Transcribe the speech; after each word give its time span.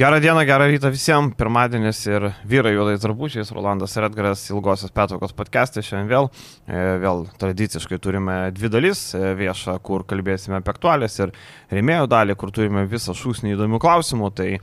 Gerą 0.00 0.20
dieną, 0.20 0.44
gerą 0.44 0.66
rytą 0.66 0.90
visiems. 0.90 1.34
Pirmadienis 1.36 2.06
ir 2.06 2.30
vyrai 2.48 2.72
juodais 2.72 3.02
drabužiais, 3.02 3.50
Rolandas 3.52 3.92
ir 3.96 4.06
Edgaras 4.06 4.46
ilgosios 4.48 4.88
petokos 4.96 5.34
podcast'e. 5.36 5.82
Šiandien 5.84 6.08
vėl, 6.08 6.28
e, 6.64 6.78
vėl 7.02 7.26
tradiciškai 7.36 7.98
turime 8.00 8.36
dvi 8.56 8.70
dalis. 8.72 9.02
E, 9.12 9.34
viešą, 9.36 9.74
kur 9.84 10.06
kalbėsime 10.08 10.56
apie 10.56 10.72
aktualės 10.72 11.18
ir 11.20 11.34
rėmėjų 11.68 12.06
dalį, 12.08 12.36
kur 12.40 12.48
turime 12.48 12.86
visą 12.88 13.12
šūsnį 13.12 13.52
įdomių 13.58 13.76
klausimų. 13.84 14.30
Tai 14.40 14.48
e, 14.56 14.62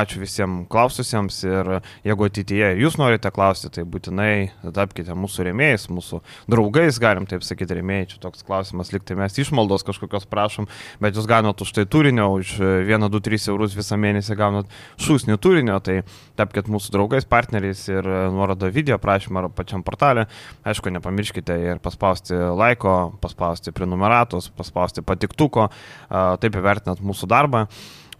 ačiū 0.00 0.22
visiems 0.22 0.64
klaususiems 0.72 1.42
ir 1.44 1.70
jeigu 2.08 2.30
ateityje 2.30 2.72
jūs 2.80 2.96
norite 2.96 3.28
klausti, 3.28 3.68
tai 3.68 3.84
būtinai 3.84 4.72
tapkite 4.72 5.12
mūsų 5.12 5.50
rėmėjais, 5.50 5.90
mūsų 5.92 6.22
draugais, 6.48 6.96
galim 6.96 7.28
taip 7.28 7.44
sakyti, 7.44 7.76
rėmėjai. 7.76 8.08
Čia 8.14 8.24
toks 8.24 8.48
klausimas, 8.48 8.94
liktai 8.96 9.20
mes 9.20 9.36
išmaldos 9.36 9.84
kažkokios 9.84 10.24
prašom, 10.32 10.72
bet 11.04 11.20
jūs 11.20 11.28
gaunate 11.28 11.68
už 11.68 11.76
tai 11.76 11.84
turinio, 11.84 12.32
už 12.40 12.56
1-2-3 12.88 13.52
eurus 13.52 13.76
visą 13.76 14.00
mėnesį 14.00 14.29
mėnesį 14.30 14.38
gaunat 14.38 14.66
šūsnį 15.00 15.38
turinio, 15.40 15.78
tai 15.80 16.02
tapkite 16.36 16.70
mūsų 16.70 16.92
draugais, 16.94 17.26
partneriais 17.26 17.82
ir 17.88 18.04
nuorodo 18.30 18.70
video 18.70 18.98
prašymą 18.98 19.44
ar 19.44 19.50
pačiam 19.50 19.82
portalė. 19.82 20.28
Aišku, 20.64 20.90
nepamirškite 20.90 21.56
ir 21.56 21.80
paspausti 21.80 22.34
laiko, 22.34 23.16
paspausti 23.20 23.72
prenumeratos, 23.72 24.50
paspausti 24.50 25.02
patiktuko, 25.02 25.70
taip 26.10 26.54
įvertinat 26.54 27.00
mūsų 27.00 27.28
darbą. 27.28 27.66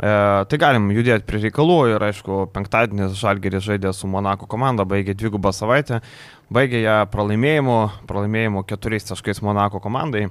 E, 0.01 0.11
tai 0.49 0.59
galim 0.59 0.91
judėti 0.91 1.27
prie 1.27 1.43
reikalų 1.43 1.95
ir 1.95 2.03
aišku, 2.03 2.49
penktadienis 2.55 3.19
Žalgeris 3.21 3.67
žaidė 3.67 3.93
su 3.93 4.09
Monako 4.09 4.49
komanda, 4.49 4.87
baigė 4.89 5.15
dvigubą 5.15 5.53
savaitę, 5.53 6.01
baigė 6.51 6.81
ją 6.81 7.03
pralaimėjimu, 7.13 8.07
pralaimėjimu 8.09 8.65
keturiais 8.65 9.05
taškais 9.11 9.43
Monako 9.45 9.83
komandai. 9.85 10.31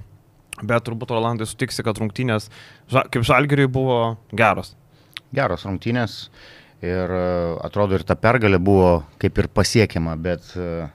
Bet 0.60 0.84
turbūt 0.84 1.14
Rolandai 1.14 1.46
sutiksi, 1.48 1.86
kad 1.86 2.02
rungtynės 2.02 2.50
kaip 2.90 3.24
Žalgiriui 3.24 3.70
buvo 3.72 4.00
geros 4.36 4.74
geros 5.36 5.66
rungtynės 5.68 6.30
ir 6.82 7.12
e, 7.12 7.26
atrodo 7.66 7.98
ir 7.98 8.06
ta 8.08 8.16
pergalė 8.20 8.60
buvo 8.62 8.92
kaip 9.22 9.42
ir 9.42 9.50
pasiekiama, 9.52 10.16
bet 10.20 10.54
e, 10.56 10.88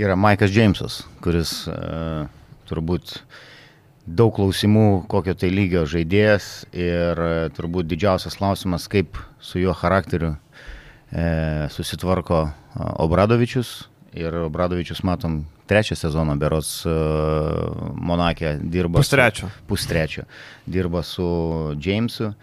yra 0.00 0.16
Maikas 0.16 0.52
Džeimsas, 0.54 1.02
kuris 1.24 1.64
e, 1.68 1.78
turbūt 2.68 3.18
daug 4.04 4.34
klausimų, 4.36 5.06
kokio 5.08 5.34
tai 5.38 5.48
lygio 5.52 5.86
žaidėjas 5.88 6.66
ir 6.76 7.20
turbūt 7.56 7.88
didžiausias 7.88 8.36
klausimas, 8.36 8.84
kaip 8.92 9.16
su 9.40 9.62
jo 9.62 9.72
charakteriu 9.76 10.34
e, 10.34 11.68
susitvarko 11.72 12.46
Obradovičius. 13.00 13.88
Ir 14.14 14.30
Obradovičius, 14.44 15.00
matom, 15.02 15.40
trečią 15.66 15.96
sezoną 15.98 16.36
beros 16.38 16.84
e, 16.86 16.92
Monakė 17.96 18.58
dirba. 18.60 19.00
Pustrečio. 19.00 19.48
Pustrečio. 19.66 20.26
Dirba 20.70 21.02
su 21.02 21.26
Jamesu 21.80 22.34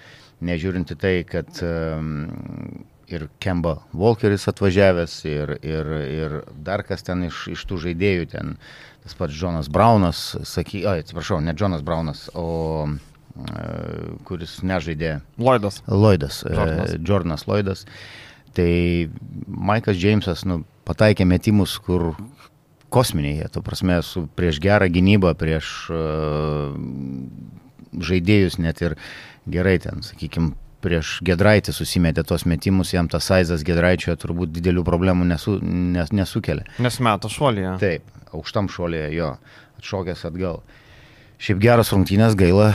nežiūrint 0.45 0.94
į 0.94 0.97
tai, 1.00 1.14
kad 1.28 1.61
um, 1.66 2.11
ir 3.11 3.28
Kemba 3.44 3.78
Walkeris 3.97 4.47
atvažiavęs, 4.52 5.17
ir, 5.30 5.53
ir, 5.66 5.92
ir 6.08 6.38
dar 6.66 6.84
kas 6.88 7.06
ten 7.08 7.28
iš, 7.28 7.45
iš 7.56 7.66
tų 7.70 7.81
žaidėjų, 7.86 8.28
ten 8.34 8.56
tas 9.03 9.17
pats 9.17 9.38
Jonas 9.38 9.69
Braunas, 9.72 10.22
saky, 10.47 10.84
oi, 10.89 11.02
atsiprašau, 11.03 11.42
ne 11.44 11.56
Jonas 11.58 11.84
Braunas, 11.86 12.28
o 12.38 12.88
e, 12.88 13.64
kuris 14.28 14.59
nežaidė. 14.66 15.19
Lloydas. 15.42 15.81
Lloydas, 15.89 16.44
e, 16.45 16.53
Jordanas, 16.56 16.97
Jordanas 17.00 17.47
Lloydas. 17.50 17.86
Tai 18.56 18.72
Maikas 19.47 19.97
Džeimsas 19.97 20.45
nu, 20.45 20.62
pataikė 20.88 21.25
metimus, 21.25 21.78
kur 21.81 22.12
kosminiai, 22.92 23.47
to 23.52 23.64
prasme, 23.64 24.02
su 24.03 24.25
prieš 24.36 24.59
gerą 24.62 24.89
gynybą, 24.92 25.31
prieš 25.39 25.67
uh, 25.95 26.73
žaidėjus 27.92 28.60
net 28.62 28.82
ir 28.86 28.98
gerai 29.50 29.78
ten, 29.84 30.04
sakykime, 30.06 30.54
prieš 30.82 31.20
Gedraitį 31.26 31.74
susimetė 31.76 32.24
tos 32.28 32.46
metimus, 32.50 32.94
jam 32.96 33.10
tas 33.12 33.28
Saizas 33.30 33.66
Gedraičio 33.66 34.16
turbūt 34.20 34.54
didelių 34.56 34.84
problemų 34.88 35.28
nesu, 35.30 35.58
nes, 35.62 36.12
nesukelia. 36.16 36.66
Nes 36.82 36.98
metų 37.04 37.30
šuolyje. 37.32 37.76
Taip, 37.82 38.22
aukštam 38.34 38.70
šuolyje 38.72 39.12
jo, 39.16 39.36
atšokęs 39.81 40.25
atgal. 40.31 40.62
Šiaip 41.41 41.58
geras 41.62 41.90
rungtynės 41.90 42.36
gaila, 42.38 42.68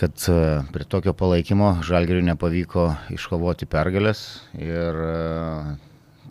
kad 0.00 0.22
e, 0.32 0.36
prie 0.72 0.86
tokio 0.88 1.12
palaikymo 1.16 1.74
Žalgiriui 1.84 2.24
nepavyko 2.24 2.86
iškovoti 3.12 3.68
pergalės 3.68 4.22
ir 4.56 4.96
e, 5.04 5.74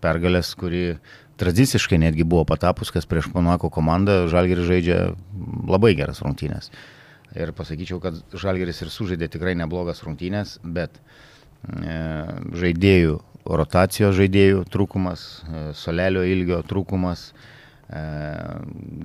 pergalės, 0.01 0.49
kuri 0.57 0.95
tradiciškai 1.37 1.99
netgi 2.01 2.25
buvo 2.25 2.41
patapus, 2.49 2.89
kas 2.95 3.05
prieš 3.05 3.29
Monako 3.35 3.69
komandą 3.73 4.23
Žalgiris 4.31 4.65
žaidžia 4.65 4.99
labai 5.69 5.93
geras 5.97 6.23
rungtynės. 6.25 6.71
Ir 7.33 7.51
pasakyčiau, 7.57 7.99
kad 8.03 8.17
Žalgeris 8.37 8.83
ir 8.85 8.91
sužaidė 8.93 9.29
tikrai 9.33 9.55
neblogas 9.57 10.03
rungtynės, 10.05 10.59
bet 10.61 10.99
e, 10.99 11.95
žaidėjų, 12.61 13.17
rotacijos 13.45 14.15
žaidėjų 14.19 14.63
trūkumas, 14.71 15.25
e, 15.49 15.63
solelio 15.77 16.23
ilgio 16.27 16.61
trūkumas. 16.69 17.31
E, 17.89 18.03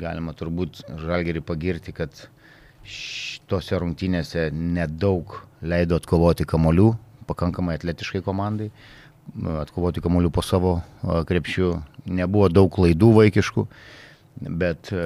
galima 0.01 0.37
turbūt 0.37 0.85
Žalgerį 1.01 1.43
pagirti, 1.49 1.97
kad 1.97 2.27
šitose 2.85 3.81
rungtynėse 3.81 4.49
nedaug 4.53 5.41
leido 5.61 5.99
atkovoti 6.01 6.47
kamolių, 6.49 6.93
pakankamai 7.29 7.77
atletiškai 7.79 8.23
komandai, 8.27 8.71
atkovoti 9.61 10.03
kamolių 10.03 10.31
po 10.33 10.43
savo 10.43 10.79
krepšių, 11.03 11.73
nebuvo 12.09 12.49
daug 12.53 12.71
klaidų 12.73 13.11
vaikiškų. 13.19 13.67
Bet, 14.41 14.89
e, 14.93 15.05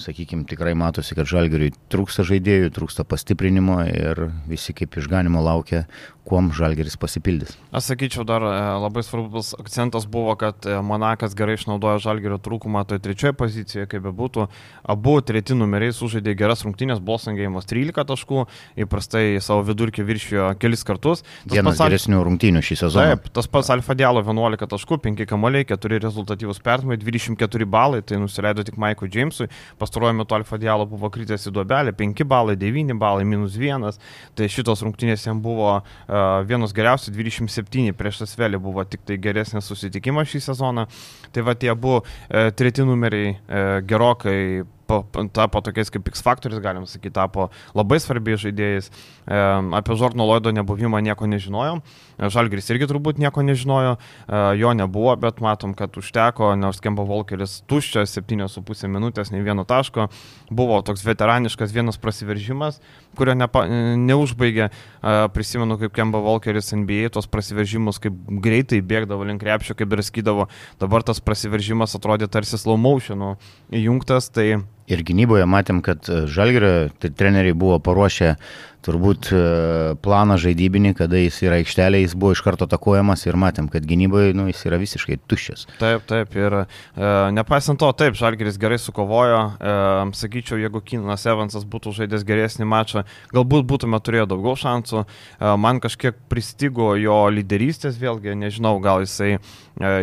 sakykime, 0.00 0.46
tikrai 0.48 0.72
matosi, 0.78 1.12
kad 1.16 1.28
žalgeriui 1.28 1.74
trūksta 1.92 2.24
žaidėjų, 2.24 2.70
trūksta 2.72 3.04
pastiprinimo 3.04 3.82
ir 3.84 4.28
visi 4.48 4.72
kaip 4.76 4.96
išganimo 4.96 5.42
laukia, 5.44 5.84
kuom 6.24 6.48
žalgeris 6.56 6.96
pasipildys. 6.96 7.52
Aš 7.74 7.90
sakyčiau, 7.90 8.24
dar 8.24 8.44
e, 8.48 8.52
labai 8.80 9.02
svarbus 9.04 9.52
akcentas 9.60 10.06
buvo, 10.08 10.32
kad 10.40 10.64
e, 10.64 10.78
Monakas 10.80 11.36
gerai 11.36 11.58
išnaudojo 11.58 12.00
žalgerio 12.00 12.38
trūkumą 12.40 12.86
toje 12.88 13.02
trečioje 13.04 13.34
pozicijoje, 13.36 13.88
kaip 13.92 14.06
bebūtų. 14.06 14.46
Abu 14.94 15.18
treti 15.20 15.56
numeriai 15.56 15.92
sužaidė 15.92 16.32
geras 16.40 16.64
rungtynės, 16.64 17.02
Bosangėjimas 17.04 17.68
13 17.68 18.08
taškų, 18.08 18.46
įprastai 18.86 19.24
savo 19.44 19.66
vidurkį 19.68 20.06
viršijo 20.08 20.48
kelis 20.62 20.86
kartus. 20.88 21.24
Tas 21.44 21.58
Vienas 21.58 21.76
pats, 21.76 21.84
geresnių 21.84 22.22
rungtynių 22.30 22.64
šį 22.64 22.80
sezoną. 22.86 23.12
Taip, 23.12 23.28
tas 23.36 23.50
pats 23.52 23.72
Alfa 23.76 23.96
Dialo 23.98 24.24
11 24.24 24.70
taškų, 24.72 25.02
5 25.04 25.28
kamoliai, 25.28 25.68
4 25.68 26.00
rezultatyvus 26.06 26.62
pertmai, 26.64 26.96
24 27.00 27.68
balai, 27.68 28.00
tai 28.00 28.22
nusileido 28.22 28.53
leido 28.54 28.64
tik 28.66 28.78
Maikui 28.80 29.08
Džeimsui, 29.10 29.48
pastaruoju 29.78 30.14
metu 30.14 30.34
Alfa 30.34 30.58
Dialo 30.58 30.86
buvo 30.86 31.10
kritęs 31.12 31.48
į 31.50 31.54
duobelę, 31.54 31.94
5 31.98 32.24
balai, 32.30 32.56
9 32.60 32.94
balai, 33.00 33.26
minus 33.28 33.58
1, 33.58 33.98
tai 34.38 34.48
šitos 34.48 34.84
rungtynės 34.86 35.26
jam 35.26 35.42
buvo 35.42 35.80
uh, 35.80 35.84
vienos 36.46 36.74
geriausios, 36.76 37.14
27 37.14 37.92
prieš 37.98 38.22
Asvelį 38.28 38.62
buvo 38.62 38.84
tik 38.86 39.04
tai 39.08 39.18
geresnis 39.18 39.66
susitikimas 39.68 40.30
šį 40.30 40.44
sezoną, 40.48 40.86
tai 41.34 41.44
va 41.46 41.56
tie 41.58 41.72
abu 41.74 41.98
uh, 41.98 42.06
treti 42.54 42.86
numeriai 42.86 43.34
uh, 43.34 43.80
gerokai 43.84 44.64
tapo 44.86 45.62
tokiais 45.64 45.90
kaip 45.92 46.08
X 46.12 46.22
faktorius, 46.24 46.62
galim 46.64 46.86
sakyti, 46.88 47.14
tapo 47.14 47.48
labai 47.74 48.00
svarbiais 48.02 48.42
žaidėjais. 48.42 48.90
E, 48.90 49.38
apie 49.78 49.96
Žorno 49.98 50.26
Loido 50.28 50.52
nebuvimą 50.54 51.00
nieko 51.04 51.28
nežinojom. 51.30 51.82
E, 52.18 52.30
Žalgris 52.30 52.70
irgi 52.72 52.88
turbūt 52.90 53.20
nieko 53.22 53.44
nežinojo, 53.46 53.96
e, 53.96 54.42
jo 54.60 54.72
nebuvo, 54.76 55.14
bet 55.20 55.40
matom, 55.44 55.74
kad 55.78 55.96
užteko, 55.96 56.52
nors 56.60 56.82
Kemba 56.84 57.06
Volkeris 57.08 57.62
tuščias, 57.70 58.14
7,5 58.18 58.90
minutės, 58.92 59.32
nei 59.34 59.44
vieno 59.44 59.66
taško. 59.68 60.08
Buvo 60.54 60.80
toks 60.86 61.04
veteraniškas 61.06 61.74
vienas 61.74 61.98
prasiveržimas, 62.00 62.80
kurio 63.18 63.36
nepa, 63.38 63.64
neužbaigė. 63.68 64.70
E, 64.70 65.16
prisimenu, 65.34 65.78
kaip 65.80 65.94
Kemba 65.96 66.20
Volkeris 66.24 66.72
NBA 66.76 67.10
tos 67.14 67.28
prasiveržimus, 67.30 68.00
kaip 68.02 68.16
greitai 68.44 68.82
bėgdavo 68.84 69.26
link 69.28 69.42
krepšio, 69.42 69.76
kaip 69.78 69.90
draskydavo. 69.92 70.48
Dabar 70.82 71.04
tas 71.06 71.22
prasiveržimas 71.24 71.96
atrodė 71.98 72.28
tarsi 72.30 72.60
slow 72.60 72.78
motion 72.80 73.34
įjungtas. 73.74 74.30
Tai 74.34 74.64
Ir 74.90 75.00
gynyboje 75.06 75.46
matėm, 75.48 75.80
kad 75.84 76.04
e, 76.12 76.24
Žalgirio 76.28 76.90
treneriai 77.00 77.56
buvo 77.56 77.80
paruošę 77.80 78.34
turbūt 78.84 79.30
e, 79.32 79.40
planą 80.04 80.36
žaidybinį, 80.40 80.92
kada 80.98 81.20
jis 81.20 81.40
yra 81.46 81.58
aikštelė, 81.60 82.02
jis 82.02 82.16
buvo 82.18 82.34
iš 82.34 82.42
karto 82.44 82.68
atakuojamas 82.68 83.24
ir 83.26 83.38
matėm, 83.40 83.68
kad 83.72 83.86
gynyboje 83.88 84.34
nu, 84.36 84.46
jis 84.50 84.64
yra 84.68 84.78
visiškai 84.80 85.18
tuščias. 85.30 85.66
Taip, 85.80 86.04
taip, 86.10 86.34
ir 86.36 86.58
e, 86.60 86.66
nepaisant 87.36 87.80
to, 87.80 87.90
taip, 87.96 88.18
Žalgiris 88.18 88.58
gerai 88.60 88.78
sukovojo, 88.82 89.40
e, 89.56 89.74
sakyčiau, 90.18 90.60
jeigu 90.60 90.82
Kinas 90.84 91.24
Evansas 91.30 91.66
būtų 91.68 91.94
žaidęs 92.00 92.26
geresnį 92.28 92.68
mačą, 92.68 93.04
galbūt 93.34 93.68
būtume 93.70 94.00
turėję 94.04 94.28
daugiau 94.34 94.56
šansų, 94.60 95.04
e, 95.04 95.54
man 95.64 95.80
kažkiek 95.84 96.18
pristigo 96.32 96.92
jo 97.00 97.18
lyderystės, 97.32 97.98
vėlgi, 98.00 98.36
nežinau, 98.38 98.76
gal 98.84 99.04
jisai 99.06 99.36
e, 99.36 99.38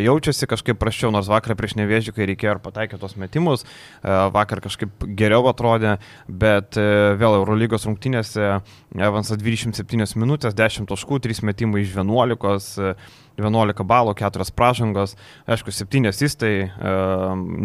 jaučiasi 0.07 0.49
kažkaip 0.49 0.81
prašiau, 0.81 1.13
nors 1.13 1.29
vakar 1.31 1.57
prieš 1.59 1.77
nevėžį, 1.79 2.15
kai 2.17 2.29
reikėjo 2.33 2.57
ir 2.57 2.63
pataikė 2.65 3.01
tos 3.01 3.17
metimus, 3.19 3.67
e, 3.67 4.17
vakar 4.33 4.63
kažkaip 4.63 4.70
geriau 5.17 5.47
atrodė, 5.51 5.97
bet 6.27 6.77
e, 6.79 6.85
vėl 7.19 7.39
Eurolygos 7.39 7.87
rungtynėse 7.89 8.61
Evansas 8.95 9.41
27 9.41 10.15
minutės, 10.21 10.55
10 10.57 10.89
taškų, 10.91 11.21
3 11.27 11.43
metimai 11.49 11.83
iš 11.85 11.97
11, 11.97 12.95
11 13.41 13.85
balų, 13.87 14.15
4 14.21 14.49
pražangos, 14.55 15.17
aišku, 15.49 15.73
7 15.75 16.11
įstai, 16.11 16.55
e, 16.69 16.97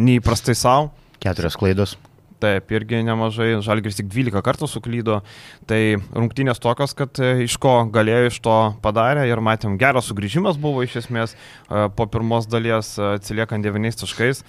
neįprastai 0.08 0.56
savo. 0.58 0.92
4 1.24 1.54
klaidos. 1.58 1.96
Taip, 2.36 2.68
irgi 2.68 2.98
nemažai, 3.00 3.54
Žalgiris 3.64 3.96
tik 3.96 4.10
12 4.12 4.42
kartų 4.44 4.66
suklydo, 4.68 5.22
tai 5.68 5.96
rungtynės 6.12 6.60
tokios, 6.60 6.92
kad 6.96 7.16
e, 7.16 7.46
iš 7.46 7.54
ko 7.62 7.72
galėjo, 7.88 8.26
iš 8.28 8.38
to 8.44 8.56
padarė 8.84 9.24
ir 9.30 9.40
matėm, 9.40 9.78
geras 9.80 10.10
sugrįžimas 10.10 10.58
buvo 10.60 10.84
iš 10.84 10.98
esmės 11.00 11.32
e, 11.32 11.86
po 11.96 12.04
pirmos 12.12 12.44
dalies 12.52 12.92
e, 12.98 13.14
atsiliekant 13.16 13.64
9 13.64 13.96
taškais, 14.02 14.42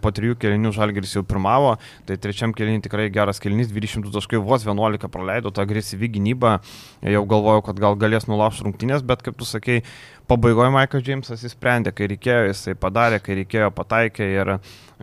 po 0.00 0.14
trijų 0.16 0.38
kelinių 0.40 0.72
Žalgiris 0.72 1.12
jau 1.18 1.26
pirmavo, 1.28 1.74
tai 2.08 2.16
trečiam 2.16 2.56
keliniui 2.56 2.86
tikrai 2.86 3.10
geras 3.12 3.42
kelinys, 3.44 3.68
20 3.68 4.08
taškai 4.16 4.40
vos 4.40 4.64
11 4.64 5.12
praleido, 5.12 5.52
ta 5.52 5.66
agresyvi 5.68 6.08
gynyba, 6.16 6.56
jau 7.04 7.24
galvojau, 7.28 7.66
kad 7.68 7.84
gal 7.84 8.00
galės 8.00 8.30
nulaužti 8.30 8.64
rungtynės, 8.64 9.04
bet 9.04 9.20
kaip 9.26 9.36
tu 9.36 9.44
sakei, 9.44 9.84
pabaigoje 10.30 10.72
Michael 10.74 11.04
Jamesas 11.06 11.44
įsprendė, 11.46 11.92
kai 11.96 12.08
reikėjo, 12.12 12.48
jisai 12.50 12.74
padarė, 12.78 13.20
kai 13.22 13.38
reikėjo, 13.40 13.70
pataikė 13.76 14.28
ir, 14.32 14.52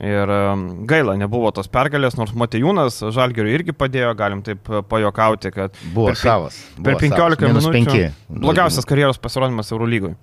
ir 0.03 0.33
um, 0.35 0.65
gaila, 0.89 1.15
nebuvo 1.19 1.51
tos 1.55 1.71
pergalės, 1.71 2.17
nors 2.19 2.35
Matejūnas 2.37 2.99
Žalgiriui 3.15 3.55
irgi 3.59 3.75
padėjo, 3.77 4.11
galim 4.19 4.43
taip 4.45 4.67
pajokauti, 4.91 5.53
kad 5.55 5.79
buvo 5.95 6.11
per, 6.11 6.19
savas. 6.19 6.59
Buvo 6.77 6.91
per 6.91 7.01
15 7.07 7.47
savas. 7.47 7.71
minučių. 7.71 8.05
Blogiausias 8.43 8.89
karjeros 8.89 9.21
pasirodymas 9.23 9.71
Eurolygoje. 9.73 10.17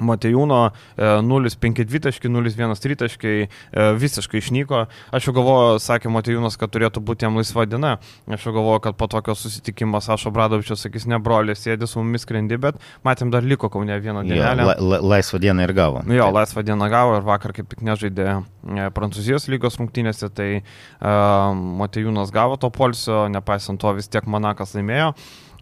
Matejūno 0.00 0.60
0,52, 0.98 2.26
0,13 2.26 2.96
taškai 3.04 3.34
visiškai 4.00 4.40
išnyko. 4.42 4.80
Aš 5.14 5.28
jau 5.28 5.34
galvoju, 5.36 5.78
sakė 5.82 6.10
Matejūnas, 6.10 6.58
kad 6.58 6.72
turėtų 6.74 7.02
būti 7.04 7.28
jam 7.28 7.38
laisva 7.38 7.66
diena. 7.70 7.96
Aš 8.26 8.48
jau 8.48 8.54
galvoju, 8.56 8.82
kad 8.88 8.98
po 8.98 9.06
tokio 9.10 9.36
susitikimo 9.38 10.00
Sašo 10.02 10.32
Bradovičius 10.34 10.82
sakys, 10.82 11.06
ne 11.10 11.20
brolius, 11.22 11.62
sėdi 11.62 11.86
su 11.86 12.02
mumis 12.02 12.26
skrendi, 12.26 12.58
bet 12.60 12.80
matėm 13.06 13.30
dar 13.34 13.46
liko 13.46 13.70
kaunė 13.70 14.00
vieną 14.02 14.24
dieną. 14.26 14.66
La, 14.66 14.74
la, 14.74 15.00
laisvą 15.14 15.38
dieną 15.42 15.68
ir 15.68 15.74
gavo. 15.76 16.02
Jo, 16.08 16.26
Taip. 16.26 16.38
laisvą 16.40 16.66
dieną 16.66 16.90
gavo 16.90 17.16
ir 17.20 17.26
vakar 17.28 17.54
kaip 17.56 17.70
tik 17.70 17.84
nežaidė 17.86 18.28
e, 18.34 18.88
Prancūzijos 18.96 19.46
lygos 19.52 19.78
rungtynėse, 19.80 20.30
tai 20.34 20.50
uh, 20.58 21.54
Matejūnas 21.54 22.34
gavo 22.34 22.58
to 22.60 22.70
polsio, 22.74 23.24
nepaisant 23.32 23.80
to 23.80 23.94
vis 23.94 24.10
tiek 24.10 24.26
Manakas 24.26 24.74
laimėjo. 24.74 25.12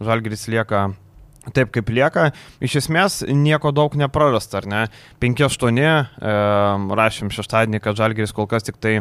Žalgris 0.03 0.47
lieka 0.51 0.87
Taip 1.51 1.73
kaip 1.75 1.89
lieka, 1.91 2.29
iš 2.63 2.77
esmės 2.79 3.17
nieko 3.27 3.73
daug 3.75 3.97
neprarasta, 3.99 4.61
ar 4.61 4.67
ne? 4.69 4.81
5-8, 5.19 5.79
e, 5.83 6.35
rašėm 6.95 7.31
šeštadienį, 7.35 7.81
kad 7.83 7.97
Žalgeris 7.99 8.31
kol 8.31 8.47
kas 8.47 8.63
tik 8.63 8.77
tai 8.79 8.93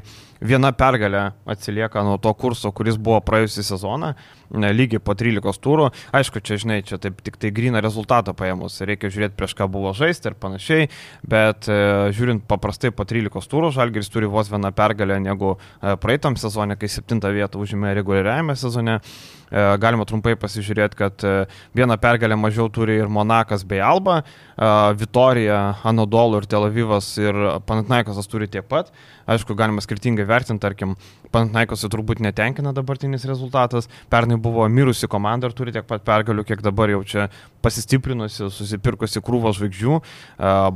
viena 0.43 0.73
pergalė 0.75 1.29
atsilieka 1.47 2.03
nuo 2.03 2.17
to 2.19 2.33
kurso, 2.35 2.73
kuris 2.75 2.97
buvo 2.99 3.21
praėjusią 3.23 3.63
sezoną, 3.69 4.11
ne, 4.59 4.71
lygiai 4.75 4.99
po 4.99 5.15
13 5.15 5.63
turų. 5.63 5.93
Aišku, 6.19 6.43
čia, 6.43 6.59
žinai, 6.59 6.81
čia 6.89 6.99
taip 7.03 7.21
tik 7.23 7.39
tai 7.39 7.53
grina 7.55 7.83
rezultatą 7.85 8.35
paėmus, 8.35 8.81
reikia 8.83 9.13
žiūrėti 9.13 9.39
prieš 9.39 9.55
ką 9.61 9.69
buvo 9.71 9.95
žaisti 9.95 10.33
ir 10.33 10.39
panašiai, 10.43 10.89
bet 11.23 11.71
e, 11.71 11.79
žiūrint 12.17 12.43
paprastai 12.51 12.91
po 12.91 13.07
13 13.07 13.53
turų, 13.55 13.71
Žalgeris 13.79 14.11
turi 14.11 14.27
vos 14.27 14.51
vieną 14.51 14.75
pergalę 14.75 15.21
negu 15.23 15.55
e, 15.55 15.95
praeitam 16.03 16.35
sezonė, 16.35 16.75
kai 16.81 16.91
7 16.91 17.23
vietą 17.23 17.63
užėmė 17.63 17.95
reguliariajame 18.03 18.59
sezone. 18.59 18.99
E, 18.99 19.42
galima 19.53 20.07
trumpai 20.09 20.33
pasižiūrėti, 20.41 20.97
kad 20.97 21.25
e, 21.29 21.33
vieną 21.77 21.99
pergalę 22.01 22.39
mažiau 22.41 22.71
turi 22.73 22.97
ir 23.03 23.11
Monakas 23.13 23.67
bei 23.69 23.83
Alba, 23.85 24.23
e, 24.23 24.71
Vitorija, 24.97 25.61
Anadolu 25.85 26.41
ir 26.41 26.49
Tel 26.49 26.65
Avivas 26.69 27.11
ir 27.21 27.37
Panatnaikosas 27.69 28.31
turi 28.33 28.49
tiek 28.49 28.65
pat. 28.69 28.93
Aišku, 29.31 29.55
galima 29.59 29.83
skirtingai 29.85 30.27
vertinti, 30.29 30.63
tarkim, 30.63 30.97
Panatnaikosai 31.33 31.89
turbūt 31.89 32.21
netenkina 32.21 32.75
dabartinis 32.77 33.25
rezultatas. 33.25 33.87
Pernai 34.13 34.37
buvo 34.37 34.67
mirusi 34.69 35.09
komanda 35.09 35.49
ir 35.49 35.55
turi 35.57 35.73
tiek 35.73 35.87
pat 35.89 36.05
pergalių, 36.05 36.45
kiek 36.45 36.61
dabar 36.61 36.93
jau 36.93 37.01
čia 37.09 37.29
pasistiprinusi, 37.65 38.51
susipirkusi 38.53 39.23
krūvą 39.25 39.55
žvaigždžių. 39.57 39.97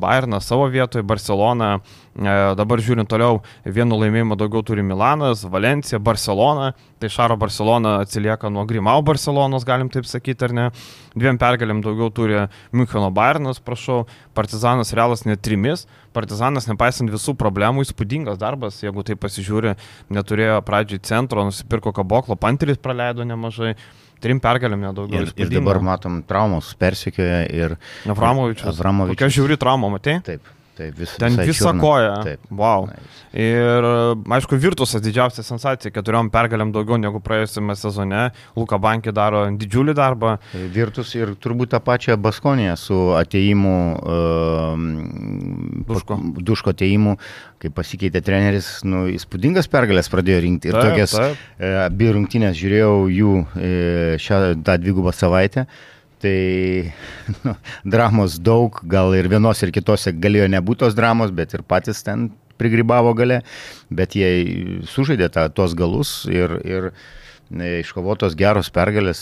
Bayernas 0.00 0.48
savo 0.48 0.70
vietoje, 0.72 1.04
Barcelona 1.04 1.74
dabar 2.56 2.80
žiūrint 2.80 3.10
toliau, 3.10 3.42
vienu 3.68 3.98
laimėjimu 4.00 4.38
daugiau 4.40 4.64
turi 4.64 4.86
Milanas, 4.86 5.44
Valencija, 5.44 6.00
Barcelona. 6.00 6.72
Tai 6.96 7.10
Šaro 7.12 7.36
Barcelona 7.36 7.98
atsilieka 8.00 8.48
nuo 8.48 8.64
Grimau 8.64 9.02
Barcelonos, 9.04 9.66
galim 9.68 9.90
taip 9.92 10.08
sakyti, 10.08 10.48
ar 10.48 10.56
ne. 10.56 10.70
Dviem 11.16 11.38
pergalėm 11.40 11.80
daugiau 11.84 12.10
turi 12.12 12.42
Müncheno 12.76 13.08
Bayernas, 13.14 13.60
prašau, 13.64 14.04
Partizanas 14.36 14.92
Realas 14.96 15.24
net 15.24 15.40
trimis. 15.44 15.86
Partizanas, 16.16 16.68
nepaisant 16.68 17.12
visų 17.12 17.36
problemų, 17.40 17.86
įspūdingas 17.86 18.40
darbas, 18.40 18.82
jeigu 18.84 19.04
tai 19.04 19.16
pasižiūri, 19.20 19.76
neturėjo 20.12 20.58
pradžiai 20.64 21.00
centro, 21.04 21.44
nusipirko 21.48 21.94
kaboklo, 21.96 22.36
panteris 22.40 22.80
praleido 22.80 23.24
nemažai 23.24 23.74
trim 24.20 24.40
pergalėm 24.40 24.84
nedaugiau. 24.88 25.24
Ir, 25.24 25.32
ir 25.40 25.52
dabar 25.52 25.80
matom 25.84 26.20
traumos 26.28 26.72
persikioja 26.80 27.44
ir... 27.52 27.76
Avramovičius. 28.08 28.70
Avramovičius. 28.74 29.18
Kokia 29.18 29.32
žiūri 29.40 29.60
trauma, 29.60 29.92
matai? 29.92 30.20
Taip. 30.24 30.55
Taip, 30.76 30.92
vis, 30.98 31.14
Ten 31.16 31.36
visą 31.40 31.72
koją. 31.80 32.16
Taip. 32.26 32.50
Wow. 32.52 32.90
Ir, 33.36 33.86
aišku, 34.36 34.58
Virtusas 34.60 35.00
didžiausia 35.04 35.40
sensacija, 35.44 35.92
keturiom 35.92 36.28
pergalėm 36.32 36.72
daugiau 36.74 36.98
negu 37.00 37.20
praėjusiame 37.24 37.76
sezone. 37.80 38.26
Luka 38.58 38.76
Bankė 38.80 39.14
daro 39.16 39.46
didžiulį 39.56 39.94
darbą. 39.96 40.34
Virtus 40.74 41.14
ir 41.16 41.32
turbūt 41.40 41.72
tą 41.72 41.80
pačią 41.84 42.18
Baskoniją 42.20 42.76
su 42.80 43.00
ateimu, 43.16 43.74
uh, 43.96 44.84
Duško. 45.88 46.20
Duško 46.44 46.76
ateimu, 46.76 47.16
kai 47.62 47.72
pasikeitė 47.72 48.20
treneris, 48.26 48.70
nu, 48.84 49.06
įspūdingas 49.16 49.72
pergalės 49.72 50.12
pradėjo 50.12 50.44
rinkti. 50.44 50.72
Ir 50.72 50.76
taip, 50.76 50.92
tokias. 50.92 51.16
E, 51.56 51.72
abi 51.86 52.12
rungtynės 52.12 52.56
žiūrėjau 52.58 52.94
jų 53.16 53.34
e, 53.56 53.74
šią 54.20 54.40
tą 54.66 54.76
dvigubą 54.82 55.16
savaitę. 55.16 55.64
Uh, 55.64 55.95
Tai 56.22 56.92
nu, 57.44 57.54
dramos 57.84 58.38
daug, 58.40 58.80
gal 58.88 59.12
ir 59.18 59.28
vienos 59.28 59.60
ir 59.62 59.72
kitose 59.74 60.14
galėjo 60.16 60.48
nebūti 60.52 60.84
tos 60.86 60.96
dramos, 60.96 61.34
bet 61.34 61.54
ir 61.56 61.64
patys 61.66 62.02
ten 62.06 62.30
prigrybavo 62.56 63.12
gale, 63.16 63.42
bet 63.92 64.16
jie 64.16 64.30
sužaidė 64.88 65.28
tą, 65.32 65.48
tos 65.52 65.74
galus 65.76 66.22
ir, 66.30 66.56
ir 66.64 66.88
e, 66.88 67.82
iškovotos 67.82 68.36
geros 68.38 68.72
pergalės, 68.72 69.20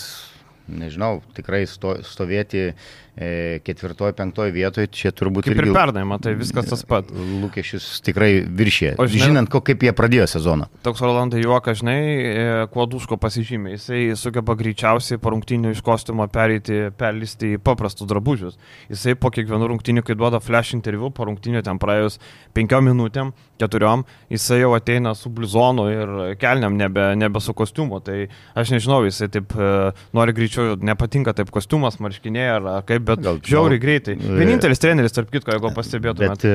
nežinau, 0.71 1.19
tikrai 1.35 1.65
sto, 1.67 1.97
stovėti 2.07 2.71
ketvirtoje, 3.15 4.13
penktoje 4.19 4.51
vietoje, 4.55 4.89
čia 4.91 5.13
turbūt 5.15 5.47
kaip 5.47 5.55
irgi... 5.55 5.71
ir 5.71 5.77
pernai, 5.77 6.03
matai, 6.09 6.33
viskas 6.39 6.67
tas 6.67 6.83
pat. 6.89 7.11
Lūkesčius 7.15 8.01
tikrai 8.03 8.43
viršė. 8.43 8.95
O 8.99 9.07
žinai, 9.07 9.29
žinant, 9.31 9.51
ko, 9.53 9.61
kaip 9.63 9.85
jie 9.87 9.93
pradėjo 9.95 10.27
sezoną. 10.33 10.67
Toks 10.87 11.03
Rolandai 11.05 11.45
juokas, 11.45 11.79
žinai, 11.83 11.99
e, 12.03 12.47
kuo 12.75 12.89
duško 12.91 13.19
pasižymė. 13.23 13.77
Jisai 13.77 14.01
sugeba 14.19 14.57
greičiausiai 14.59 15.21
po 15.23 15.31
rungtinių 15.35 15.75
iš 15.77 15.83
kostiumo 15.87 16.27
pereiti, 16.33 16.89
perlisti 16.99 17.55
į 17.55 17.63
paprastus 17.63 18.11
drabužius. 18.11 18.59
Jisai 18.91 19.15
po 19.15 19.31
kiekvienų 19.35 19.71
rungtinių, 19.71 20.03
kai 20.07 20.19
duoda 20.19 20.43
flash 20.43 20.75
interviu, 20.75 21.13
po 21.15 21.29
rungtinių 21.31 21.63
ten 21.67 21.79
praėjus 21.83 22.19
penkiom 22.57 22.91
minutėm, 22.91 23.31
keturiom, 23.63 24.03
jisai 24.33 24.61
jau 24.65 24.73
ateina 24.75 25.15
su 25.15 25.31
blizonu 25.31 25.87
ir 25.93 26.15
kelniam, 26.43 26.75
nebe, 26.79 27.13
nebe 27.19 27.43
su 27.43 27.55
kostiumu. 27.55 28.03
Tai 28.03 28.25
aš 28.59 28.75
nežinau, 28.75 29.05
jisai 29.07 29.31
taip 29.39 29.55
e, 29.55 29.71
nori 30.17 30.35
greičiau, 30.35 30.75
nepatinka 30.83 31.37
taip 31.39 31.55
kostiumas, 31.55 32.01
marškiniai 32.03 32.51
ar 32.57 32.69
kaip 32.89 33.04
bet 33.07 33.23
gal, 33.25 33.41
žiauriai 33.45 33.81
greitai. 33.83 34.17
E, 34.19 34.39
Vienintelis 34.39 34.83
treneris, 34.83 35.15
tarp 35.17 35.31
kitko, 35.33 35.55
jeigu 35.55 35.73
pastebėtumėte. 35.77 36.35
Bet 36.35 36.47
e, 36.49 36.55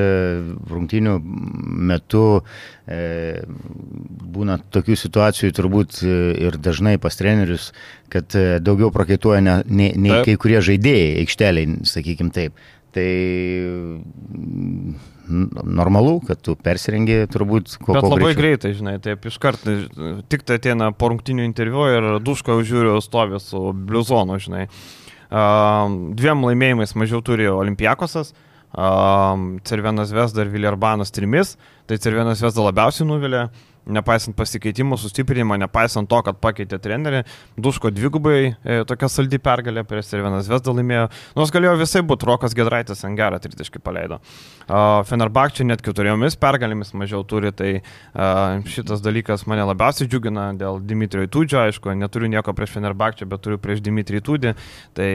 rungtinių 0.72 1.16
metu 1.92 2.24
e, 2.86 3.02
būna 4.38 4.60
tokių 4.74 4.98
situacijų 5.04 5.54
turbūt 5.60 6.02
e, 6.04 6.18
ir 6.48 6.60
dažnai 6.62 6.98
pas 7.02 7.20
trenerius, 7.20 7.72
kad 8.14 8.34
daugiau 8.66 8.92
prakaituoja 8.96 9.44
ne, 9.46 9.60
ne, 9.68 9.92
nei 9.96 10.18
taip. 10.18 10.28
kai 10.28 10.42
kurie 10.42 10.60
žaidėjai 10.66 11.16
aikšteliai, 11.24 11.80
sakykim 11.90 12.34
taip. 12.36 12.58
Tai 12.90 13.06
normalu, 15.30 16.20
kad 16.26 16.42
tu 16.42 16.56
persirengi 16.58 17.22
turbūt 17.32 17.76
kuo 17.84 17.96
Bet 17.96 18.06
labai 18.06 18.18
greičiau. 18.20 18.40
greitai, 18.40 18.72
žinai, 18.78 18.96
taip 19.04 19.28
iš 19.30 19.38
karto, 19.42 19.76
tik 20.32 20.46
tai 20.48 20.58
ateina 20.60 20.90
po 20.96 21.12
rungtinių 21.12 21.46
interviu 21.46 21.86
ir 21.94 22.10
duško 22.26 22.60
žiūriu 22.66 22.98
stovi 23.06 23.42
su 23.44 23.70
bluzonu, 23.74 24.40
žinai. 24.42 24.66
Dviem 25.30 26.46
laimėjimais 26.48 26.96
mažiau 26.98 27.22
turi 27.22 27.46
Olimpiakosas, 27.52 28.34
Cervenas 29.70 30.14
Vesda 30.14 30.46
ir 30.46 30.50
Viljarbanas 30.54 31.14
trimis, 31.14 31.56
tai 31.90 31.98
Cervenas 31.98 32.44
Vesda 32.46 32.70
labiausiai 32.70 33.10
nuvilė 33.10 33.48
nepaisant 33.90 34.36
pasikeitimų, 34.38 34.98
sustiprinimo, 35.00 35.58
nepaisant 35.60 36.10
to, 36.10 36.20
kad 36.26 36.38
pakeitė 36.42 36.80
trenerį, 36.82 37.24
Duško 37.60 37.92
dvigubai 37.94 38.38
e, 38.52 38.80
tokia 38.88 39.10
saldi 39.12 39.40
pergalė 39.42 39.84
prieš 39.88 40.12
Servenas 40.12 40.50
Vesda 40.52 40.74
laimėjo, 40.76 41.08
nors 41.38 41.54
galėjo 41.54 41.76
visai 41.80 42.04
būti, 42.06 42.28
Rokas 42.30 42.56
Gedraitas 42.58 43.02
ant 43.08 43.18
gerą 43.18 43.40
tritaškį 43.42 43.82
paleido. 43.84 44.20
Uh, 44.70 45.00
Fenerbakčia 45.10 45.66
net 45.66 45.82
keturiomis 45.82 46.38
pergalėmis 46.40 46.94
mažiau 46.98 47.24
turi, 47.26 47.50
tai 47.56 47.72
uh, 47.80 48.60
šitas 48.70 49.02
dalykas 49.02 49.48
mane 49.50 49.66
labiausiai 49.66 50.10
džiugina 50.10 50.52
dėl 50.60 50.78
Dimitrijo 50.86 51.32
Tūdžio, 51.34 51.64
aišku, 51.64 51.96
neturiu 51.98 52.30
nieko 52.30 52.54
prieš 52.54 52.76
Fenerbakčią, 52.76 53.26
bet 53.32 53.42
turiu 53.46 53.58
prieš 53.62 53.82
Dimitriją 53.86 54.28
Tūdį, 54.30 54.54
tai 55.00 55.10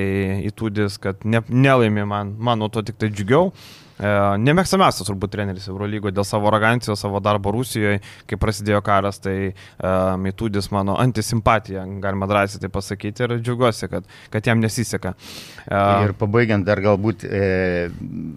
įtūdis, 0.51 0.99
kad 1.03 1.23
ne, 1.23 1.45
nelaimė 1.47 2.09
man, 2.11 2.35
man 2.35 2.65
nuo 2.65 2.73
to 2.73 2.83
tik 2.83 2.99
tai 2.99 3.13
džiugiau. 3.15 3.53
E, 3.53 3.84
Nemėgstamiausias 3.95 5.07
turbūt 5.07 5.31
treneris 5.37 5.69
Eurolygoje 5.71 6.15
dėl 6.17 6.27
savo 6.27 6.49
arogancijos, 6.51 6.99
savo 6.99 7.21
darbo 7.23 7.53
Rusijoje, 7.55 8.01
kai 8.27 8.39
prasidėjo 8.43 8.81
karas, 8.83 9.21
tai 9.23 9.37
e, 9.47 9.53
Mitudis 10.19 10.67
mano 10.75 10.97
antisimpatija, 10.99 11.85
galima 12.03 12.27
drąsiai 12.27 12.65
tai 12.65 12.73
pasakyti 12.75 13.23
ir 13.23 13.37
džiaugiuosi, 13.39 13.89
kad, 13.93 14.11
kad 14.35 14.51
jam 14.51 14.59
nesiseka. 14.65 15.15
E, 15.69 15.85
ir 16.09 16.17
pabaigiant 16.19 16.67
dar 16.67 16.83
galbūt 16.83 17.23
e, 17.29 17.45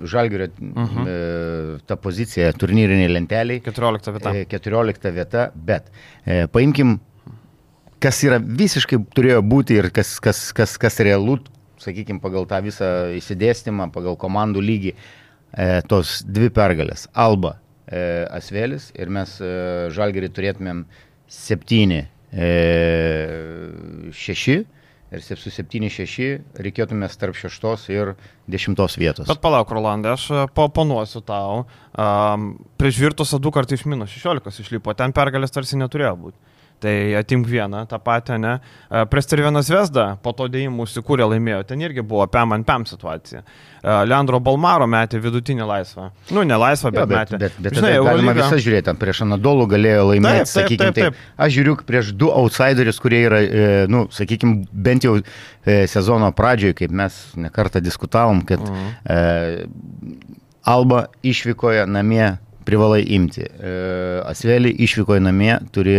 Žalgirio 0.06 0.52
uh 0.52 0.62
mhm. 0.62 0.86
-huh. 0.94 1.10
e, 1.10 1.82
ta 1.90 1.98
pozicija 1.98 2.54
turnyriniai 2.54 3.10
lenteliai. 3.10 3.62
14 3.66 4.14
vieta. 4.14 4.36
E, 4.36 4.46
14 4.46 5.12
vieta, 5.12 5.50
bet 5.56 5.92
e, 6.26 6.46
paimkim 6.48 7.00
kas 8.00 8.24
yra 8.24 8.38
visiškai 8.38 9.00
turėjo 9.16 9.42
būti 9.42 9.78
ir 9.78 9.90
kas, 9.90 10.20
kas, 10.20 10.52
kas, 10.54 10.78
kas 10.78 11.00
realu, 11.00 11.40
sakykime, 11.82 12.22
pagal 12.22 12.46
tą 12.50 12.62
visą 12.66 12.90
įsidėstymą, 13.18 13.92
pagal 13.94 14.18
komandų 14.20 14.62
lygį 14.62 14.94
e, 15.54 15.82
tos 15.90 16.22
dvi 16.28 16.50
pergalės. 16.54 17.08
Alba 17.14 17.58
e, 17.88 18.26
Asvėlis 18.38 18.92
ir 18.98 19.12
mes 19.14 19.38
e, 19.42 19.52
Žalgerį 19.96 20.32
turėtumėm 20.36 20.86
7, 21.32 22.02
e, 22.32 22.50
6 24.14 24.58
ir 25.08 25.24
su 25.24 25.52
7-6 25.54 26.60
reikėtume 26.60 27.08
tarp 27.20 27.38
6 27.40 27.88
ir 27.94 28.14
10 28.52 28.98
vietos. 29.00 29.28
Bet 29.28 29.40
palauk, 29.44 29.72
Rolandai, 29.72 30.16
aš 30.18 30.28
e, 30.32 30.44
paponuosiu 30.56 31.22
tau. 31.24 31.64
Um, 31.96 32.50
prieš 32.80 33.00
Virtusą 33.06 33.40
du 33.40 33.52
kartus 33.56 33.80
iš 33.80 33.88
minus 33.88 34.12
16 34.16 34.64
išlipo, 34.66 34.94
ten 34.98 35.16
pergalės 35.16 35.56
tarsi 35.56 35.80
neturėjo 35.80 36.16
būti. 36.26 36.57
Tai 36.80 36.94
atimk 37.18 37.48
vieną, 37.50 37.88
tą 37.90 37.98
patį, 38.06 38.36
ne. 38.38 38.52
E, 38.86 39.00
Prestervienas 39.10 39.70
Vesda 39.74 40.12
po 40.22 40.30
to 40.38 40.46
dėjimų 40.54 40.86
užsikūrė 40.86 41.26
laimėjo, 41.32 41.64
ten 41.72 41.82
irgi 41.82 42.04
buvo 42.06 42.28
pam 42.30 42.54
ant 42.54 42.68
pam 42.68 42.86
situacija. 42.86 43.42
E, 43.42 43.96
Leandro 44.06 44.38
Balmaro 44.46 44.86
metė 44.86 45.18
vidutinį 45.24 45.66
laisvą. 45.66 46.12
Nu, 46.30 46.46
ne 46.46 46.60
laisvą, 46.62 46.94
bet, 46.94 47.02
jo, 47.02 47.08
bet 47.10 47.18
metė. 47.18 47.42
Bet, 47.42 47.58
bet 47.66 47.80
Žinai, 47.80 47.96
galima 48.06 48.36
lyga... 48.36 48.46
visą 48.46 48.62
žiūrėti, 48.62 48.94
prieš 49.02 49.24
Anadolų 49.26 49.66
galėjo 49.74 50.06
laimėti, 50.12 50.38
taip, 50.38 50.46
taip, 50.46 50.54
sakykime 50.54 50.92
taip, 50.92 51.02
taip. 51.02 51.18
taip. 51.18 51.36
Aš 51.48 51.58
žiūriu 51.58 51.76
prieš 51.90 52.14
du 52.22 52.30
outsiderius, 52.44 53.02
kurie 53.02 53.26
yra, 53.26 53.42
e, 53.42 53.68
nu, 53.90 54.06
sakykime, 54.14 54.68
bent 54.72 55.10
jau 55.10 55.18
sezono 55.66 56.30
pradžioje, 56.38 56.78
kaip 56.78 56.94
mes 56.96 57.18
nekartą 57.42 57.82
diskutavom, 57.84 58.46
kad 58.48 58.62
mhm. 58.62 58.92
e, 59.10 60.36
Alba 60.68 61.06
išvykoje 61.24 61.86
namie 61.88 62.36
privalai 62.68 63.04
imti. 63.16 63.46
E, 63.48 63.74
Asvelį 64.28 64.74
išvyko 64.86 65.18
į 65.18 65.24
namie, 65.30 65.54
turi 65.74 65.96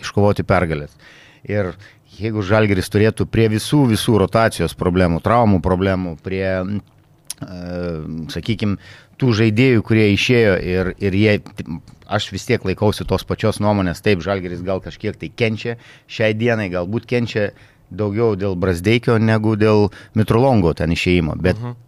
iškovoti 0.00 0.44
pergalės. 0.46 0.96
Ir 1.46 1.72
jeigu 2.18 2.42
Žalgeris 2.44 2.90
turėtų 2.92 3.28
prie 3.30 3.48
visų, 3.52 3.84
visų 3.94 4.18
rotacijos 4.24 4.74
problemų, 4.78 5.22
traumų 5.24 5.60
problemų, 5.64 6.16
prie, 6.24 6.44
e, 6.50 7.60
sakykime, 8.34 8.80
tų 9.20 9.34
žaidėjų, 9.36 9.82
kurie 9.86 10.08
išėjo 10.14 10.54
ir, 10.64 10.94
ir 11.00 11.16
jie, 11.16 11.34
aš 12.10 12.30
vis 12.34 12.46
tiek 12.48 12.64
laikausi 12.66 13.06
tos 13.08 13.26
pačios 13.28 13.60
nuomonės, 13.62 14.02
taip, 14.04 14.24
Žalgeris 14.24 14.64
gal 14.66 14.82
kažkiek 14.84 15.18
tai 15.20 15.30
kenčia, 15.30 15.76
šiai 16.10 16.34
dienai 16.34 16.70
galbūt 16.72 17.06
kenčia 17.08 17.50
daugiau 17.90 18.36
dėl 18.38 18.56
Brasdeikio 18.58 19.18
negu 19.18 19.56
dėl 19.58 19.90
Mitrolongo 20.18 20.72
ten 20.78 20.94
išėjimo, 20.96 21.36
bet 21.38 21.56
uh 21.58 21.62
mhm. 21.62 21.70
-huh 21.70 21.86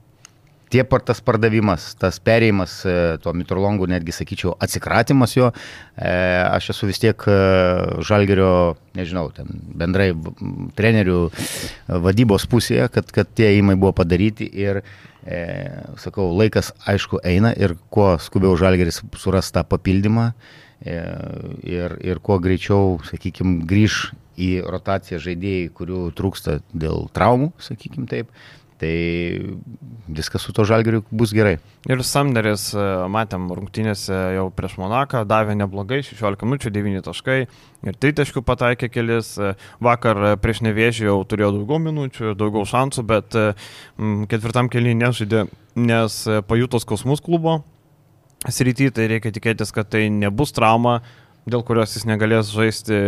tie 0.73 0.85
tas 1.07 1.21
pardavimas, 1.25 1.93
tas 2.01 2.19
perėjimas, 2.23 2.75
e, 2.87 2.95
to 3.23 3.33
mitrolongų 3.37 3.89
netgi 3.93 4.15
sakyčiau 4.17 4.55
atsikratimas 4.63 5.37
jo, 5.37 5.51
e, 5.97 6.13
aš 6.47 6.73
esu 6.75 6.89
vis 6.89 7.03
tiek 7.03 7.27
e, 7.29 7.37
žalgerio, 8.09 8.77
nežinau, 8.99 9.29
ten 9.37 9.47
bendrai 9.53 10.11
trenerių 10.79 11.21
vadybos 12.03 12.49
pusėje, 12.51 12.89
kad, 12.95 13.13
kad 13.13 13.31
tie 13.37 13.53
įmai 13.59 13.77
buvo 13.77 13.93
padaryti 14.01 14.49
ir, 14.49 14.83
e, 15.25 15.43
sakau, 16.01 16.31
laikas 16.39 16.73
aišku 16.89 17.21
eina 17.25 17.53
ir 17.53 17.77
kuo 17.93 18.15
skubiau 18.23 18.57
žalgeris 18.61 19.03
suras 19.21 19.53
tą 19.53 19.65
papildymą 19.69 20.33
ir, 20.83 21.93
ir 22.03 22.19
kuo 22.19 22.41
greičiau, 22.43 22.97
sakykime, 23.07 23.61
grįž 23.71 24.09
į 24.41 24.49
rotaciją 24.67 25.21
žaidėjai, 25.23 25.69
kurių 25.77 26.01
trūksta 26.17 26.59
dėl 26.73 27.07
traumų, 27.15 27.53
sakykime 27.63 28.09
taip, 28.11 28.33
Tai 28.83 28.95
viskas 30.11 30.43
su 30.43 30.53
to 30.53 30.65
žalgeriu 30.67 31.05
bus 31.11 31.31
gerai. 31.31 31.59
Ir 31.87 32.03
Samneris, 32.03 32.65
e, 32.75 32.87
matėm, 33.15 33.45
rungtynėse 33.55 34.17
jau 34.35 34.49
prieš 34.55 34.75
Monaką, 34.83 35.23
davė 35.29 35.55
neblogai, 35.59 36.01
16 36.03 36.43
minučių, 36.49 36.73
9 36.75 37.05
taškai 37.07 37.37
ir 37.47 37.99
3 38.03 38.19
taškų 38.19 38.43
pataikė 38.49 38.91
kelis. 38.91 39.37
E, 39.39 39.53
vakar 39.83 40.35
prieš 40.43 40.65
nevėžį 40.67 41.07
jau 41.07 41.21
turėjo 41.23 41.53
daugiau 41.61 41.79
minučių, 41.87 42.35
daugiau 42.39 42.67
šansų, 42.67 43.07
bet 43.07 43.39
e, 43.39 43.53
ketvirtam 44.33 44.73
keliui 44.73 44.99
nežaidė, 44.99 45.47
nes 45.79 46.19
pajutos 46.51 46.89
kosmus 46.89 47.23
klubo 47.23 47.61
srity, 48.51 48.91
tai 48.91 49.07
reikia 49.11 49.31
tikėtis, 49.35 49.71
kad 49.75 49.91
tai 49.93 50.09
nebus 50.11 50.51
trauma, 50.57 51.01
dėl 51.47 51.65
kurios 51.67 51.97
jis 51.97 52.09
negalės 52.09 52.53
žaisti 52.55 52.99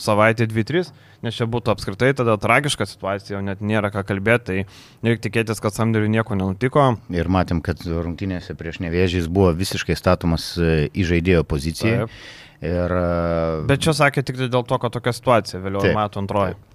savaitę 0.00 0.48
2-3 0.50 0.92
nes 1.22 1.38
čia 1.38 1.46
būtų 1.50 1.72
apskritai 1.72 2.10
tada 2.18 2.34
tragiška 2.40 2.86
situacija, 2.88 3.36
jau 3.36 3.42
net 3.46 3.62
nėra 3.64 3.92
ką 3.94 4.04
kalbėti, 4.08 4.44
tai 4.66 5.06
reikia 5.06 5.24
tikėtis, 5.28 5.62
kad 5.62 5.76
Samderiui 5.76 6.10
nieko 6.12 6.36
nenutiko. 6.38 6.88
Ir 7.14 7.30
matėm, 7.32 7.62
kad 7.64 7.82
rungtynėse 7.86 8.56
prieš 8.58 8.82
nevėžys 8.84 9.30
buvo 9.32 9.52
visiškai 9.56 9.96
statomas 9.98 10.52
e, 10.58 10.88
į 10.90 11.06
žaidėjo 11.12 11.46
poziciją. 11.48 12.08
Taip. 12.08 12.18
Ir... 12.62 12.96
E, 12.98 13.62
Bet 13.70 13.86
čia 13.86 13.94
sakė 13.96 14.26
tik 14.26 14.42
dėl 14.42 14.66
to, 14.66 14.78
kad 14.82 14.94
tokia 14.98 15.14
situacija 15.14 15.62
vėliau 15.62 15.94
matų 15.96 16.24
antroji. 16.24 16.58
Taip. 16.58 16.71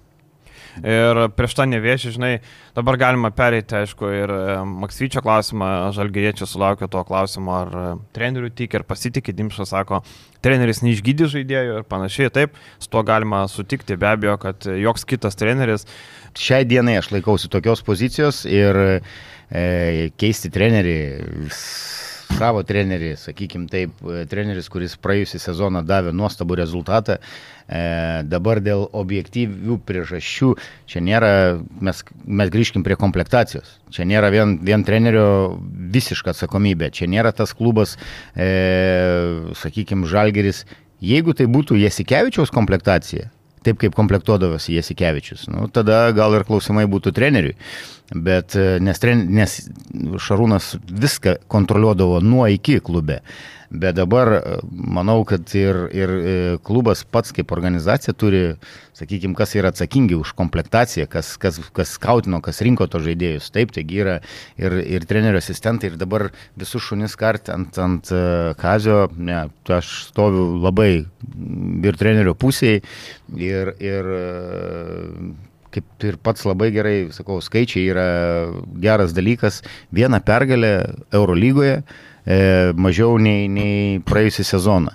Ir 0.86 1.20
prieš 1.34 1.56
tą 1.58 1.66
nevėžį, 1.68 2.12
žinai, 2.14 2.32
dabar 2.76 2.98
galima 3.00 3.30
pereiti, 3.34 3.76
aišku, 3.80 4.10
ir 4.14 4.32
e, 4.32 4.40
Maksvyčio 4.84 5.22
klausimą, 5.24 5.70
žalgeriečiai 5.96 6.48
sulaukė 6.48 6.88
to 6.92 7.02
klausimo, 7.08 7.54
ar 7.64 7.72
e, 7.74 7.86
trenerių 8.16 8.52
tik 8.58 8.76
ir 8.78 8.86
pasitikė, 8.88 9.34
Dimšas 9.38 9.72
sako, 9.74 10.02
treneris 10.44 10.82
neišgydė 10.84 11.30
žaidėjų 11.34 11.80
ir 11.80 11.88
panašiai, 11.88 12.32
taip, 12.34 12.58
su 12.78 12.92
tuo 12.92 13.02
galima 13.06 13.44
sutikti, 13.50 13.98
be 13.98 14.12
abejo, 14.12 14.36
kad 14.42 14.68
joks 14.78 15.06
kitas 15.08 15.38
treneris. 15.38 15.88
Šiai 16.38 16.66
dienai 16.68 16.98
aš 17.00 17.10
laikausi 17.14 17.50
tokios 17.50 17.82
pozicijos 17.86 18.44
ir 18.46 18.78
e, 18.84 20.10
keisti 20.20 20.52
trenerį 20.54 20.98
savo 22.36 22.62
trenerį, 22.66 23.12
sakykim 23.18 23.66
taip, 23.70 23.94
treneris, 24.30 24.68
kuris 24.72 24.96
praėjusią 25.00 25.40
sezoną 25.42 25.82
davė 25.86 26.12
nuostabų 26.16 26.58
rezultatą, 26.60 27.18
e, 27.18 27.80
dabar 28.28 28.60
dėl 28.64 28.86
objektyvių 28.96 29.78
priežasčių, 29.88 30.50
čia 30.90 31.02
nėra, 31.04 31.30
mes, 31.80 32.02
mes 32.24 32.52
grįžkim 32.54 32.84
prie 32.86 32.98
komplektacijos, 33.00 33.78
čia 33.94 34.06
nėra 34.08 34.32
vien, 34.34 34.58
vien 34.64 34.84
trenerio 34.86 35.56
visiška 35.96 36.34
atsakomybė, 36.34 36.92
čia 36.94 37.08
nėra 37.10 37.32
tas 37.32 37.54
klubas, 37.56 37.96
e, 38.36 38.50
sakykim, 39.58 40.06
Žalgeris, 40.08 40.64
jeigu 41.04 41.34
tai 41.36 41.48
būtų 41.50 41.78
Jasikevičiaus 41.80 42.52
komplektacija, 42.54 43.30
taip 43.66 43.80
kaip 43.82 43.94
komplektuodavosi 43.96 44.76
Jasikevičius. 44.76 45.48
Nu, 45.52 45.68
tada 45.72 46.08
gal 46.16 46.36
ir 46.38 46.46
klausimai 46.48 46.86
būtų 46.90 47.12
treneriui. 47.16 47.56
Bet 48.08 48.56
nes, 48.56 48.98
tren, 49.02 49.26
nes 49.36 49.58
Šarūnas 50.24 50.72
viską 50.88 51.34
kontroliuodavo 51.52 52.22
nuo 52.24 52.46
iki 52.48 52.78
klube. 52.80 53.20
Bet 53.68 53.98
dabar 53.98 54.30
manau, 54.72 55.18
kad 55.28 55.50
ir, 55.52 55.76
ir 55.92 56.10
e, 56.16 56.34
klubas 56.64 57.02
pats 57.04 57.34
kaip 57.36 57.50
organizacija 57.52 58.14
turi, 58.16 58.54
sakykime, 58.96 59.36
kas 59.36 59.52
yra 59.60 59.68
atsakingi 59.74 60.16
už 60.16 60.32
komplektaciją, 60.38 61.04
kas, 61.12 61.34
kas, 61.40 61.58
kas 61.76 61.92
skautino, 61.98 62.40
kas 62.44 62.62
rinko 62.64 62.86
to 62.88 63.02
žaidėjus. 63.04 63.50
Taip, 63.52 63.74
taigi 63.76 64.00
yra 64.00 64.14
ir, 64.56 64.78
ir 64.96 65.04
trenerio 65.10 65.42
asistentai, 65.42 65.92
ir 65.92 65.98
dabar 66.00 66.30
visus 66.56 66.86
šunis 66.86 67.18
kart 67.20 67.52
ant, 67.52 67.76
ant 67.76 68.08
e, 68.08 68.22
kazio, 68.56 69.02
ne, 69.20 69.44
aš 69.76 69.92
stoviu 70.08 70.48
labai 70.64 70.90
ir 71.84 72.00
trenerio 72.00 72.32
pusėje, 72.40 72.80
ir, 73.36 73.74
ir 73.84 74.12
e, 74.16 74.24
kaip 75.74 76.06
ir 76.08 76.18
pats 76.22 76.44
labai 76.48 76.70
gerai, 76.74 76.96
sakau, 77.14 77.40
skaičiai 77.44 77.88
yra 77.92 78.06
geras 78.82 79.14
dalykas. 79.16 79.62
Viena 79.94 80.20
pergalė 80.24 80.72
Eurolygoje 81.14 81.78
e, 81.78 82.38
mažiau 82.76 83.18
nei, 83.22 83.48
nei 83.52 83.98
praėjusią 84.08 84.46
sezoną. 84.54 84.94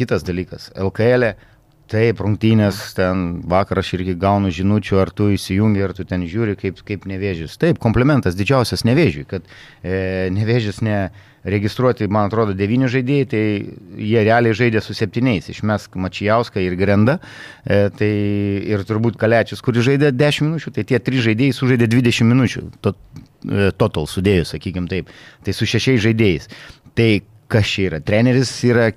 Kitas 0.00 0.24
dalykas, 0.24 0.70
LKL, 0.80 1.32
e, 1.32 1.51
taip, 1.92 2.22
rungtynės, 2.24 2.80
ten 2.96 3.42
vakar 3.48 3.82
aš 3.82 3.94
irgi 3.98 4.16
gaunu 4.20 4.52
žinučių, 4.54 4.98
ar 5.02 5.12
tu 5.14 5.28
įsijungi, 5.34 5.82
ar 5.84 5.94
tu 5.96 6.06
ten 6.08 6.24
žiūri, 6.28 6.56
kaip, 6.60 6.80
kaip 6.88 7.04
nevėžys. 7.10 7.58
Taip, 7.60 7.80
komplimentas 7.82 8.38
didžiausias 8.38 8.86
nevėžiui, 8.88 9.26
kad 9.30 9.46
e, 9.84 10.30
nevėžys 10.34 10.80
ne 10.86 11.02
registruoti, 11.42 12.06
man 12.06 12.28
atrodo, 12.30 12.54
devyni 12.54 12.86
žaidėjai, 12.90 13.26
tai 13.28 13.42
jie 13.98 14.20
realiai 14.22 14.54
žaidė 14.54 14.82
su 14.84 14.94
septyniais, 14.94 15.48
išmesk 15.50 15.98
Mačijauską 15.98 16.62
ir 16.62 16.78
Grendą, 16.78 17.18
e, 17.66 17.82
tai 17.98 18.12
ir 18.70 18.86
turbūt 18.86 19.18
Kalečius, 19.20 19.64
kuris 19.64 19.88
žaidė 19.90 20.14
10 20.14 20.48
minučių, 20.48 20.74
tai 20.78 20.86
tie 20.86 21.02
trys 21.02 21.26
žaidėjai 21.26 21.58
sužaidė 21.58 21.90
20 21.90 22.30
minučių. 22.30 22.66
To, 22.86 22.94
E, 23.42 23.70
total 23.74 24.06
sudėjus, 24.06 24.54
sakykim 24.54 24.86
taip. 24.90 25.10
Tai 25.42 25.54
su 25.56 25.66
šešiais 25.68 26.02
žaidėjais. 26.04 26.48
Tai 26.98 27.08
kas 27.50 27.70
čia 27.72 27.88
yra? 27.90 28.02
Treneris 28.04 28.52
yra 28.68 28.92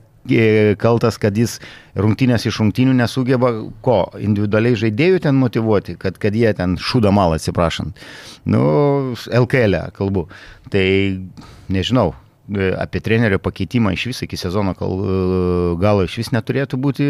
kaltas, 0.81 1.19
kad 1.21 1.37
jis 1.37 1.59
rungtynės 1.95 2.47
iš 2.49 2.59
rungtynių 2.61 2.95
nesugeba 2.97 3.51
ko, 3.85 3.99
individualiai 4.19 4.77
žaidėjų 4.79 5.21
ten 5.27 5.37
motivuoti, 5.37 5.97
kad, 6.01 6.17
kad 6.21 6.35
jie 6.35 6.51
ten 6.57 6.77
šūda 6.81 7.13
malą, 7.13 7.37
atsiprašant. 7.39 7.97
Nu, 8.45 9.15
LKL 9.29 9.79
e 9.79 9.87
kalbu. 9.95 10.27
Tai 10.73 10.85
nežinau, 11.69 12.15
e, 12.49 12.71
apie 12.73 13.01
trenerio 13.05 13.39
pakeitimą 13.39 13.93
iš 13.93 14.07
viso 14.09 14.25
iki 14.25 14.37
sezono 14.37 14.73
galo 15.81 16.05
iš 16.05 16.17
vis 16.23 16.31
neturėtų 16.33 16.79
būti 16.81 17.07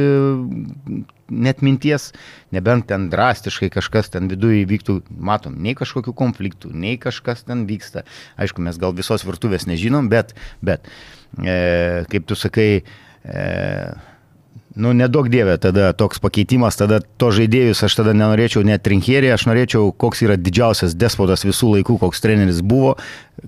net 1.29 1.63
minties, 1.65 2.11
nebent 2.53 2.87
ten 2.91 3.07
drastiškai 3.09 3.71
kažkas 3.73 4.11
ten 4.13 4.29
viduje 4.29 4.65
įvyktų, 4.65 4.99
matom, 5.17 5.55
nei 5.57 5.73
kažkokių 5.77 6.13
konfliktų, 6.13 6.73
nei 6.75 6.99
kažkas 7.01 7.47
ten 7.47 7.65
vyksta. 7.69 8.05
Aišku, 8.37 8.61
mes 8.61 8.77
gal 8.81 8.93
visos 8.93 9.25
virtuvės 9.25 9.65
nežinom, 9.71 10.11
bet, 10.11 10.35
bet 10.61 10.85
e, 11.41 12.05
kaip 12.11 12.29
tu 12.29 12.37
sakai, 12.37 12.69
e, 12.83 13.04
Nu, 14.75 14.91
nedaug 14.91 15.29
dievė 15.31 15.55
tada 15.63 15.93
toks 15.95 16.19
pakeitimas, 16.19 16.75
tada 16.75 16.97
to 16.99 17.29
žaidėjus 17.31 17.85
aš 17.87 17.93
tada 18.01 18.11
nenorėčiau 18.11 18.63
net 18.67 18.87
rinkėrį, 18.91 19.29
aš 19.31 19.45
norėčiau, 19.47 19.93
koks 19.95 20.25
yra 20.25 20.35
didžiausias 20.35 20.97
despotas 20.99 21.45
visų 21.47 21.77
laikų, 21.77 21.95
koks 22.01 22.19
treneris 22.23 22.59
buvo 22.59 22.97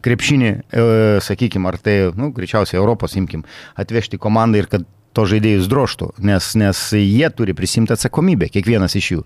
krepšinį, 0.05 0.51
e, 0.55 0.85
sakykime, 1.27 1.67
ar 1.67 1.79
tai, 1.83 1.97
nu, 2.15 2.31
greičiausiai 2.35 2.79
Europos 2.79 3.17
imkim, 3.19 3.43
atvežti 3.75 4.19
komandą 4.23 4.63
ir 4.63 4.71
kad 4.71 4.87
to 5.17 5.25
žaidėjus 5.29 5.67
droštų, 5.71 6.11
nes, 6.29 6.51
nes 6.59 6.81
jie 6.93 7.29
turi 7.33 7.55
prisimti 7.57 7.95
atsakomybę, 7.95 8.51
kiekvienas 8.53 8.93
iš 8.99 9.09
jų, 9.15 9.23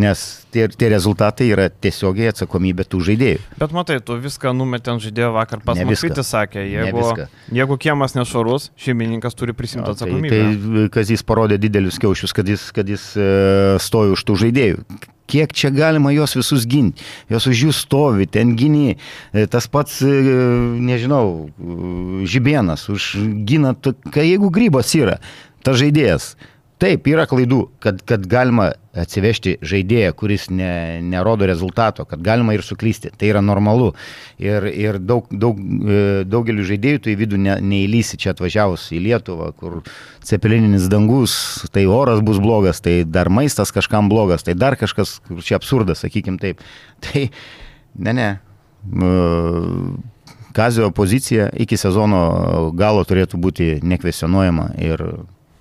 nes 0.00 0.22
tie, 0.54 0.66
tie 0.72 0.90
rezultatai 0.92 1.50
yra 1.52 1.68
tiesiogiai 1.68 2.30
atsakomybė 2.32 2.86
tų 2.88 3.02
žaidėjų. 3.10 3.42
Bet 3.60 3.74
matai, 3.76 3.98
tu 4.04 4.16
viską 4.22 4.54
numetė 4.56 4.94
ant 4.94 5.04
žaidėjo 5.04 5.32
vakar 5.36 5.64
pas 5.66 5.80
Makvitis 5.80 6.32
sakė, 6.32 6.64
jeigu, 6.64 7.04
jeigu 7.60 7.80
kiemas 7.82 8.16
nešvarus, 8.16 8.70
šeimininkas 8.80 9.36
turi 9.36 9.56
prisimti 9.56 9.92
atsakomybę. 9.92 10.32
Tai, 10.32 10.54
tai 10.64 10.86
kas 10.96 11.12
jis 11.12 11.26
parodė 11.26 11.60
didelius 11.60 12.00
kiaušius, 12.00 12.34
kad 12.36 12.48
jis, 12.48 12.70
kad 12.76 12.88
jis 12.88 13.12
e, 13.20 13.28
stojo 13.82 14.16
už 14.16 14.24
tų 14.26 14.40
žaidėjų 14.46 15.12
kiek 15.26 15.52
čia 15.56 15.70
galima 15.74 16.12
juos 16.14 16.36
visus 16.38 16.66
ginti, 16.70 17.04
jos 17.32 17.46
už 17.50 17.66
jų 17.66 17.74
stovi, 17.76 18.26
ten 18.30 18.54
gini, 18.58 18.96
e, 19.32 19.46
tas 19.50 19.68
pats, 19.70 20.00
e, 20.02 20.12
nežinau, 20.86 21.48
žibienas, 22.26 22.88
už 22.92 23.14
gina, 23.48 23.74
kai 24.14 24.28
jeigu 24.30 24.50
grybas 24.54 24.94
yra, 24.98 25.18
tas 25.66 25.78
žaidėjas, 25.82 26.34
Taip, 26.76 27.06
yra 27.08 27.24
klaidų, 27.24 27.62
kad, 27.80 28.02
kad 28.04 28.26
galima 28.28 28.66
atsivežti 29.00 29.54
žaidėją, 29.64 30.12
kuris 30.16 30.50
ne, 30.52 31.00
nerodo 31.00 31.46
rezultato, 31.48 32.04
kad 32.04 32.20
galima 32.24 32.52
ir 32.52 32.60
suklysti. 32.64 33.14
Tai 33.16 33.30
yra 33.30 33.40
normalu. 33.40 33.94
Ir, 34.36 34.66
ir 34.68 34.98
daug, 35.00 35.30
daug, 35.32 35.56
e, 35.56 36.00
daugeliu 36.28 36.66
žaidėjų 36.68 37.00
tu 37.00 37.12
į 37.12 37.14
vidų 37.22 37.38
ne, 37.40 37.54
neįlysi 37.64 38.18
čia 38.20 38.34
atvažiavus 38.34 38.90
į 38.92 39.00
Lietuvą, 39.06 39.54
kur 39.56 39.78
cepelininis 40.28 40.90
dangus, 40.92 41.38
tai 41.72 41.86
oras 41.88 42.20
bus 42.24 42.42
blogas, 42.44 42.82
tai 42.84 42.98
dar 43.08 43.30
maistas 43.32 43.72
kažkam 43.72 44.10
blogas, 44.12 44.44
tai 44.44 44.52
dar 44.52 44.76
kažkas, 44.76 45.22
čia 45.48 45.56
absurdas, 45.56 46.04
sakykim 46.04 46.36
taip. 46.42 46.60
Tai 47.06 47.22
ne, 48.04 48.12
ne. 48.16 48.28
Kazio 50.56 50.90
pozicija 50.92 51.48
iki 51.56 51.76
sezono 51.80 52.20
galo 52.76 53.04
turėtų 53.08 53.40
būti 53.40 53.70
nekvesionuojama 53.84 54.68
ir 54.80 55.04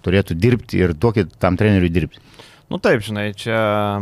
turėtų 0.06 0.38
dirbti 0.40 0.82
ir 0.86 0.94
duokit 0.94 1.34
tam 1.42 1.58
treneriui 1.60 1.92
dirbti. 1.94 2.22
Nu 2.66 2.80
taip, 2.82 3.04
žinai, 3.06 3.28
čia, 3.38 3.58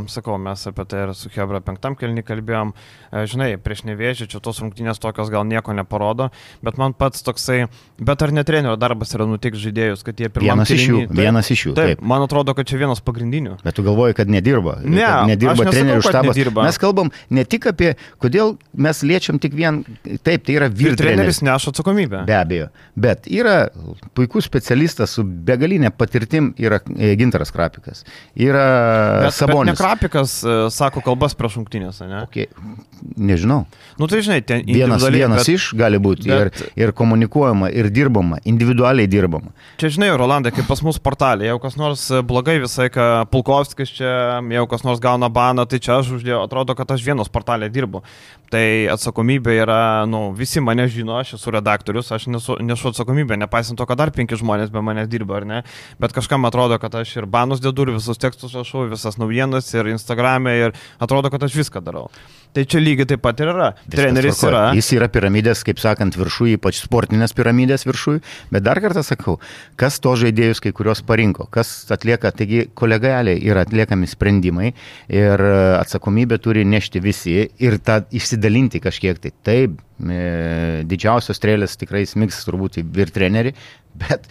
sakau, 0.07 0.37
mes 0.39 0.61
apie 0.69 0.85
tai 0.87 1.01
ir 1.03 1.11
su 1.19 1.27
Hebra 1.33 1.59
penktam 1.63 1.97
kelnį 1.99 2.21
kalbėjom, 2.23 2.69
e, 3.11 3.23
žinai, 3.27 3.49
prieš 3.59 3.81
nevėžį 3.89 4.29
čia 4.31 4.39
tos 4.43 4.61
rungtynės 4.63 5.01
tokios 5.03 5.27
gal 5.33 5.43
nieko 5.43 5.75
neparodo, 5.75 6.29
bet 6.63 6.79
man 6.79 6.95
pats 6.95 7.25
toksai, 7.27 7.65
bet 7.99 8.23
ar 8.23 8.31
ne 8.31 8.45
trenerio 8.47 8.77
darbas 8.79 9.11
yra 9.17 9.27
nutikti 9.27 9.59
žaidėjus, 9.65 10.05
kad 10.07 10.15
jie 10.15 10.29
pirmieji. 10.31 10.53
Vienas 10.53 10.71
iš 10.71 10.85
jų, 10.87 11.01
taip, 11.01 11.17
vienas 11.19 11.51
iš 11.51 11.65
jų. 11.65 11.73
Taip, 11.75 11.91
taip, 11.91 12.05
man 12.13 12.23
atrodo, 12.23 12.55
kad 12.55 12.69
čia 12.71 12.79
vienas 12.79 13.03
pagrindinių. 13.03 13.57
Bet 13.65 13.75
tu 13.75 13.83
galvoji, 13.83 14.15
kad 14.21 14.31
nedirba. 14.31 14.77
Ne, 14.85 15.03
kad 15.03 15.33
nedirba 15.33 15.67
trenerių 15.67 16.07
štabas. 16.07 16.31
Nedirba. 16.31 16.67
Mes 16.69 16.79
kalbam 16.79 17.11
ne 17.35 17.43
tik 17.43 17.67
apie, 17.73 17.91
kodėl 18.23 18.55
mes 18.79 19.03
liečiam 19.03 19.43
tik 19.43 19.59
vien, 19.59 19.81
taip, 20.23 20.47
tai 20.47 20.55
yra 20.55 20.71
vyr 20.71 20.95
treneris. 20.95 21.03
Treneris 21.03 21.43
neša 21.43 21.75
atsakomybę. 21.75 22.23
Be 22.31 22.39
abejo, 22.39 22.71
bet 22.95 23.27
yra 23.27 23.57
puikus 24.15 24.47
specialistas 24.47 25.19
su 25.19 25.27
begalinė 25.27 25.91
patirtim, 25.91 26.53
yra 26.63 26.79
e, 26.95 27.11
Gintaras 27.19 27.51
Krapikas. 27.51 28.05
Yra 28.39 28.52
yra 28.53 28.65
bet, 29.25 29.35
Sabonis. 29.35 29.73
Bet 29.73 29.81
Nekrapikas 29.81 30.35
e, 30.45 30.57
sako 30.73 31.03
kalbas 31.03 31.35
prieš 31.37 31.57
rungtynės, 31.59 31.99
ne? 32.07 32.23
Okay. 32.27 32.47
Nežinau. 33.17 33.65
Nu 33.99 34.07
tai 34.07 34.21
žinai, 34.23 34.39
ten 34.45 34.63
vienas, 34.65 35.03
vienas 35.11 35.43
bet, 35.43 35.51
iš 35.57 35.71
gali 35.77 35.99
būti 36.01 36.29
bet, 36.29 36.61
ir, 36.61 36.71
ir 36.79 36.93
komunikuojama, 36.95 37.69
ir 37.75 37.89
dirbama, 37.93 38.39
individualiai 38.47 39.09
dirbama. 39.11 39.51
Čia 39.81 39.91
žinai, 39.97 40.11
Rolandai, 40.17 40.53
kaip 40.55 40.69
pas 40.69 40.81
mus 40.85 41.01
portalė, 41.03 41.49
jeigu 41.49 41.61
kas 41.63 41.77
nors 41.79 42.05
blogai 42.25 42.59
visai, 42.63 42.87
kad 42.93 43.29
Pulkovskis 43.33 43.91
čia, 43.97 44.13
jeigu 44.39 44.69
kas 44.71 44.85
nors 44.87 45.01
gauna 45.03 45.29
baną, 45.33 45.67
tai 45.69 45.81
čia 45.83 45.97
aš 45.99 46.13
uždėjau, 46.19 46.43
atrodo, 46.47 46.77
kad 46.77 46.95
aš 46.95 47.03
vienos 47.05 47.31
portalė 47.33 47.69
dirbu. 47.73 48.03
Tai 48.53 48.65
atsakomybė 48.93 49.55
yra, 49.63 49.79
nu, 50.09 50.27
visi 50.37 50.61
mane 50.61 50.85
žino, 50.91 51.15
aš 51.17 51.35
esu 51.39 51.53
redaktorius, 51.55 52.11
aš 52.13 52.27
nesu, 52.29 52.57
nešu 52.61 52.91
atsakomybę, 52.91 53.37
nepaisant 53.41 53.79
to, 53.79 53.87
kad 53.89 53.97
dar 53.97 54.11
penki 54.13 54.37
žmonės 54.37 54.73
be 54.73 54.83
manęs 54.85 55.07
dirba, 55.09 55.39
ar 55.39 55.47
ne, 55.49 55.61
bet 56.01 56.13
kažkam 56.13 56.45
atrodo, 56.45 56.77
kad 56.81 56.93
aš 56.99 57.15
ir 57.17 57.25
banus 57.29 57.63
dedu, 57.63 57.87
ir 57.87 57.95
visus 57.95 58.19
tekstus 58.21 58.42
tekstus 58.43 58.59
rašau, 58.59 58.87
visas 58.91 59.17
naujienas 59.17 59.67
ir 59.73 59.87
Instagram'e 59.93 60.53
ir 60.59 60.73
atrodo, 60.99 61.31
kad 61.31 61.43
aš 61.43 61.55
viską 61.55 61.81
darau. 61.83 62.09
Tai 62.53 62.65
čia 62.69 62.81
lygiai 62.83 63.07
taip 63.09 63.21
pat 63.23 63.39
ir 63.41 63.49
yra. 63.49 63.71
Viskas 63.73 63.95
Treneris 63.95 64.37
tvarko. 64.37 64.49
yra. 64.51 64.63
Jis 64.77 64.89
yra 64.93 65.07
piramidės, 65.09 65.63
kaip 65.65 65.79
sakant, 65.81 66.17
viršui, 66.19 66.57
ypač 66.59 66.83
sportinės 66.83 67.33
piramidės 67.33 67.87
viršui, 67.87 68.19
bet 68.53 68.65
dar 68.65 68.81
kartą 68.83 69.01
sakau, 69.05 69.39
kas 69.79 69.97
to 70.03 70.13
žaidėjus 70.21 70.61
kai 70.61 70.73
kurios 70.75 71.01
parinko, 71.01 71.47
kas 71.53 71.71
atlieka, 71.93 72.33
taigi 72.35 72.67
kolegaliai 72.77 73.41
yra 73.41 73.65
atliekami 73.65 74.09
sprendimai 74.11 74.73
ir 75.09 75.45
e, 75.47 75.55
atsakomybę 75.79 76.37
turi 76.43 76.67
nešti 76.67 77.01
visi 77.01 77.39
ir 77.57 77.79
tą 77.81 78.03
išsidalinti 78.13 78.83
kažkiek 78.83 79.23
tai. 79.23 79.33
Taip, 79.43 79.79
e, 80.03 80.83
didžiausios 80.87 81.39
strėlės 81.39 81.73
tikrai 81.79 82.05
smigs 82.07 82.43
turbūt 82.45 82.83
ir 82.83 83.11
treneri, 83.13 83.57
bet 83.97 84.29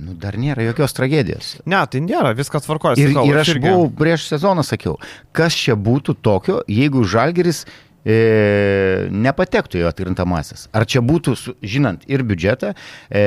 Nu, 0.00 0.14
dar 0.16 0.38
nėra 0.40 0.64
jokios 0.64 0.94
tragedijos. 0.96 1.52
Ne, 1.68 1.80
tai 1.90 2.00
nėra, 2.04 2.32
viskas 2.38 2.64
tvarkoja. 2.64 2.96
Ir, 3.00 3.12
ir 3.12 3.40
aš 3.42 3.54
irgi. 3.54 3.66
buvau 3.68 3.90
prieš 4.00 4.30
sezoną 4.30 4.64
sakiau, 4.66 4.96
kas 5.36 5.56
čia 5.56 5.76
būtų 5.76 6.16
tokio, 6.24 6.60
jeigu 6.70 7.04
Žalgeris 7.04 7.64
e, 7.66 9.08
nepatektų 9.12 9.82
į 9.82 9.86
atkrintamasis. 9.90 10.68
Ar 10.72 10.88
čia 10.88 11.04
būtų, 11.04 11.36
žinant 11.60 12.06
ir 12.08 12.24
biudžetą, 12.26 12.72
e, 13.12 13.24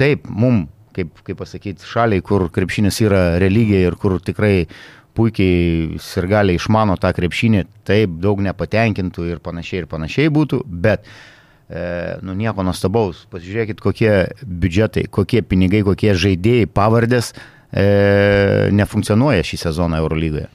taip, 0.00 0.28
mum, 0.28 0.66
kaip, 0.96 1.12
kaip 1.24 1.40
pasakyti, 1.40 1.88
šaliai, 1.88 2.24
kur 2.26 2.50
krepšinis 2.52 3.00
yra 3.06 3.24
religija 3.40 3.88
ir 3.88 3.96
kur 4.00 4.18
tikrai 4.20 4.66
puikiai 5.16 5.98
sirgaliai 6.02 6.60
išmano 6.60 6.96
tą 7.00 7.10
krepšinį, 7.16 7.64
taip 7.88 8.14
daug 8.22 8.40
nepatenkintų 8.44 9.26
ir 9.32 9.42
panašiai 9.44 9.84
ir 9.84 9.90
panašiai 9.90 10.32
būtų, 10.32 10.62
bet 10.66 11.08
nu 12.26 12.34
nieko 12.34 12.64
nuostabaus. 12.66 13.24
Pasižiūrėkit, 13.30 13.82
kokie 13.82 14.12
biudžetai, 14.42 15.06
kokie 15.12 15.42
pinigai, 15.46 15.84
kokie 15.86 16.16
žaidėjai, 16.18 16.70
pavardės 16.74 17.32
e, 17.34 18.70
nefunkcionuoja 18.74 19.46
šį 19.46 19.60
sezoną 19.68 20.00
Eurolygoje. 20.02 20.48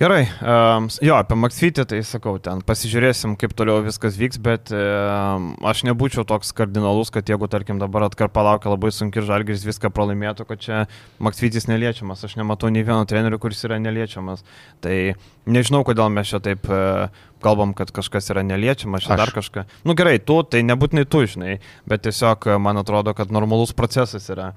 Gerai, 0.00 0.22
um, 0.40 0.86
jo, 1.04 1.12
apie 1.12 1.36
Maksvitį, 1.36 1.84
tai 1.84 1.98
sakau, 2.08 2.38
ten 2.40 2.62
pasižiūrėsim, 2.64 3.34
kaip 3.36 3.52
toliau 3.52 3.82
viskas 3.84 4.14
vyks, 4.16 4.38
bet 4.40 4.70
um, 4.72 5.50
aš 5.60 5.82
nebūčiau 5.84 6.24
toks 6.24 6.54
kardinalus, 6.56 7.10
kad 7.12 7.28
jeigu, 7.28 7.44
tarkim, 7.52 7.76
dabar 7.82 8.06
atkarpa 8.06 8.40
laukia 8.46 8.72
labai 8.72 8.94
sunki 8.96 9.20
žalgris 9.20 9.66
viską 9.68 9.90
pralaimėtų, 9.92 10.46
kad 10.48 10.64
čia 10.64 10.78
Maksvitis 11.20 11.68
neliečiamas. 11.68 12.24
Aš 12.24 12.38
nematau 12.40 12.72
nei 12.72 12.80
vieno 12.80 13.04
trenerių, 13.04 13.42
kuris 13.44 13.60
yra 13.68 13.76
neliečiamas. 13.76 14.40
Tai 14.80 14.96
nežinau, 15.44 15.84
kodėl 15.84 16.08
mes 16.16 16.32
čia 16.32 16.40
taip 16.48 16.64
uh, 16.72 17.12
kalbam, 17.42 17.72
kad 17.76 17.92
kažkas 17.94 18.30
yra 18.34 18.44
neliečiamas, 18.46 19.06
čia 19.06 19.14
aš... 19.14 19.20
dar 19.22 19.32
kažką. 19.34 19.64
Nu 19.88 19.96
gerai, 19.98 20.18
tu, 20.22 20.40
tai 20.44 20.62
nebūtinai 20.66 21.06
tu, 21.10 21.24
žinai, 21.28 21.58
bet 21.88 22.04
tiesiog 22.06 22.46
man 22.62 22.80
atrodo, 22.80 23.14
kad 23.16 23.32
normalus 23.34 23.74
procesas 23.76 24.28
yra 24.32 24.52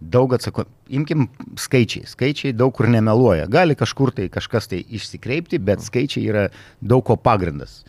daug 0.00 0.32
atsako. 0.34 0.64
Imkim 0.94 1.26
skaičiai. 1.58 2.06
Skaičiai 2.06 2.54
daug 2.56 2.74
kur 2.76 2.88
nemeluoja. 2.90 3.48
Gali 3.50 3.76
kažkur 3.78 4.12
tai 4.14 4.28
kažkas 4.32 4.70
tai 4.70 4.82
išsikreipti, 4.98 5.58
bet 5.58 5.82
skaičiai 5.84 6.28
yra 6.28 6.46
daug 6.80 7.04
ko 7.06 7.18
pagrindas. 7.18 7.80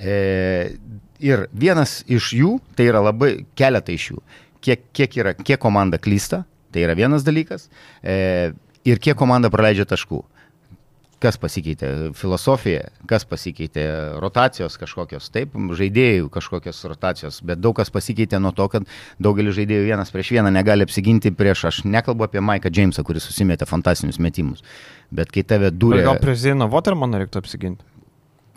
E, 0.00 0.76
ir 1.20 1.46
vienas 1.52 2.00
iš 2.08 2.32
jų, 2.38 2.54
tai 2.76 2.88
yra 2.88 3.04
labai 3.10 3.34
keletą 3.58 3.92
iš 3.92 4.10
jų, 4.12 4.22
kiek, 4.64 4.88
kiek, 4.96 5.20
yra, 5.20 5.34
kiek 5.36 5.60
komanda 5.60 6.00
klysta, 6.00 6.44
tai 6.72 6.86
yra 6.86 6.96
vienas 6.96 7.26
dalykas, 7.26 7.68
e, 8.00 8.52
ir 8.88 9.02
kiek 9.02 9.18
komanda 9.20 9.52
praleidžia 9.52 9.84
taškų 9.90 10.22
kas 11.20 11.36
pasikeitė 11.40 11.90
filosofija, 12.16 12.86
kas 13.08 13.26
pasikeitė 13.28 13.84
rotacijos 14.22 14.78
kažkokios, 14.80 15.28
taip, 15.34 15.52
žaidėjų 15.76 16.30
kažkokios 16.32 16.80
rotacijos, 16.88 17.40
bet 17.46 17.60
daug 17.60 17.76
kas 17.76 17.92
pasikeitė 17.92 18.40
nuo 18.40 18.54
to, 18.56 18.66
kad 18.72 18.88
daugelis 19.22 19.58
žaidėjų 19.58 19.90
vienas 19.90 20.12
prieš 20.14 20.32
vieną 20.38 20.52
negali 20.54 20.86
apsiginti 20.88 21.34
prieš, 21.36 21.66
aš 21.70 21.82
nekalbu 21.84 22.28
apie 22.28 22.42
Maiką 22.44 22.72
Jamesą, 22.72 23.04
kuris 23.06 23.28
susimetė 23.28 23.68
fantastinius 23.68 24.20
metimus, 24.22 24.64
bet 25.12 25.32
kai 25.34 25.44
tave 25.44 25.72
durė... 25.74 26.06
Gal 26.08 26.22
prieš 26.22 26.46
Zieną 26.46 26.70
Watermaną 26.72 27.20
reiktų 27.24 27.44
apsiginti? 27.44 27.84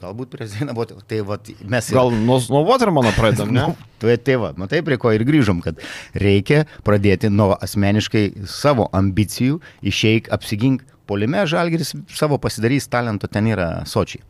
Galbūt 0.03 0.31
prie 0.33 0.47
Zieną 0.51 0.75
Watermaną, 0.75 1.05
tai 1.07 1.19
va, 1.23 1.37
mes... 1.67 1.91
Ir... 1.91 1.97
Gal 1.99 2.15
nuo, 2.15 2.39
nuo 2.51 2.63
Watermano 2.67 3.11
pradedam, 3.15 3.51
ne? 3.55 3.67
nu, 3.71 3.91
tai, 4.01 4.17
tai 4.19 4.39
va, 4.39 4.51
matai, 4.59 4.81
prie 4.87 4.97
ko 4.99 5.11
ir 5.15 5.23
grįžom, 5.27 5.61
kad 5.63 5.79
reikia 6.15 6.63
pradėti 6.87 7.31
nuo 7.31 7.53
asmeniškai 7.55 8.25
savo 8.49 8.89
ambicijų, 8.95 9.61
išeik, 9.93 10.27
apsigink, 10.35 10.83
Polime 11.13 11.45
Žalgiris 11.45 11.93
savo 12.09 12.39
pasidarys 12.41 12.87
talento 12.89 13.29
ten 13.29 13.45
yra 13.45 13.83
Sočiai. 13.85 14.23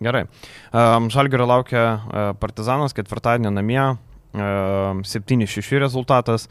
Gerai. 0.00 0.24
Žalgirio 1.12 1.44
laukia 1.48 1.82
uh, 1.92 2.28
Partizanas 2.40 2.96
ketvirtadienį 2.96 3.52
namie. 3.52 3.84
7-6 4.36 5.78
rezultatas. 5.80 6.48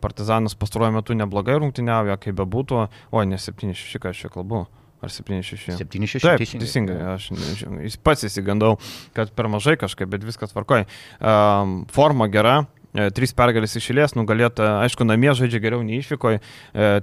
Partizanas 0.00 0.54
pastaruoju 0.58 0.94
metu 0.94 1.14
neblogai 1.18 1.56
rungtyniauja, 1.58 2.18
kaip 2.22 2.38
bebūtų. 2.38 2.84
O, 3.10 3.22
ne 3.26 3.38
7-6, 3.38 3.98
ką 4.02 4.12
aš 4.12 4.24
čia 4.24 4.30
kalbu. 4.34 4.64
Ar 5.02 5.10
7-6? 5.10 5.74
7-6. 5.78 6.22
Taip, 6.22 6.44
teisingai. 6.62 7.00
Aš 7.16 7.30
jis 7.34 7.98
pats 7.98 8.26
įsigandau, 8.30 8.76
kad 9.14 9.34
per 9.34 9.50
mažai 9.50 9.74
kažkaip, 9.80 10.10
bet 10.14 10.26
viskas 10.26 10.54
tvarkoj. 10.54 10.86
Um, 11.18 11.82
forma 11.94 12.30
gera, 12.30 12.62
E, 12.64 12.83
trys 12.94 13.34
pergalės 13.34 13.74
išėlės, 13.78 14.14
nugalėta, 14.14 14.80
aišku, 14.84 15.06
namie 15.06 15.32
žaidžia 15.34 15.60
geriau 15.62 15.82
nei 15.82 15.98
išvykoje, 15.98 16.40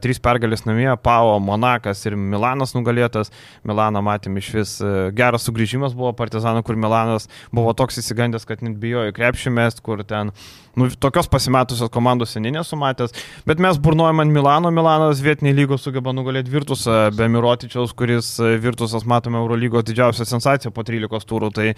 trys 0.04 0.22
pergalės 0.24 0.64
namie, 0.68 0.90
Pau, 1.04 1.36
Monakas 1.44 2.06
ir 2.08 2.16
Milanas 2.16 2.76
nugalėtas. 2.78 3.34
Milaną 3.68 4.04
matėm 4.06 4.40
iš 4.40 4.52
vis 4.56 4.74
geras 5.18 5.48
sugrįžimas 5.48 5.96
buvo 5.98 6.14
Partizano, 6.18 6.64
kur 6.64 6.80
Milanas 6.80 7.28
buvo 7.52 7.74
toks 7.78 8.00
įsigandęs, 8.02 8.48
kad 8.48 8.64
net 8.64 8.78
bijojo 8.82 9.12
krepšimės, 9.16 9.82
kur 9.84 10.06
ten 10.08 10.32
nu, 10.80 10.88
tokios 11.00 11.28
pasimetusios 11.32 11.92
komandos 11.92 12.36
seniai 12.36 12.56
nesumatęs, 12.56 13.16
bet 13.48 13.60
mes 13.64 13.80
burnuojam 13.82 14.24
ant 14.24 14.36
Milano, 14.36 14.72
Milanas 14.72 15.24
vietiniai 15.24 15.56
lygos 15.58 15.84
sugeba 15.86 16.16
nugalėti 16.16 16.54
Virtusą, 16.54 17.02
be 17.16 17.28
Mirotičiaus, 17.32 17.96
kuris 17.98 18.38
Virtusas 18.64 19.08
matome 19.08 19.42
Eurolygos 19.42 19.88
didžiausia 19.88 20.28
sensacija 20.28 20.72
po 20.72 20.86
13 20.88 21.28
turų, 21.28 21.52
tai, 21.56 21.74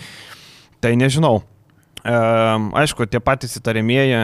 tai 0.84 0.96
nežinau. 1.00 1.42
Aišku, 2.04 3.06
tie 3.08 3.22
patys 3.24 3.56
įtariamieji 3.56 4.18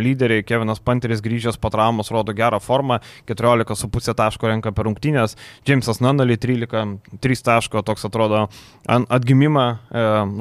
lyderiai, 0.00 0.44
Kevinas 0.46 0.80
Panteris 0.80 1.20
grįžęs 1.20 1.58
po 1.60 1.68
traumos 1.68 2.08
rodo 2.08 2.32
gerą 2.32 2.56
formą, 2.64 2.96
14,5 3.28 4.14
taško 4.16 4.48
renka 4.48 4.72
per 4.72 4.88
rungtynės, 4.88 5.36
Jamesas 5.68 6.00
Nunalį 6.00 6.38
13, 6.40 6.94
3 7.20 7.44
taško, 7.44 7.82
toks 7.84 8.08
atrodo 8.08 8.46
atgimimą 8.88 9.66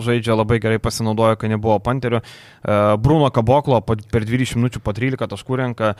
žaidžia 0.05 0.37
labai 0.39 0.61
gerai 0.63 0.79
pasinaudojo, 0.79 1.35
kai 1.41 1.51
nebuvo 1.51 1.75
Panterio. 1.83 2.21
Bruno 2.63 3.27
Kaboklo 3.35 3.81
per 3.83 4.23
20 4.23 4.55
minučių 4.61 4.79
po 4.83 4.95
13 4.95 5.27
taškų 5.35 5.59
renka, 5.59 5.93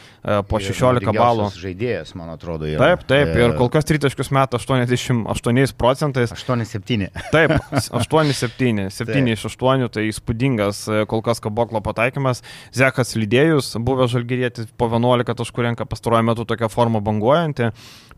po 0.47 0.63
16 0.63 1.11
balų. 1.11 1.49
Žaidėjas, 1.59 2.15
man 2.15 2.31
atrodo, 2.37 2.69
yra. 2.71 2.93
Taip, 2.93 3.03
taip, 3.09 3.33
ir 3.35 3.57
kol 3.59 3.67
kas 3.73 3.83
tritaškius 3.89 4.31
meta 4.31 4.61
88 4.63 5.75
procentais. 5.75 6.31
8-7. 6.31 7.11
Taip, 7.35 7.57
8-7, 7.99 8.87
7 8.95 9.31
iš 9.35 9.47
8, 9.51 9.91
tai 9.91 10.07
įspūdinga 10.07 10.52
sėkmingas 10.53 10.87
e, 10.87 11.05
kol 11.07 11.21
kas 11.21 11.41
kaboklo 11.41 11.81
pataikymas. 11.81 12.43
Zekas 12.73 13.15
Lydėjus, 13.15 13.75
buvęs 13.79 14.11
žalgyrėtis 14.13 14.69
po 14.77 14.87
11 14.87 15.35
taškų 15.35 15.63
renka 15.67 15.85
pastaruoju 15.85 16.23
metu 16.29 16.45
tokią 16.45 16.69
formą 16.69 17.01
banguojanti. 17.01 17.71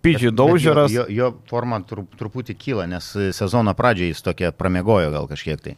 Pidžiai 0.05 0.33
Daužeras. 0.35 0.93
Jo, 0.93 1.05
jo, 1.09 1.31
forma 1.49 1.79
trup, 1.87 2.13
truputį 2.19 2.55
kyla, 2.59 2.85
nes 2.89 3.07
sezono 3.35 3.73
pradžioje 3.77 4.13
jis 4.13 4.23
tokia 4.25 4.51
pramiegojo 4.55 5.09
gal 5.13 5.27
kažkiek 5.29 5.61
tai. 5.61 5.75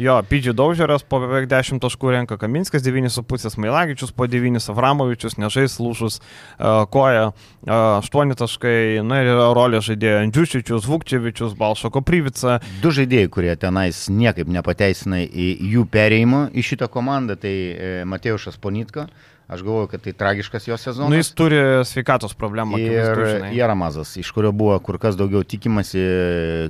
Jo, 0.00 0.18
Pidžiai 0.28 0.54
Daužeras 0.56 1.04
po 1.06 1.22
beveik 1.22 1.48
10 1.50 1.80
taškų 1.82 2.12
renka 2.14 2.38
Kaminskas, 2.40 2.84
9,5 2.86 3.58
Mailagičius, 3.60 4.12
po 4.16 4.28
9 4.30 4.70
Avramovičius, 4.72 5.38
nežais 5.40 5.78
lūšus 5.80 6.20
uh, 6.20 6.84
koja, 6.92 7.32
uh, 7.32 7.72
8 8.04 8.36
taškai, 8.38 9.00
na 9.06 9.22
ir 9.24 9.32
rolė 9.56 9.82
žaidėjo 9.84 10.22
Andžiušičius, 10.26 10.88
Vukčevičius, 10.90 11.56
Balšako 11.58 12.04
Privica. 12.06 12.60
Du 12.84 12.92
žaidėjai, 12.94 13.32
kurie 13.32 13.56
tenais 13.60 14.06
niekaip 14.12 14.50
nepateisina 14.52 15.24
į 15.24 15.50
jų 15.74 15.88
perėjimą 15.90 16.46
į 16.54 16.66
šitą 16.72 16.90
komandą, 16.92 17.36
tai 17.40 17.54
e, 17.54 17.92
Mateušas 18.08 18.60
Ponitko 18.60 19.08
Aš 19.50 19.64
galvoju, 19.66 19.88
kad 19.90 20.04
tai 20.04 20.12
tragiškas 20.14 20.68
jo 20.68 20.76
sezonas. 20.78 21.10
Nu, 21.10 21.18
jis 21.18 21.32
turi 21.34 21.58
sveikatos 21.88 22.36
problemą. 22.38 22.78
Ir 22.78 23.50
Jaramazas, 23.56 24.14
iš 24.20 24.30
kurio 24.36 24.52
buvo 24.54 24.76
kur 24.78 25.00
kas 25.02 25.18
daugiau 25.18 25.42
tikimasi, 25.42 26.04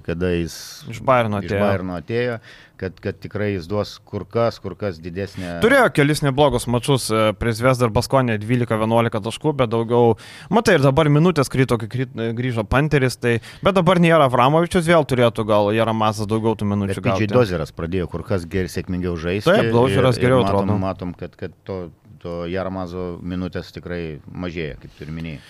kada 0.06 0.32
jis 0.32 0.56
iš 0.88 1.02
Bairno 1.04 1.42
atėjo. 1.42 1.60
Iš 1.60 1.66
Bairno 1.66 1.98
atėjo 2.00 2.40
kad, 2.80 3.00
kad 3.00 3.18
tikrai 3.20 3.50
jis 3.52 3.66
duos 3.68 3.92
kur 4.08 4.24
kas, 4.28 4.56
kur 4.62 4.72
kas 4.78 4.96
didesnė. 5.02 5.58
Turėjo 5.60 5.90
kelis 5.92 6.22
neblogus 6.24 6.64
mačius, 6.70 7.10
e, 7.12 7.34
prieš 7.36 7.60
Vesdar 7.66 7.92
Baskonė 7.92 8.38
12-11 8.40 9.20
taškų, 9.26 9.52
bet 9.60 9.72
daugiau, 9.74 10.14
matai, 10.52 10.78
ir 10.78 10.84
dabar 10.86 11.10
minutės 11.12 11.52
krito, 11.52 11.76
kai 11.80 12.06
grįžo 12.38 12.64
Panteris, 12.64 13.18
tai, 13.20 13.36
bet 13.60 13.76
dabar 13.76 14.00
nėra 14.00 14.30
Vramovičius, 14.32 14.88
vėl 14.88 15.04
turėtų 15.04 15.44
gal 15.50 15.68
Jaramazas 15.76 16.30
daugiau 16.30 16.56
tų 16.56 16.70
minučių. 16.72 17.04
Pidžiai 17.04 17.32
Dozeras 17.34 17.74
pradėjo 17.76 18.08
kur 18.12 18.24
kas 18.24 18.48
geriau 18.48 18.72
sėkmingiau 18.72 19.16
žaisti. 19.20 19.50
Taip, 19.50 19.72
Dozeras 19.76 20.20
geriau 20.20 20.40
atrodo. 20.46 20.78
Matom, 20.80 21.12
matom 21.12 21.16
kad, 21.20 21.36
kad 21.36 21.56
to 21.68 21.82
to 22.22 22.44
Jaramazo 22.50 23.18
minutės 23.22 23.72
tikrai 23.74 24.20
mažėja, 24.28 24.76
kaip 24.82 24.94
turi 24.98 25.14
minėjai. 25.16 25.42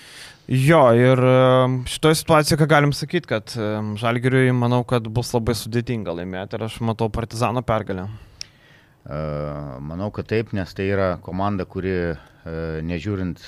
Jo, 0.50 0.80
ir 0.98 1.20
šitoje 1.86 2.16
situacijoje, 2.18 2.58
ką 2.58 2.66
galim 2.70 2.94
sakyti, 2.96 3.28
kad 3.30 3.52
Žalgiriui 4.00 4.50
manau, 4.56 4.80
kad 4.88 5.04
bus 5.06 5.30
labai 5.36 5.54
sudėtinga 5.54 6.14
laimėti 6.16 6.58
ir 6.58 6.64
aš 6.66 6.80
matau 6.82 7.06
Partizano 7.12 7.62
pergalę. 7.62 8.08
Manau, 9.06 10.10
kad 10.14 10.26
taip, 10.32 10.50
nes 10.56 10.74
tai 10.74 10.88
yra 10.90 11.12
komanda, 11.22 11.68
kuri 11.70 12.16
nežiūrint 12.88 13.40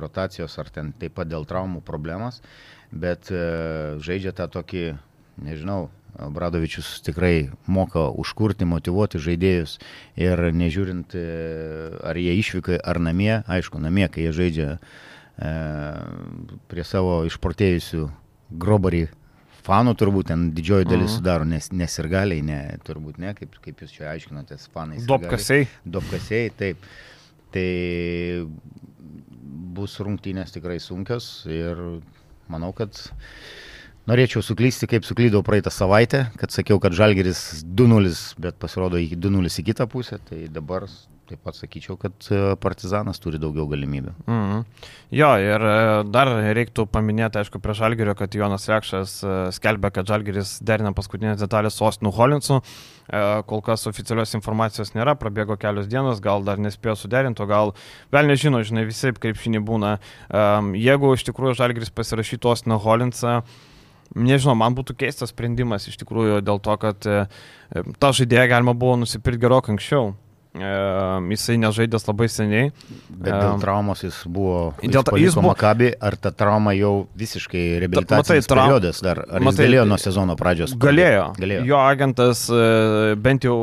rotacijos 0.00 0.56
ar 0.62 0.72
ten 0.72 0.94
taip 0.96 1.18
pat 1.18 1.28
dėl 1.28 1.44
traumų 1.50 1.82
problemas, 1.84 2.40
bet 2.90 3.28
žaidžia 3.28 4.32
tą 4.36 4.48
tokį, 4.56 4.84
nežinau, 5.44 5.90
Bradovičius 6.28 7.00
tikrai 7.06 7.50
moka 7.70 8.08
užkurti, 8.20 8.68
motivuoti 8.68 9.20
žaidėjus 9.22 9.78
ir 10.20 10.42
nežiūrint, 10.56 11.14
e, 11.16 11.22
ar 12.04 12.18
jie 12.20 12.34
išvykai, 12.40 12.80
ar 12.80 13.00
namie, 13.02 13.40
aišku, 13.48 13.80
namie, 13.82 14.08
kai 14.12 14.26
jie 14.26 14.34
žaidžia 14.36 14.68
e, 14.76 15.54
prie 16.70 16.84
savo 16.84 17.22
išprotėjusių 17.30 18.04
grobarį 18.60 19.06
fanų, 19.64 19.94
turbūt 20.00 20.30
ten 20.32 20.50
didžioji 20.56 20.88
dalis 20.88 21.10
mhm. 21.10 21.16
sudaro, 21.18 21.48
nes 21.48 21.70
nesirgaliai, 21.72 22.44
ne, 22.44 22.60
turbūt 22.86 23.20
ne, 23.22 23.34
kaip, 23.38 23.56
kaip 23.64 23.84
jūs 23.84 23.96
čia 23.96 24.10
aiškinatės, 24.14 24.68
fanai. 24.74 25.00
Dopkasiai. 25.08 25.68
Dopkasiai, 25.84 26.52
taip. 26.56 26.84
Tai 27.50 27.66
bus 29.74 29.96
rungtynės 30.02 30.54
tikrai 30.54 30.78
sunkios 30.82 31.46
ir 31.50 31.78
manau, 32.50 32.70
kad 32.76 32.98
Norėčiau 34.08 34.40
suklysti, 34.42 34.88
kaip 34.90 35.04
suklydau 35.04 35.42
praeitą 35.44 35.70
savaitę, 35.74 36.24
kad 36.40 36.54
sakiau, 36.54 36.80
kad 36.80 36.96
Žalgeris 36.96 37.64
2-0, 37.68 38.14
bet 38.40 38.56
pasirodo 38.62 38.96
2-0 38.96 39.52
į 39.60 39.66
kitą 39.68 39.86
pusę, 39.90 40.18
tai 40.30 40.46
dabar 40.52 40.88
taip 41.30 41.42
pat 41.46 41.54
sakyčiau, 41.54 41.94
kad 42.00 42.26
e, 42.32 42.38
Partizanas 42.60 43.20
turi 43.22 43.38
daugiau 43.40 43.68
galimybių. 43.70 44.14
Mm. 44.26 44.64
Jo, 45.14 45.30
ir 45.38 45.62
e, 45.62 45.74
dar 46.10 46.30
reiktų 46.56 46.88
paminėti, 46.90 47.38
aišku, 47.42 47.60
prie 47.62 47.76
Žalgerio, 47.78 48.16
kad 48.18 48.34
Jonas 48.34 48.66
Rekšas 48.70 49.14
e, 49.22 49.36
skelbia, 49.54 49.92
kad 49.94 50.10
Žalgeris 50.10 50.56
derina 50.66 50.92
paskutinės 50.96 51.38
detalės 51.42 51.78
su 51.78 51.86
Ostinu 51.86 52.14
Holinsu. 52.14 52.60
Kol 53.50 53.58
kas 53.66 53.88
oficialios 53.90 54.36
informacijos 54.38 54.92
nėra, 54.94 55.16
prabėgo 55.18 55.56
kelios 55.58 55.88
dienos, 55.90 56.20
gal 56.22 56.44
dar 56.46 56.60
nespėjo 56.62 56.92
suderinti, 56.94 57.42
gal 57.50 57.72
vėl 58.14 58.30
nežino, 58.30 58.60
žinai, 58.62 58.84
visai 58.86 59.10
kaip 59.18 59.40
šiandien 59.40 59.64
būna. 59.66 59.96
Jeigu 60.78 61.10
iš 61.16 61.24
tikrųjų 61.26 61.56
Žalgeris 61.58 61.90
pasirašytų 61.90 62.52
Ostiną 62.52 62.78
Holinsą, 62.84 63.40
Nežinau, 64.18 64.56
man 64.58 64.74
būtų 64.74 64.96
keistas 64.98 65.30
sprendimas 65.30 65.86
iš 65.86 66.00
tikrųjų 66.00 66.40
dėl 66.42 66.58
to, 66.62 66.74
kad 66.82 67.06
e, 67.06 67.22
tą 68.02 68.10
žaidėją 68.16 68.48
galima 68.50 68.74
buvo 68.74 68.98
nusipirkti 69.04 69.44
gerokai 69.44 69.76
anksčiau. 69.76 70.16
E, 70.50 70.70
jisai 71.30 71.54
nežaidęs 71.62 72.08
labai 72.08 72.26
seniai. 72.26 72.72
Bet 73.06 73.30
dėl 73.30 73.52
e, 73.52 73.60
traumos 73.62 74.02
jis 74.02 74.16
buvo. 74.26 74.72
Dėl 74.82 75.04
to 75.06 75.14
jis 75.14 75.36
buvo 75.38 75.52
Makabi, 75.52 75.92
ar 75.94 76.16
ta 76.18 76.32
trauma 76.34 76.72
jau 76.74 77.04
visiškai 77.20 77.62
reabilitacinis 77.84 78.48
matai, 78.48 78.56
periodas 78.56 78.98
dar? 79.06 79.20
Ar 79.30 79.46
matai, 79.46 79.68
galėjo 79.68 79.84
nuo 79.92 80.00
sezono 80.02 80.34
pradžios? 80.40 80.74
Galėjo. 80.74 81.28
galėjo. 81.38 81.62
Jo 81.70 81.78
agentas 81.84 82.42
bent 83.22 83.46
jau, 83.46 83.54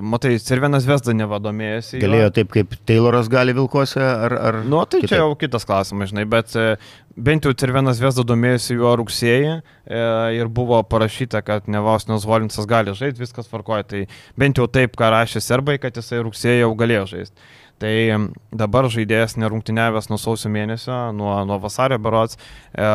matai, 0.00 0.32
Cervenas 0.40 0.88
Vesda 0.88 1.12
nevadomėjasi. 1.20 2.00
Galėjo 2.00 2.30
jo. 2.30 2.32
taip, 2.40 2.56
kaip 2.56 2.72
Tayloras 2.88 3.28
gali 3.28 3.52
Vilkose, 3.60 4.00
ar... 4.00 4.38
ar 4.40 4.62
nu, 4.64 4.80
tai 4.88 5.04
kitaip? 5.04 5.12
čia 5.12 5.20
jau 5.20 5.36
kitas 5.44 5.68
klausimas, 5.68 6.14
žinai, 6.14 6.24
bet 6.38 6.56
bent 7.24 7.46
jau 7.46 7.52
Cervenas 7.56 8.00
Vesda 8.02 8.24
domėjosi 8.26 8.76
juo 8.78 8.92
rugsėjį 9.00 9.52
e, 9.52 9.60
ir 10.38 10.50
buvo 10.52 10.80
parašyta, 10.86 11.42
kad 11.46 11.68
Nevosnios 11.70 12.26
Volinsas 12.28 12.68
gali 12.68 12.94
žaisti, 12.96 13.22
viskas 13.22 13.50
tvarkoja. 13.50 13.86
Tai 13.90 14.04
bent 14.40 14.60
jau 14.60 14.68
taip, 14.70 14.96
ką 14.98 15.10
rašė 15.14 15.42
serbai, 15.44 15.78
kad 15.82 15.96
jisai 15.96 16.22
rugsėjį 16.26 16.64
jau 16.64 16.72
galėjo 16.80 17.06
žaisti. 17.14 17.50
Tai 17.80 17.92
dabar 18.52 18.90
žaidėjas 18.92 19.38
nerungtyniavęs 19.40 20.10
nuo 20.10 20.18
sausio 20.20 20.50
mėnesio, 20.52 20.98
nuo, 21.16 21.32
nuo 21.48 21.56
vasario 21.62 21.96
berots, 22.02 22.36
e, 22.74 22.90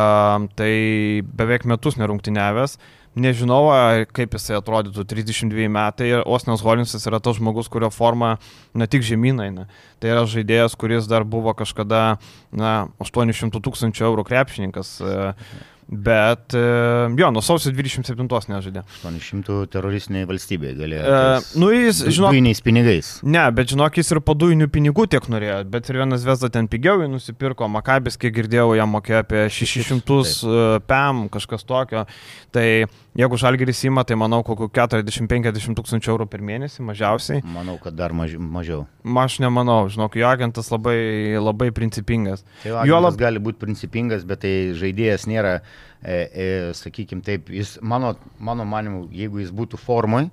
tai 0.58 0.72
beveik 1.26 1.66
metus 1.66 1.98
nerungtyniavęs. 1.98 2.78
Nežinau, 3.16 3.62
kaip 4.12 4.34
jisai 4.36 4.58
atrodytų 4.58 5.06
32 5.08 5.70
metai 5.72 6.10
ir 6.10 6.24
Osnas 6.28 6.60
Holinsas 6.60 7.06
yra 7.08 7.16
tas 7.24 7.38
žmogus, 7.38 7.70
kurio 7.72 7.88
forma 7.88 8.34
ne 8.76 8.88
tik 8.90 9.06
žemyn 9.06 9.40
eina. 9.46 9.64
Tai 10.02 10.10
yra 10.12 10.26
žaidėjas, 10.28 10.76
kuris 10.76 11.08
dar 11.08 11.24
buvo 11.24 11.54
kažkada 11.56 12.18
na, 12.52 12.74
800 13.00 13.62
tūkstančių 13.64 14.04
eurų 14.10 14.26
krepšininkas. 14.28 14.98
Bet 15.86 16.54
e, 16.54 16.60
jo, 17.14 17.28
nuo 17.30 17.40
sausio 17.46 17.70
27 17.70 18.26
nežaidė. 18.50 18.82
800 19.06 19.68
teroristiniai 19.70 20.26
valstybė 20.26 20.72
galėjo. 20.74 21.04
E, 21.06 21.44
nu 21.62 21.68
jis, 21.70 22.00
žinok, 22.10 22.34
Dujiniais 22.34 22.60
pinigais. 22.66 23.10
Ne, 23.22 23.44
bet 23.54 23.70
žinok, 23.70 24.00
jis 24.02 24.10
ir 24.10 24.20
padujinių 24.26 24.66
pinigų 24.74 25.06
tiek 25.14 25.28
norėjo, 25.30 25.60
bet 25.70 25.86
ir 25.92 26.00
vienas 26.02 26.26
Vesda 26.26 26.50
ten 26.50 26.66
pigiau 26.72 27.04
jį 27.04 27.12
nusipirko, 27.12 27.70
Makabis, 27.70 28.18
kiek 28.18 28.34
girdėjau, 28.34 28.74
jam 28.80 28.90
mokėjo 28.98 29.22
apie 29.22 29.46
600 29.46 30.02
Taip. 30.10 30.90
PM, 30.90 31.22
kažkas 31.30 31.62
tokio. 31.70 32.02
Tai 32.50 32.66
jeigu 33.16 33.38
Žalgeris 33.40 33.82
įma, 33.88 34.04
tai 34.06 34.18
manau, 34.20 34.42
kokiu 34.46 34.68
40-50 34.72 35.76
tūkstančių 35.78 36.12
eurų 36.12 36.26
per 36.30 36.44
mėnesį 36.46 36.84
mažiausiai. 36.86 37.42
Manau, 37.54 37.76
kad 37.82 37.96
dar 37.96 38.14
maži, 38.16 38.38
mažiau. 38.38 38.84
Aš 39.22 39.38
nemanau, 39.42 39.86
žinok, 39.92 40.18
jo 40.20 40.28
agentas 40.28 40.70
labai, 40.72 41.36
labai 41.40 41.70
principingas. 41.76 42.44
Tai 42.62 42.84
jo 42.88 43.00
lab... 43.02 43.18
gali 43.20 43.42
būti 43.42 43.60
principingas, 43.62 44.26
bet 44.28 44.44
tai 44.44 44.54
žaidėjas 44.78 45.26
nėra 45.30 45.56
e, 45.58 45.62
e, 46.16 46.48
sakykime 46.76 47.24
taip, 47.26 47.50
jis, 47.52 47.76
mano, 47.82 48.14
mano 48.38 48.66
manimu, 48.68 49.06
jeigu 49.14 49.40
jis 49.42 49.54
būtų 49.56 49.80
formai, 49.80 50.26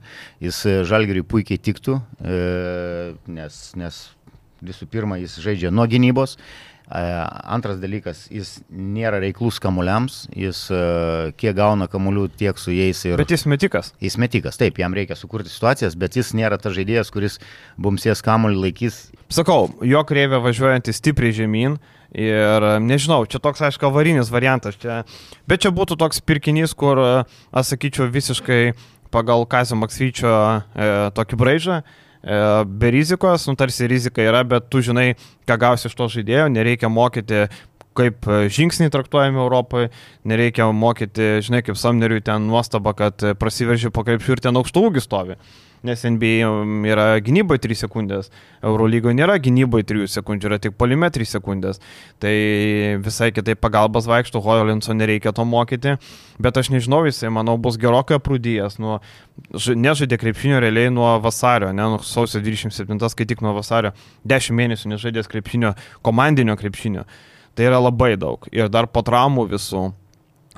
jis 0.43 0.63
e, 0.67 0.81
žalgeriui 0.89 1.25
puikiai 1.27 1.61
tiktų, 1.61 2.01
e, 2.19 2.43
nes, 3.39 3.63
nes 3.79 4.03
visų 4.63 4.87
pirma, 4.91 5.19
jis 5.21 5.39
žaidžia 5.43 5.71
nuo 5.73 5.85
gynybos, 5.89 6.37
Antras 6.93 7.79
dalykas, 7.81 8.27
jis 8.29 8.59
nėra 8.69 9.17
reiklus 9.23 9.57
kamuliams, 9.61 10.27
jis 10.37 10.59
kiek 11.41 11.55
gauna 11.57 11.87
kamulių, 11.89 12.27
tiek 12.37 12.59
su 12.61 12.69
jais 12.69 13.01
ir... 13.07 13.17
Bet 13.17 13.33
jis 13.33 13.47
metikas. 13.49 13.89
Jis 14.03 14.19
metikas, 14.21 14.59
taip, 14.61 14.77
jam 14.77 14.93
reikia 14.93 15.17
sukurti 15.17 15.49
situacijas, 15.49 15.97
bet 15.97 16.19
jis 16.19 16.35
nėra 16.37 16.59
tas 16.61 16.75
žaidėjas, 16.77 17.09
kuris 17.13 17.39
bumsės 17.81 18.21
kamuolį 18.21 18.61
laikys. 18.67 18.99
Sakau, 19.33 19.71
jo 19.81 20.03
kreivė 20.05 20.37
važiuojantis 20.43 21.01
stipriai 21.01 21.33
žemyn 21.33 21.79
ir 22.13 22.69
nežinau, 22.85 23.23
čia 23.25 23.41
toks, 23.41 23.65
aišku, 23.65 23.89
avarinis 23.89 24.29
variantas, 24.29 24.77
čia... 24.77 25.01
bet 25.49 25.65
čia 25.65 25.73
būtų 25.73 25.97
toks 25.97 26.21
pirkinys, 26.21 26.77
kur, 26.77 27.01
aš 27.49 27.73
sakyčiau, 27.73 28.05
visiškai 28.13 28.61
pagal 29.13 29.49
Kazio 29.49 29.81
Maksvyčio 29.81 30.29
e, 30.29 30.93
tokį 31.17 31.41
braižą 31.41 31.81
E, 31.81 32.02
be 32.23 32.91
rizikos, 32.95 33.47
nu 33.49 33.57
tarsi 33.59 33.87
rizika 33.91 34.23
yra, 34.23 34.43
bet 34.47 34.69
tu 34.71 34.79
žinai, 34.85 35.13
ką 35.49 35.59
gausi 35.59 35.89
iš 35.89 35.97
to 35.99 36.07
žaidėjo, 36.17 36.47
nereikia 36.53 36.91
mokyti 36.91 37.47
kaip 37.93 38.25
žingsniai 38.49 38.89
traktuojami 38.89 39.37
Europoje, 39.37 39.91
nereikia 40.25 40.65
mokyti, 40.73 41.43
žinai, 41.45 41.61
kaip 41.65 41.77
Samneriui 41.77 42.23
ten 42.25 42.47
nuostaba, 42.49 42.95
kad 42.97 43.21
prasiverži 43.37 43.93
po 43.93 44.01
krepšių 44.07 44.33
ir 44.33 44.41
ten 44.47 44.57
aukštų 44.57 44.87
ūgių 44.89 45.03
stovi 45.03 45.37
nes 45.83 46.03
NBA 46.07 46.47
yra 46.87 47.05
gynyboje 47.23 47.61
3 47.65 47.77
sekundės, 47.83 48.29
Eurolygoje 48.63 49.17
nėra 49.17 49.35
gynyboje 49.43 49.85
3 49.89 50.13
sekundžių, 50.15 50.49
yra 50.49 50.59
tik 50.63 50.77
polime 50.79 51.09
3 51.11 51.27
sekundės. 51.27 51.81
Tai 52.23 52.33
visai 53.03 53.31
kitai 53.35 53.57
pagalbas 53.59 54.07
vaikšto, 54.07 54.41
Hojolinso 54.43 54.95
nereikia 54.95 55.33
to 55.35 55.45
mokyti, 55.47 55.97
bet 56.43 56.59
aš 56.59 56.71
nežinau, 56.73 57.03
jisai, 57.07 57.33
manau, 57.35 57.57
bus 57.59 57.75
gerokai 57.81 58.17
aprūdyjas, 58.19 58.79
nuo, 58.83 59.01
nežaidė 59.53 60.19
krepšinio 60.21 60.63
realiai 60.63 60.93
nuo 60.93 61.11
vasario, 61.23 61.73
ne 61.75 61.89
nuo 61.95 61.99
sausio 62.07 62.39
27, 62.43 63.11
kai 63.19 63.27
tik 63.29 63.43
nuo 63.43 63.55
vasario, 63.59 63.91
10 64.23 64.55
mėnesių 64.55 64.95
nežaidęs 64.95 65.31
krepšinio, 65.31 65.75
komandinio 66.01 66.55
krepšinio. 66.59 67.03
Tai 67.53 67.67
yra 67.67 67.77
labai 67.83 68.15
daug. 68.17 68.47
Ir 68.55 68.71
dar 68.73 68.87
po 68.89 69.03
traumų 69.05 69.45
visų. 69.51 69.91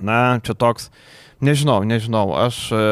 Na, 0.03 0.39
čia 0.43 0.55
toks, 0.59 0.89
Nežinau, 1.43 1.83
nežinau, 1.83 2.29
aš, 2.39 2.57
e, 2.71 2.83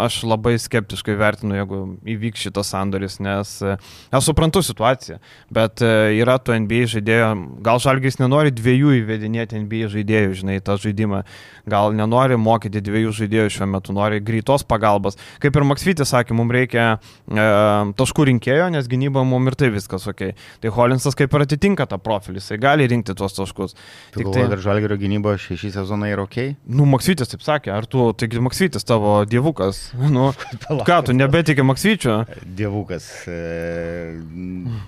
aš 0.00 0.22
labai 0.24 0.54
skeptiškai 0.56 1.18
vertinu, 1.20 1.52
jeigu 1.58 1.80
įvyks 2.08 2.46
šitas 2.46 2.70
sandoris, 2.72 3.18
nes 3.20 3.50
e, 3.60 3.74
aš 4.16 4.30
suprantu 4.30 4.62
situaciją, 4.64 5.18
bet 5.52 5.82
e, 5.84 5.90
yra 6.16 6.38
tų 6.40 6.56
NBA 6.64 6.86
žaidėjų, 6.94 7.28
gal 7.66 7.82
Žalgis 7.84 8.16
nenori 8.16 8.54
dviejų 8.56 8.94
įvedinėti 9.02 9.60
NBA 9.66 9.90
žaidėjų, 9.92 10.38
žinai, 10.40 10.56
tą 10.64 10.78
žaidimą, 10.80 11.20
gal 11.68 11.92
nenori 11.96 12.38
mokyti 12.40 12.80
dviejų 12.86 13.12
žaidėjų 13.18 13.52
šiuo 13.58 13.68
metu, 13.68 13.92
nori 13.96 14.22
greitos 14.24 14.64
pagalbos. 14.64 15.20
Kaip 15.44 15.60
ir 15.60 15.68
Maksvytis 15.68 16.14
sakė, 16.14 16.32
mums 16.38 16.56
reikia 16.56 16.86
e, 16.96 17.46
taškų 18.00 18.30
rinkėjo, 18.30 18.70
nes 18.72 18.88
gynyba 18.88 19.26
mums 19.28 19.52
ir 19.52 19.58
tai 19.60 19.70
viskas 19.76 20.08
ok. 20.08 20.24
Tai 20.64 20.74
Holinsas 20.78 21.18
kaip 21.20 21.36
ir 21.36 21.44
atitinka 21.44 21.84
tą 21.90 22.00
profilį, 22.00 22.40
jisai 22.40 22.60
gali 22.64 22.88
rinkti 22.88 23.12
tuos 23.18 23.36
taškus. 23.36 23.76
Tik 24.16 24.24
galvoju, 24.24 24.40
tai, 24.40 24.48
ar 24.56 24.64
Žalgio 24.64 24.96
gynyba 24.96 25.36
šį 25.36 25.74
sezoną 25.76 26.08
yra 26.14 26.24
ok? 26.24 26.40
Nu, 26.64 26.88
Maksvytis 26.88 27.34
taip 27.34 27.44
sakė, 27.44 27.76
ar 27.76 27.89
tu, 27.90 28.06
taigi 28.16 28.40
Maksvytis 28.42 28.86
tavo 28.86 29.18
dievukas. 29.28 29.90
Nu, 29.98 30.30
ką, 30.88 31.00
tu 31.06 31.14
nebetikė 31.16 31.64
Maksvyčio? 31.66 32.20
Dievukas. 32.46 33.06
E, 33.28 34.16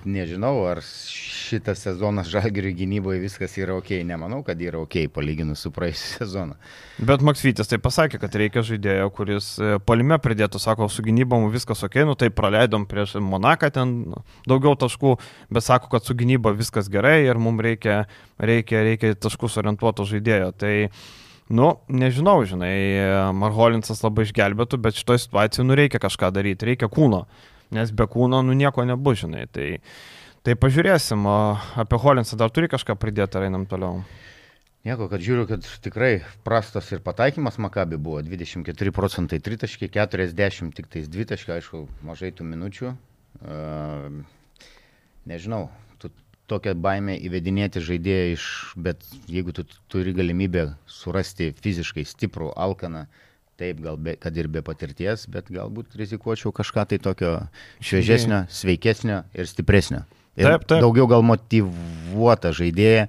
nežinau, 0.07 0.55
ar 0.71 0.81
šitas 0.83 1.83
sezonas 1.85 2.29
žalgirių 2.31 2.73
gynyboje 2.79 3.21
viskas 3.23 3.57
yra 3.59 3.77
ok. 3.77 3.91
Nemanau, 4.07 4.41
kad 4.47 4.61
yra 4.63 4.81
ok 4.83 5.05
palyginus 5.13 5.63
su 5.65 5.71
praėjusiu 5.75 6.23
sezonu. 6.23 6.57
Bet 7.03 7.25
Maksvytis 7.25 7.69
tai 7.69 7.79
pasakė, 7.83 8.19
kad 8.21 8.35
reikia 8.39 8.63
žaidėjo, 8.65 9.09
kuris 9.15 9.49
e, 9.59 9.77
palime 9.85 10.19
pridėtų, 10.23 10.61
sako, 10.61 10.87
su 10.91 11.05
gynybom 11.05 11.49
viskas 11.53 11.83
ok, 11.85 12.01
nu 12.07 12.15
tai 12.19 12.31
praleidom 12.33 12.87
prieš 12.89 13.17
Monaką 13.23 13.71
ten 13.73 13.95
daugiau 14.49 14.77
taškų, 14.79 15.17
bet 15.53 15.65
sako, 15.65 15.91
kad 15.93 16.07
su 16.07 16.15
gynyba 16.17 16.53
viskas 16.55 16.89
gerai 16.93 17.23
ir 17.25 17.41
mums 17.41 17.63
reikia, 17.65 18.03
reikia, 18.39 18.85
reikia 18.85 19.13
taškus 19.19 19.59
orientuoto 19.61 20.07
žaidėjo. 20.09 20.53
Tai 20.57 20.73
Nu, 21.51 21.73
nežinau, 21.91 22.37
žinai, 22.47 23.33
Marholinsas 23.35 24.03
labai 24.03 24.23
išgelbėtų, 24.27 24.79
bet 24.79 24.99
šitoje 24.99 25.25
situacijoje 25.25 25.67
nu 25.67 25.75
reikia 25.75 25.99
kažką 25.99 26.31
daryti, 26.31 26.69
reikia 26.71 26.87
kūno, 26.91 27.25
nes 27.75 27.91
be 27.91 28.07
kūno 28.07 28.39
nu 28.47 28.55
nieko 28.55 28.85
nebus, 28.87 29.19
žinai. 29.25 29.43
Tai, 29.51 29.67
tai 30.47 30.55
pažiūrėsim, 30.59 31.27
apie 31.83 31.99
Holinsą 31.99 32.39
dar 32.39 32.53
turi 32.53 32.71
kažką 32.71 32.95
pridėti, 32.99 33.39
ar 33.39 33.49
einam 33.49 33.67
toliau. 33.67 34.05
Nieko, 34.83 35.07
kad 35.11 35.21
žiūriu, 35.23 35.45
kad 35.47 35.67
tikrai 35.83 36.17
prastas 36.43 36.89
ir 36.91 36.99
pataikymas 37.03 37.55
Makabi 37.63 37.95
buvo 37.95 38.19
24 38.23 38.91
procentai 38.95 39.39
tritaškiai, 39.39 39.91
40 39.91 40.73
tik 40.75 40.89
tais 40.91 41.07
dvitaškiai, 41.11 41.61
aišku, 41.61 41.85
mažai 42.03 42.33
tų 42.35 42.47
minučių. 42.49 42.91
Uh, 43.43 44.23
nežinau, 45.27 45.69
tokią 46.51 46.73
baimę 46.79 47.15
įvedinėti 47.23 47.81
žaidėją 47.83 48.31
iš, 48.33 48.47
bet 48.75 49.03
jeigu 49.31 49.53
tu 49.55 49.65
turi 49.91 50.13
galimybę 50.15 50.73
surasti 50.89 51.51
fiziškai 51.63 52.05
stiprų 52.07 52.51
alkaną, 52.59 53.05
taip, 53.59 53.79
gal 53.85 53.99
be, 54.01 54.15
kad 54.19 54.35
ir 54.37 54.49
be 54.51 54.63
patirties, 54.65 55.27
bet 55.31 55.51
galbūt 55.53 55.95
rizikuočiau 55.99 56.51
kažką 56.55 56.87
tai 56.91 56.99
tokio 57.03 57.35
šviežesnio, 57.83 58.43
sveikesnio 58.51 59.23
ir 59.33 59.49
stipresnio. 59.49 60.03
Ir 60.33 60.49
taip, 60.49 60.67
taip. 60.67 60.81
Daugiau 60.81 61.07
gal 61.09 61.25
motivuotą 61.25 62.53
žaidėją 62.57 63.07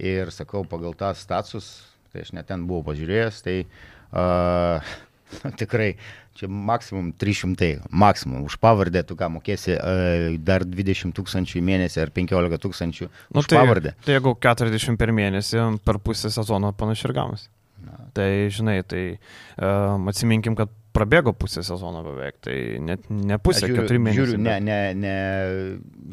ir 0.00 0.32
sakau, 0.34 0.62
pagal 0.68 0.94
tą 0.98 1.10
status, 1.18 1.72
tai 2.12 2.24
aš 2.24 2.32
net 2.36 2.48
ten 2.50 2.64
buvau 2.68 2.86
pažiūrėjęs, 2.92 3.42
tai 3.44 3.56
uh, 3.66 4.92
tikrai 5.60 5.92
Čia 6.40 6.48
maksimum 6.48 7.12
300, 7.20 7.84
maksimum. 7.92 8.46
Už 8.48 8.56
pavardę 8.56 9.02
tu 9.04 9.12
ką 9.20 9.28
mokėsi 9.34 9.74
uh, 9.76 10.38
dar 10.40 10.64
20 10.64 11.12
tūkstančių 11.12 11.58
į 11.60 11.64
mėnesį 11.68 12.00
ar 12.00 12.12
15 12.16 12.60
tūkstančių 12.64 13.08
nu, 13.10 13.42
už 13.42 13.48
tai, 13.50 13.58
pavardę. 13.60 13.92
Tai 14.06 14.14
jeigu 14.16 14.32
40 14.40 14.96
per 14.96 15.12
mėnesį, 15.12 15.64
per 15.84 16.00
pusę 16.00 16.32
sezono 16.32 16.72
panašiai 16.72 17.10
ir 17.10 17.16
gavosi. 17.18 17.50
Tai 18.16 18.28
žinai, 18.52 18.80
tai 18.88 19.02
um, 19.60 20.08
atsiminkim, 20.10 20.56
kad 20.56 20.72
prabėgo 20.96 21.34
pusę 21.36 21.62
sezono 21.66 22.00
beveik, 22.04 22.38
tai 22.42 22.56
net 22.82 23.04
ne 23.12 23.36
pusę, 23.42 23.66
žiūriu, 23.66 23.82
keturi 23.82 24.00
mėnesiai. 24.02 24.24
Žiūriu, 24.24 24.40
ne, 24.42 24.56
ne, 24.64 24.78
ne, 24.96 25.14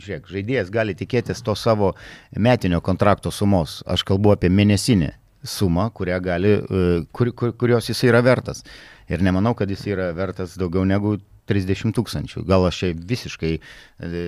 žiūrėk, 0.03 0.27
žaidėjas 0.33 0.73
gali 0.73 0.95
tikėtis 0.99 1.39
to 1.45 1.55
savo 1.57 1.93
metinio 2.35 2.83
kontrakto 2.83 3.31
sumos. 3.31 3.79
Aš 3.87 4.03
kalbu 4.11 4.35
apie 4.35 4.51
mėnesinę 4.53 5.13
sumą, 5.43 5.89
kurią 5.93 6.19
gali, 6.23 6.53
kur, 7.11 7.31
kur, 7.37 7.55
kurios 7.57 7.89
jis 7.91 8.03
yra 8.09 8.23
vertas. 8.25 8.63
Ir 9.07 9.23
nemanau, 9.23 9.55
kad 9.55 9.69
jis 9.71 9.85
yra 9.87 10.11
vertas 10.15 10.57
daugiau 10.59 10.85
negu 10.87 11.17
30 11.47 11.95
tūkstančių. 11.95 12.43
Gal 12.47 12.65
aš 12.67 12.81
čia 12.81 12.89
visiškai 13.09 13.51
e, 13.55 14.21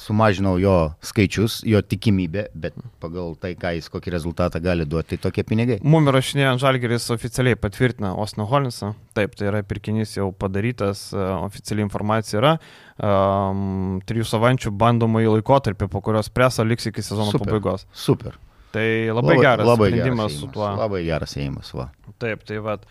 sumažinau 0.00 0.56
jo 0.60 0.76
skaičius, 1.04 1.62
jo 1.68 1.80
tikimybę, 1.82 2.48
bet 2.58 2.76
pagal 3.02 3.34
tai, 3.40 3.54
ką 3.58 3.74
jis 3.78 3.88
kokį 3.92 4.12
rezultatą 4.14 4.60
gali 4.64 4.86
duoti, 4.88 5.16
tai 5.16 5.22
tokie 5.28 5.44
pinigai. 5.48 5.78
Mum 5.82 6.10
rašinėjant 6.12 6.62
Žalgeris 6.62 7.08
oficialiai 7.14 7.58
patvirtina 7.58 8.12
Osno 8.20 8.46
Holinsą. 8.50 8.92
Taip, 9.16 9.36
tai 9.38 9.48
yra 9.50 9.64
pirkinys 9.66 10.18
jau 10.18 10.28
padarytas, 10.36 11.08
e, 11.14 11.30
oficiali 11.48 11.84
informacija 11.86 12.42
yra. 12.42 12.58
Um, 12.98 14.00
trijų 14.08 14.26
savaičių 14.26 14.72
bandomąjį 14.74 15.36
laikotarpį, 15.38 15.86
po 15.92 16.02
kurios 16.04 16.32
preso 16.34 16.66
liks 16.66 16.90
iki 16.90 17.04
sezono 17.04 17.30
Super. 17.30 17.46
pabaigos. 17.46 17.86
Super. 17.94 18.36
Tai 18.74 18.86
labai, 19.08 19.22
labai 19.22 19.36
geras 19.40 19.66
labai 19.66 19.90
sprendimas 19.92 20.32
geras 20.32 20.40
su 20.40 20.50
tuo. 20.52 20.68
Labai 20.76 21.04
geras 21.06 21.36
ėjimas, 21.38 21.70
va. 21.76 21.88
Taip, 22.20 22.42
tai 22.48 22.58
vad. 22.64 22.84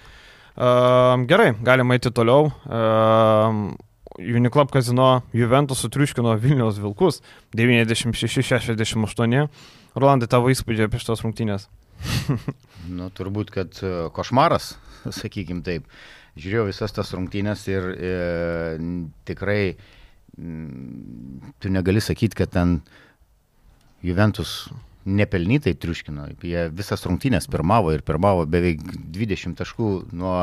Uh, 0.57 1.21
gerai, 1.29 1.51
galima 1.61 1.97
eiti 1.97 2.09
toliau. 2.09 2.49
Uh, 2.65 3.75
Uniclub 4.17 4.71
kazino 4.73 5.21
Juventus 5.33 5.79
sutriuškino 5.83 6.33
Vilniaus 6.41 6.79
Vilkus 6.81 7.21
96-68. 7.53 9.47
Rolandai, 9.97 10.29
tavo 10.29 10.49
įspūdžiai 10.53 10.87
apie 10.89 10.99
šitos 11.01 11.21
rungtynės? 11.25 11.67
nu, 12.97 13.09
turbūt, 13.13 13.51
kad 13.53 13.77
e, 13.81 14.09
košmaras, 14.13 14.75
sakykim 15.19 15.61
taip. 15.65 15.85
Žiūrėjau 16.37 16.65
visas 16.69 16.93
tas 16.93 17.13
rungtynės 17.13 17.67
ir 17.69 17.83
e, 17.93 18.11
tikrai 19.29 19.61
m, 20.37 21.53
tu 21.61 21.69
negali 21.73 22.01
sakyti, 22.01 22.37
kad 22.41 22.53
ten 22.53 22.79
Juventus 24.05 24.67
nepelnytai 25.07 25.73
triuškino. 25.79 26.27
Jie 26.43 26.67
visas 26.75 27.05
rungtynės 27.07 27.47
pirmavo 27.51 27.93
ir 27.95 28.03
pirmavo 28.05 28.45
beveik 28.49 28.83
20 29.15 29.57
taškų 29.59 29.89
nuo, 30.17 30.35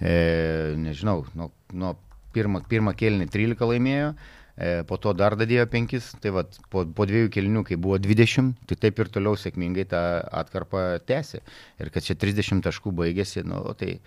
e, 0.00 0.74
nežinau, 0.80 1.22
nuo, 1.38 1.50
nuo 1.72 1.94
pirmą, 2.36 2.62
pirmą 2.68 2.94
kėlinį 2.98 3.28
13 3.34 3.70
laimėjo. 3.72 4.12
E, 4.58 4.82
po 4.88 4.96
to 4.98 5.12
dar 5.14 5.36
dadėjo 5.38 5.68
5, 5.70 6.10
tai 6.22 6.32
vat, 6.34 6.56
po, 6.72 6.82
po 6.82 7.06
dviejų 7.06 7.30
kelinių, 7.36 7.62
kai 7.68 7.76
buvo 7.78 7.98
20, 8.02 8.56
tai 8.66 8.78
taip 8.82 8.98
ir 8.98 9.10
toliau 9.14 9.38
sėkmingai 9.38 9.86
tą 9.92 10.02
atkarpą 10.40 10.86
tęsė. 11.06 11.44
Ir 11.78 11.92
kad 11.94 12.02
čia 12.02 12.18
30 12.18 12.64
taškų 12.66 12.90
baigėsi, 12.98 13.44
nu, 13.46 13.62
tai 13.78 14.00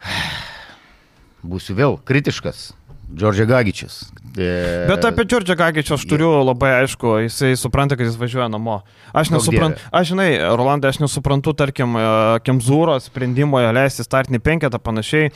būsiu 1.52 1.76
vėl 1.76 2.00
kritiškas. 2.08 2.70
Džordžia 3.14 3.46
Gagičius. 3.50 4.00
E... 4.38 4.50
Bet 4.88 5.04
apie 5.08 5.24
Džordžią 5.26 5.56
Gagičių 5.58 5.96
aš 5.96 6.04
turiu 6.10 6.30
labai 6.46 6.72
aišku, 6.82 7.16
jisai 7.24 7.52
supranta, 7.58 7.98
kad 7.98 8.06
jis 8.06 8.18
važiuoja 8.20 8.48
namo. 8.52 8.80
Aš 9.16 9.32
nesuprantu, 9.34 9.82
aš 9.90 10.12
žinai, 10.12 10.28
Rolandai, 10.58 10.92
aš 10.94 11.00
nesuprantu, 11.02 11.54
tarkim, 11.58 11.96
e, 11.98 12.04
Kemzūro 12.46 12.94
sprendimo 13.02 13.62
leisti 13.74 14.06
startinį 14.06 14.42
penketą 14.46 14.78
panašiai. 14.82 15.32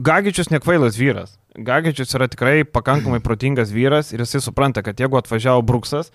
Gagičius 0.00 0.48
nekvailas 0.48 0.96
vyras. 0.96 1.36
Gagičius 1.60 2.14
yra 2.16 2.30
tikrai 2.30 2.62
pakankamai 2.64 3.20
protingas 3.20 3.72
vyras 3.74 4.14
ir 4.14 4.22
jisai 4.24 4.40
supranta, 4.40 4.84
kad 4.86 5.00
jeigu 5.00 5.18
atvažiavo 5.20 5.60
Bruksas, 5.66 6.08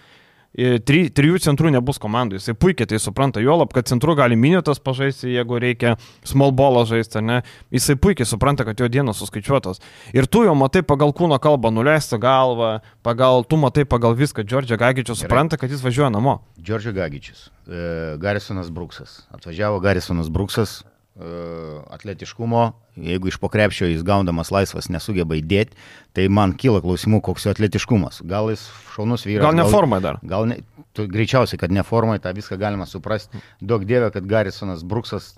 tri, 0.56 1.06
trijų 1.12 1.42
centrų 1.44 1.72
nebus 1.76 2.00
komandų. 2.02 2.40
Jisai 2.40 2.56
puikiai 2.58 2.88
tai 2.90 3.00
supranta, 3.04 3.44
juolab, 3.44 3.74
kad 3.76 3.90
centrų 3.90 4.16
gali 4.20 4.38
minėtas 4.40 4.80
pažaisti, 4.84 5.34
jeigu 5.34 5.60
reikia 5.62 5.96
small 6.28 6.56
ball 6.56 6.82
žaisti, 6.88 7.22
ne. 7.24 7.42
Jisai 7.76 7.98
puikiai 8.00 8.28
supranta, 8.30 8.66
kad 8.68 8.80
jo 8.80 8.90
dienos 8.92 9.20
suskaičiuotos. 9.20 9.84
Ir 10.16 10.30
tu 10.32 10.46
jau 10.48 10.56
matai 10.58 10.86
pagal 10.88 11.14
kūno 11.16 11.40
kalbą, 11.44 11.74
nuleista 11.76 12.20
galva, 12.22 12.80
pagal, 13.06 13.44
tu 13.44 13.60
matai 13.60 13.86
pagal 13.90 14.16
viską. 14.16 14.48
Džordžia 14.48 14.80
Gagičius 14.80 15.24
supranta, 15.26 15.60
kad 15.60 15.72
jis 15.72 15.84
važiuoja 15.84 16.12
namo. 16.16 16.40
Džordžia 16.62 16.96
Gagičius, 16.96 17.50
e, 17.68 18.16
Garisonas 18.22 18.72
Bruksas. 18.72 19.24
Atvažiavo 19.36 19.80
Garisonas 19.84 20.32
Bruksas, 20.32 20.84
atletiškumo, 21.16 22.74
jeigu 22.96 23.28
iš 23.28 23.38
pokrepšio 23.40 23.88
jis 23.88 24.04
gaudamas 24.04 24.52
laisvas 24.52 24.90
nesugeba 24.92 25.38
įdėti, 25.40 25.78
tai 26.12 26.28
man 26.28 26.52
kyla 26.60 26.82
klausimų, 26.84 27.22
koks 27.24 27.48
jo 27.48 27.54
atletiškumas. 27.56 28.20
Gal 28.28 28.52
jis 28.52 28.66
šaunus 28.96 29.24
vyras. 29.28 29.46
Gal 29.48 29.56
ne 29.56 29.68
formai 29.72 30.02
dar. 30.04 30.20
Gal 30.28 30.50
ne, 30.52 30.60
tu, 30.92 31.08
greičiausiai, 31.08 31.60
kad 31.62 31.72
ne 31.72 31.86
formai, 31.88 32.20
tą 32.20 32.36
viską 32.36 32.60
galima 32.60 32.88
suprasti. 32.90 33.40
Daug 33.64 33.88
dievė, 33.88 34.12
kad 34.12 34.28
Garisonas 34.28 34.84
Bruksas, 34.84 35.34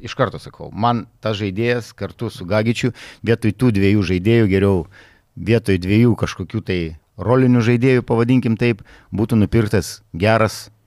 iš 0.00 0.16
karto 0.16 0.40
sakau, 0.40 0.70
man 0.72 1.04
tas 1.20 1.36
žaidėjas 1.36 1.92
kartu 1.92 2.32
su 2.32 2.48
Gagičiu, 2.48 2.94
vietoj 3.20 3.52
tų 3.52 3.74
dviejų 3.76 4.08
žaidėjų 4.14 4.50
geriau, 4.56 4.82
vietoj 5.36 5.76
dviejų 5.84 6.16
kažkokių 6.16 6.64
tai 6.64 6.80
rolinių 7.20 7.60
žaidėjų, 7.68 8.08
pavadinkim 8.08 8.56
taip, 8.56 8.80
būtų 9.12 9.36
nupirktas 9.44 9.98
geras 10.16 10.70
E, 10.70 10.79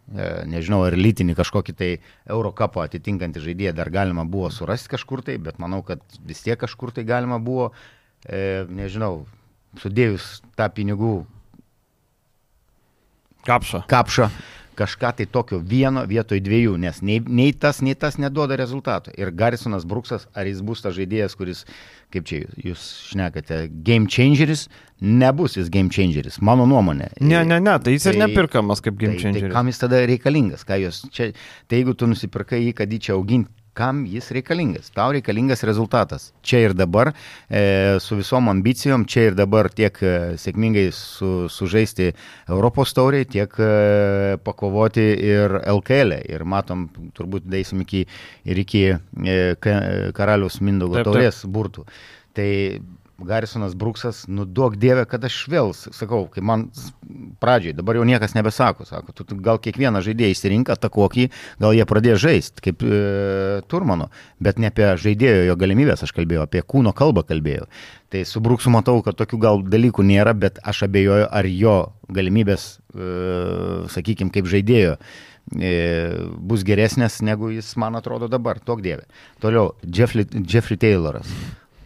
nežinau, 0.50 0.84
ar 0.86 0.96
lytinį 0.98 1.36
kažkokį 1.38 1.76
tai 1.78 1.90
Eurocapą 2.30 2.84
atitinkantį 2.86 3.44
žaidėją 3.44 3.76
dar 3.78 3.90
galima 3.94 4.26
buvo 4.30 4.52
surasti 4.54 4.92
kažkur 4.94 5.24
tai, 5.26 5.40
bet 5.42 5.60
manau, 5.64 5.82
kad 5.86 6.04
vis 6.22 6.44
tiek 6.46 6.60
kažkur 6.60 6.94
tai 6.94 7.06
galima 7.08 7.40
buvo, 7.42 7.72
e, 8.26 8.66
nežinau, 8.70 9.26
sudėjus 9.82 10.44
tą 10.58 10.70
pinigų 10.70 11.16
kapšą. 13.48 13.86
kapšą 13.90 14.30
kažką 14.78 15.14
tai 15.18 15.28
tokio 15.30 15.60
vieno 15.60 16.04
vietoj 16.10 16.42
dviejų, 16.44 16.76
nes 16.82 17.02
nei, 17.06 17.20
nei 17.24 17.54
tas, 17.54 17.82
nei 17.86 17.96
tas 18.00 18.20
neduoda 18.22 18.58
rezultato. 18.60 19.14
Ir 19.18 19.32
Garisonas 19.36 19.86
Bruksas, 19.90 20.28
ar 20.36 20.50
jis 20.50 20.62
bus 20.66 20.84
tas 20.84 20.96
žaidėjas, 20.98 21.38
kuris, 21.40 21.64
kaip 22.14 22.28
čia 22.30 22.44
jūs 22.62 22.86
šnekate, 23.12 23.64
game 23.86 24.12
changeris, 24.12 24.68
nebus 25.02 25.58
jis 25.60 25.72
game 25.74 25.94
changeris, 25.94 26.40
mano 26.42 26.68
nuomonė. 26.70 27.12
Ne, 27.22 27.44
ne, 27.48 27.60
ne, 27.64 27.78
tai 27.84 27.98
jis 27.98 28.08
tai, 28.08 28.16
ir 28.16 28.24
nepirkamas 28.26 28.84
kaip 28.84 29.00
game 29.00 29.18
tai, 29.18 29.26
changeris. 29.26 29.50
Tai 29.50 29.58
kam 29.58 29.72
jis 29.72 29.84
tada 29.86 30.04
reikalingas? 30.10 30.68
Jūs, 30.84 31.04
čia, 31.14 31.32
tai 31.70 31.82
jeigu 31.82 31.96
tu 31.98 32.10
nusipirkai 32.10 32.64
jį, 32.66 32.78
kad 32.82 32.94
jį 32.94 33.02
čia 33.08 33.18
auginti, 33.18 33.52
kam 33.74 34.04
jis 34.10 34.30
reikalingas. 34.36 34.92
Tau 34.94 35.12
reikalingas 35.16 35.64
rezultatas. 35.68 36.32
Čia 36.46 36.62
ir 36.68 36.76
dabar, 36.78 37.14
e, 37.50 37.98
su 38.04 38.18
visom 38.20 38.50
ambicijom, 38.50 39.06
čia 39.10 39.28
ir 39.30 39.38
dabar 39.38 39.70
tiek 39.74 39.98
e, 40.02 40.14
sėkmingai 40.42 40.88
su, 40.94 41.50
sužaisti 41.50 42.12
Europos 42.48 42.94
tauriai, 42.94 43.26
tiek 43.26 43.54
e, 43.58 43.70
pakovoti 44.46 45.08
ir 45.34 45.58
LKL. 45.76 46.20
E. 46.20 46.24
Ir 46.34 46.46
matom, 46.46 46.88
turbūt 47.18 47.50
deisim 47.50 47.82
iki, 47.86 48.06
ir 48.46 48.66
iki 48.66 48.84
e, 48.94 49.38
karalius 50.16 50.62
Mindogo 50.62 51.02
taurės 51.04 51.44
burtų. 51.50 51.88
Tai 52.34 52.50
Garisonas 53.28 53.76
Bruksas, 53.80 54.24
nu 54.28 54.46
duok 54.46 54.76
dievę, 54.82 55.06
kad 55.10 55.24
aš 55.26 55.38
vėl 55.52 55.72
sakau, 55.76 56.26
kai 56.32 56.44
man 56.46 56.68
pradžiai, 57.44 57.76
dabar 57.78 57.98
jau 58.00 58.06
niekas 58.08 58.36
nebesako, 58.38 58.88
sako, 58.88 59.16
tu, 59.16 59.26
tu 59.28 59.38
gal 59.44 59.60
kiekvieną 59.64 60.02
žaidėją 60.06 60.36
įsirink, 60.36 60.72
atakuok 60.74 61.18
jį, 61.20 61.28
gal 61.64 61.76
jie 61.78 61.88
pradėjo 61.90 62.20
žaisti, 62.26 62.64
kaip 62.68 62.86
e, 62.86 63.02
Turmano, 63.72 64.10
bet 64.44 64.62
ne 64.62 64.72
apie 64.72 64.94
žaidėjo 65.00 65.50
jo 65.50 65.58
galimybės 65.60 66.06
aš 66.06 66.16
kalbėjau, 66.16 66.48
apie 66.48 66.64
kūno 66.64 66.94
kalbą 66.96 67.26
kalbėjau. 67.28 67.68
Tai 68.14 68.24
su 68.30 68.42
Bruksu 68.46 68.70
matau, 68.74 69.00
kad 69.06 69.18
tokių 69.18 69.40
gal 69.42 69.62
dalykų 69.66 70.06
nėra, 70.06 70.36
bet 70.38 70.60
aš 70.62 70.84
abejoju, 70.88 71.28
ar 71.34 71.50
jo 71.50 71.78
galimybės, 72.14 72.68
e, 72.94 73.12
sakykime, 73.94 74.34
kaip 74.34 74.50
žaidėjo 74.52 74.98
e, 75.58 75.74
bus 76.38 76.66
geresnės, 76.68 77.22
negu 77.26 77.50
jis 77.54 77.74
man 77.82 77.98
atrodo 78.00 78.30
dabar, 78.32 78.62
tok 78.62 78.84
dievė. 78.86 79.08
Toliau, 79.44 79.74
Jeffrey, 79.84 80.28
Jeffrey 80.46 80.78
Tayloras. 80.80 81.30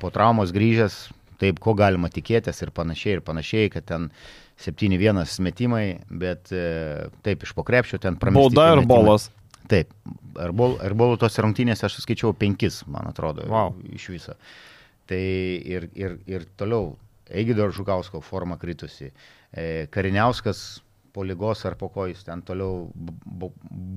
Po 0.02 0.12
traumos 0.14 0.52
grįžęs, 0.54 1.08
taip, 1.42 1.62
ko 1.64 1.74
galima 1.78 2.10
tikėtis 2.14 2.62
ir 2.66 2.72
panašiai, 2.76 3.18
ir 3.18 3.24
panašiai, 3.26 3.72
kad 3.74 3.88
ten 3.90 4.10
7-1 4.62 5.22
metimai, 5.46 5.86
bet 6.10 6.52
e, 6.56 7.10
taip, 7.26 7.46
iš 7.46 7.54
pokrepšio 7.58 8.02
ten 8.02 8.18
pramesti. 8.22 8.56
Bauda 8.56 8.72
ir 8.76 8.86
bolas. 8.90 9.30
Taip, 9.68 9.92
ir 10.40 10.96
bolų 10.98 11.18
tos 11.20 11.38
rungtynėse 11.44 11.86
aš 11.88 12.00
skaičiau 12.06 12.32
5, 12.38 12.82
man 12.94 13.10
atrodo, 13.10 13.46
wow. 13.52 13.76
iš 13.94 14.08
viso. 14.14 14.38
Tai 15.08 15.20
ir, 15.20 15.90
ir, 15.96 16.18
ir 16.30 16.48
toliau, 16.60 16.96
Eigido 17.28 17.68
Žukausko 17.76 18.22
forma 18.24 18.56
kritusi, 18.60 19.12
e, 19.52 19.88
Kariniauskas 19.92 20.82
po 21.14 21.26
lygos 21.28 21.66
ar 21.68 21.76
po 21.80 21.90
ko 21.92 22.06
jis 22.08 22.24
ten 22.24 22.44
toliau 22.48 22.88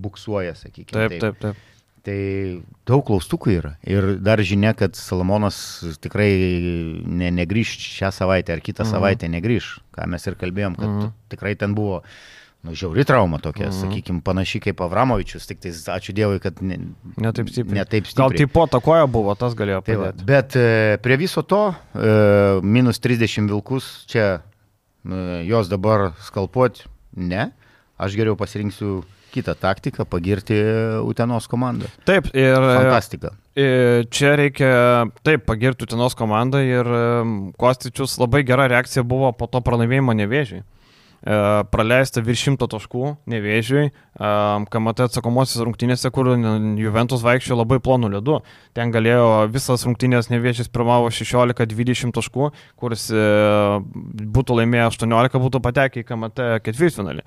buksuoja, 0.02 0.56
sakykime. 0.58 0.96
Taip, 0.96 1.20
taip, 1.20 1.22
taip. 1.22 1.42
taip. 1.54 1.79
Tai 2.06 2.16
daug 2.88 3.02
klaustukų 3.04 3.52
yra. 3.52 3.74
Ir 3.84 4.14
dar 4.24 4.40
žinia, 4.46 4.72
kad 4.76 4.96
Salamonas 4.96 5.58
tikrai 6.00 6.30
ne, 7.04 7.28
negrįž 7.36 7.74
šią 7.98 8.08
savaitę 8.16 8.54
ar 8.56 8.62
kitą 8.64 8.86
mhm. 8.86 8.92
savaitę 8.94 9.28
negrįž, 9.32 9.72
ką 9.96 10.06
mes 10.08 10.24
ir 10.24 10.38
kalbėjom, 10.40 10.78
kad 10.80 10.88
mhm. 10.88 11.10
tikrai 11.34 11.56
ten 11.60 11.76
buvo 11.76 12.00
nu, 12.64 12.74
žiauri 12.76 13.04
trauma 13.08 13.40
tokia, 13.40 13.68
mhm. 13.68 13.76
sakykime, 13.82 14.22
panaši 14.24 14.62
kaip 14.64 14.80
Avramovičius, 14.84 15.46
tik 15.48 15.60
tai 15.64 15.72
ačiū 15.96 16.16
Dievui, 16.16 16.40
kad 16.42 16.60
ne, 16.64 16.80
ne 17.16 17.32
taip 17.36 17.52
stipriai. 17.52 17.80
Ne 17.80 17.86
taip 17.88 18.08
stipriai. 18.08 18.32
Gal 18.32 18.36
taip 18.36 18.52
po 18.56 18.66
takoja 18.70 19.06
buvo, 19.10 19.36
tas 19.36 19.56
galėjo 19.58 19.84
padėti. 19.84 20.20
Tai 20.20 20.28
bet 20.28 20.58
e, 20.60 20.66
prie 21.04 21.20
viso 21.20 21.44
to, 21.44 21.62
e, 21.92 22.10
minus 22.64 23.00
30 23.00 23.48
vilkus, 23.52 23.92
čia 24.10 24.26
e, 24.32 25.22
jos 25.48 25.72
dabar 25.72 26.10
skalpuoti, 26.28 26.84
ne, 27.16 27.48
aš 28.00 28.16
geriau 28.16 28.36
pasirinksiu 28.40 29.00
kitą 29.32 29.54
taktiką, 29.58 30.06
pagirti 30.08 30.58
Utenos 31.06 31.48
komandą. 31.50 31.90
Taip, 32.08 32.32
ir. 32.34 32.56
Fantastika. 32.56 33.34
Čia 34.10 34.34
reikia, 34.40 34.72
taip, 35.26 35.46
pagirti 35.48 35.88
Utenos 35.88 36.16
komandą 36.18 36.62
ir 36.64 36.88
Kostičius 37.60 38.18
labai 38.22 38.44
gera 38.48 38.68
reakcija 38.70 39.04
buvo 39.06 39.32
po 39.36 39.50
to 39.50 39.62
pralaimėjimo 39.64 40.16
nevėžiai. 40.16 40.62
E, 41.20 41.36
praleista 41.68 42.22
virš 42.24 42.46
šimto 42.46 42.64
taškų 42.72 43.10
nevėžiui, 43.28 43.90
KMT 44.72 45.04
atsakomosios 45.04 45.60
rungtynėse, 45.66 46.08
kur 46.16 46.30
Juventus 46.80 47.20
vaikščiojo 47.24 47.58
labai 47.60 47.76
plonų 47.84 48.08
ledų. 48.14 48.38
Ten 48.76 48.92
galėjo 48.94 49.50
visas 49.52 49.84
rungtynės 49.84 50.30
nevėžys 50.32 50.72
pirmavo 50.72 51.10
16-20 51.12 52.16
taškų, 52.16 52.50
kuris 52.80 53.10
e, 53.12 53.24
būtų 54.32 54.60
laimėję 54.62 54.86
18, 54.94 55.42
būtų 55.44 55.60
patekę 55.68 56.00
į 56.00 56.08
KMT 56.08 56.52
ketvirtfinalį. 56.64 57.26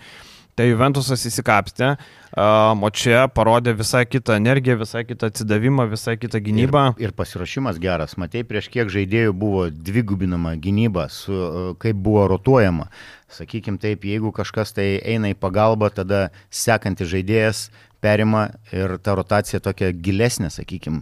Tai 0.53 0.67
Juventusas 0.69 1.23
įsikapstė, 1.25 1.95
o 2.37 2.89
čia 2.93 3.23
parodė 3.33 3.71
visai 3.73 4.03
kitą 4.05 4.35
energiją, 4.37 4.75
visai 4.83 5.01
kitą 5.09 5.31
atsidavimą, 5.31 5.87
visai 5.89 6.13
kitą 6.21 6.37
gynybą. 6.45 6.83
Ir, 6.93 7.07
ir 7.09 7.15
pasiruošimas 7.17 7.79
geras. 7.81 8.13
Matei, 8.21 8.43
prieš 8.45 8.69
kiek 8.73 8.91
žaidėjų 8.93 9.33
buvo 9.33 9.63
dvigubinama 9.73 10.53
gynyba, 10.61 11.07
su, 11.09 11.33
kaip 11.81 11.97
buvo 12.05 12.27
rotuojama. 12.35 12.85
Sakykime 13.33 13.81
taip, 13.81 14.05
jeigu 14.05 14.29
kažkas 14.35 14.77
tai 14.77 14.87
eina 15.01 15.33
į 15.33 15.39
pagalbą, 15.41 15.89
tada 15.89 16.27
sekantis 16.53 17.09
žaidėjas 17.09 17.65
perima 18.03 18.51
ir 18.69 18.99
ta 19.01 19.17
rotacija 19.17 19.57
tokia 19.63 19.89
gilesnė, 19.89 20.53
sakykime, 20.53 21.01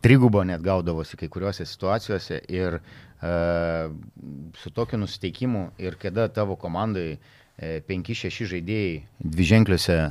trigubo 0.00 0.40
net 0.46 0.64
gaudavosi 0.64 1.20
kai 1.20 1.28
kuriuose 1.28 1.68
situacijose 1.68 2.46
ir 2.48 2.80
uh, 2.80 3.90
su 4.56 4.72
tokiu 4.72 5.04
nusiteikimu 5.04 5.72
ir 5.82 5.98
kada 6.00 6.30
tavo 6.32 6.56
komandai 6.56 7.10
uh, 7.18 7.34
5-6 7.56 8.42
e, 8.44 8.46
žaidėjai 8.52 8.96
dviženkliuose 9.24 9.96
e, 9.96 10.10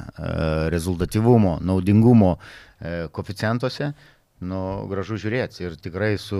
rezultatyvumo, 0.74 1.60
naudingumo 1.62 2.36
e, 2.36 3.08
koficijantuose, 3.14 3.92
nu, 4.46 4.62
gražu 4.90 5.20
žiūrėti. 5.22 5.68
Ir 5.68 5.76
tikrai 5.78 6.16
su 6.22 6.40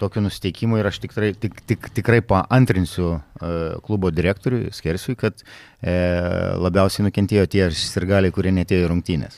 tokiu 0.00 0.22
nusiteikimu 0.24 0.80
ir 0.80 0.88
aš 0.88 0.98
tikrai, 1.04 1.30
tik, 1.38 1.60
tik, 1.68 1.90
tikrai 1.94 2.18
paantrinsiu 2.26 3.20
klubo 3.86 4.10
direktoriui 4.10 4.72
Skersiui, 4.74 5.14
kad 5.14 5.44
labiausiai 6.58 7.04
nukentėjo 7.06 7.44
tie 7.52 7.68
sirgaliai, 7.70 8.34
kurie 8.34 8.50
netėjo 8.50 8.88
į 8.88 8.88
rungtynės. 8.90 9.36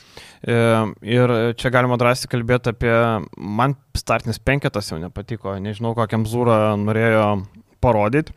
Ir 1.05 1.33
čia 1.61 1.69
galima 1.69 1.99
drąsiai 2.01 2.31
kalbėti 2.31 2.73
apie, 2.73 2.95
man 3.37 3.77
startinis 3.93 4.41
penketas 4.41 4.89
jau 4.89 4.97
nepatiko, 5.03 5.53
nežinau, 5.61 5.93
kokiam 5.99 6.25
zūrą 6.25 6.57
norėjo 6.81 7.27
parodyti. 7.85 8.33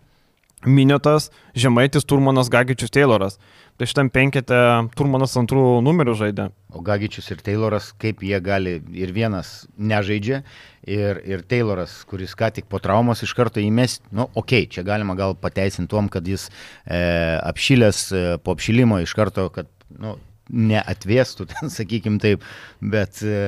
Minėtas 0.67 1.29
Žemaitis, 1.55 2.07
Turmanas, 2.09 2.49
Gagičius, 2.51 2.91
Tayloras. 2.91 3.37
Tai 3.79 3.87
šitam 3.87 4.09
penkete 4.11 4.57
Turmanas 4.99 5.37
antrų 5.39 5.79
numerių 5.87 6.17
žaidė. 6.19 6.49
O 6.75 6.83
Gagičius 6.83 7.31
ir 7.31 7.43
Tayloras, 7.47 7.93
kaip 8.03 8.25
jie 8.27 8.41
gali, 8.43 8.79
ir 8.99 9.13
vienas 9.15 9.69
nežaidžia, 9.79 10.41
ir, 10.83 11.21
ir 11.31 11.45
Tayloras, 11.47 12.01
kuris 12.11 12.35
ką 12.39 12.51
tik 12.57 12.67
po 12.71 12.81
traumos 12.83 13.23
iš 13.23 13.37
karto 13.39 13.63
įmest, 13.63 14.03
nu, 14.11 14.27
okei, 14.35 14.65
okay, 14.65 14.73
čia 14.75 14.87
galima 14.89 15.15
gal 15.19 15.37
pateisinti 15.39 15.93
tom, 15.95 16.11
kad 16.11 16.27
jis 16.27 16.49
e, 16.51 16.99
apšilęs 17.39 18.03
e, 18.11 18.25
po 18.43 18.59
apšilimo 18.59 18.99
iš 19.05 19.15
karto, 19.15 19.47
kad, 19.55 19.71
nu, 19.95 20.17
neatvėstų, 20.51 21.47
ten, 21.55 21.71
sakykim 21.71 22.19
taip, 22.23 22.43
bet 22.83 23.23
e, 23.23 23.39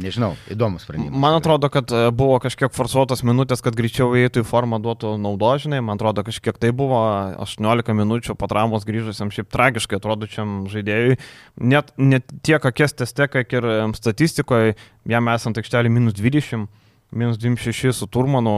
Nežinau, 0.00 0.32
įdomus 0.48 0.86
sprendimas. 0.86 1.20
Man 1.20 1.34
atrodo, 1.36 1.68
kad 1.72 1.90
e, 1.92 2.06
buvo 2.16 2.38
kažkiek 2.40 2.72
forsuotos 2.72 3.20
minutės, 3.28 3.60
kad 3.64 3.76
greičiau 3.76 4.14
įeitų 4.16 4.40
į 4.40 4.46
formą 4.48 4.78
duotų 4.80 5.18
naudožinai. 5.20 5.82
Man 5.84 6.00
atrodo, 6.00 6.24
kažkiek 6.24 6.56
tai 6.60 6.70
buvo 6.76 7.02
18 7.44 7.92
minučių 7.98 8.36
po 8.40 8.48
traumos 8.48 8.86
grįžusiam, 8.88 9.28
šiaip 9.34 9.50
tragiškai 9.52 10.00
atrodočiam 10.00 10.62
žaidėjui. 10.72 11.18
Net, 11.60 11.92
net 12.00 12.32
tiek 12.40 12.64
akės 12.72 12.96
teste, 12.96 13.28
kiek 13.34 13.52
ir 13.58 13.68
statistikoje, 13.98 14.78
jam 15.12 15.28
esant 15.34 15.60
aikštelį 15.60 15.92
minus 15.92 16.16
20, 16.16 16.64
minus 17.12 17.36
26 17.44 17.92
su 17.92 18.08
Turmanu 18.08 18.56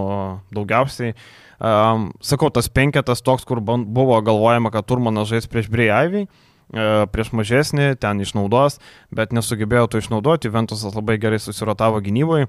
daugiausiai. 0.55 1.19
Um, 1.59 2.13
sakau, 2.23 2.51
tas 2.55 2.71
penketas 2.71 3.23
toks, 3.27 3.43
kur 3.49 3.59
buvo 3.63 4.23
galvojama, 4.23 4.71
kad 4.75 4.87
Turmanas 4.87 5.31
žais 5.35 5.51
prieš 5.51 5.67
Breijaivį. 5.73 6.29
E, 6.73 7.07
prieš 7.13 7.33
mažesnį, 7.37 7.95
ten 8.01 8.23
išnaudos, 8.25 8.81
bet 9.15 9.35
nesugebėjo 9.37 9.89
to 9.91 10.01
išnaudoti, 10.01 10.53
Ventusas 10.53 10.97
labai 10.97 11.19
gerai 11.21 11.43
susirotavo 11.43 12.01
gynyboje. 12.05 12.49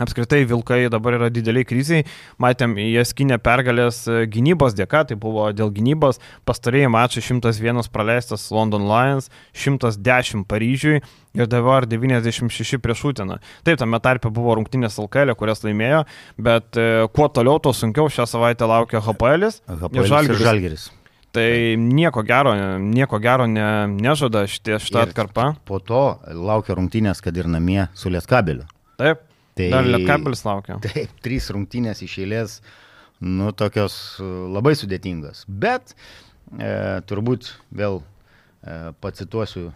Apskritai 0.00 0.46
Vilkai 0.48 0.86
dabar 0.88 1.18
yra 1.18 1.26
dideliai 1.28 1.66
kriziai, 1.68 2.06
matėm, 2.40 2.78
jie 2.80 3.02
skinė 3.04 3.36
pergalės 3.44 3.98
e, 4.08 4.22
gynybos 4.24 4.72
dėka, 4.72 5.02
tai 5.10 5.18
buvo 5.20 5.50
dėl 5.52 5.68
gynybos, 5.74 6.16
pastarėjai 6.48 6.88
mačai 6.94 7.20
101 7.26 7.90
praleistas 7.92 8.46
London 8.56 8.86
Lions, 8.88 9.28
110 9.52 10.46
Paryžiui 10.48 11.02
ir 11.36 11.52
dabar 11.52 11.84
96 11.84 12.80
prieš 12.80 13.04
Utiną. 13.12 13.36
Taip, 13.68 13.76
tame 13.84 14.00
tarpe 14.00 14.32
buvo 14.32 14.56
rungtynės 14.56 14.96
LKL, 14.96 15.36
kurias 15.36 15.60
laimėjo, 15.66 16.06
bet 16.40 16.80
e, 16.80 16.88
kuo 17.12 17.28
toliau, 17.28 17.60
tuo 17.60 17.76
sunkiau 17.76 18.08
šią 18.08 18.24
savaitę 18.32 18.72
laukia 18.72 19.04
HPL 19.04 19.52
ir 19.52 20.08
Žalgiris. 20.40 20.88
Tai 21.32 21.76
nieko 21.80 22.20
gero, 22.28 22.52
nieko 22.78 23.16
gero 23.22 23.46
ne, 23.48 23.64
nežada 23.88 24.44
šitie, 24.44 24.76
šitą 24.84 25.06
atkarpą. 25.06 25.46
Po 25.64 25.78
to 25.80 26.02
laukia 26.28 26.76
rungtynės, 26.76 27.22
kad 27.24 27.36
ir 27.40 27.48
namie 27.48 27.86
su 27.96 28.12
Lietkabeliu. 28.12 28.66
Taip. 29.00 29.22
Tai, 29.56 29.68
dar 29.72 29.88
Lietkabelis 29.88 30.44
laukia. 30.44 30.76
Taip, 30.84 31.12
trys 31.24 31.48
rungtynės 31.52 32.02
iš 32.04 32.18
eilės, 32.24 32.58
nu, 33.24 33.50
tokios 33.56 33.96
e, 34.20 34.28
labai 34.52 34.74
sudėtingos. 34.76 35.44
Bet 35.48 35.92
e, 35.92 37.00
turbūt 37.08 37.50
vėl 37.80 38.00
e, 38.00 38.92
pacituosiu 39.04 39.70
e, 39.70 39.74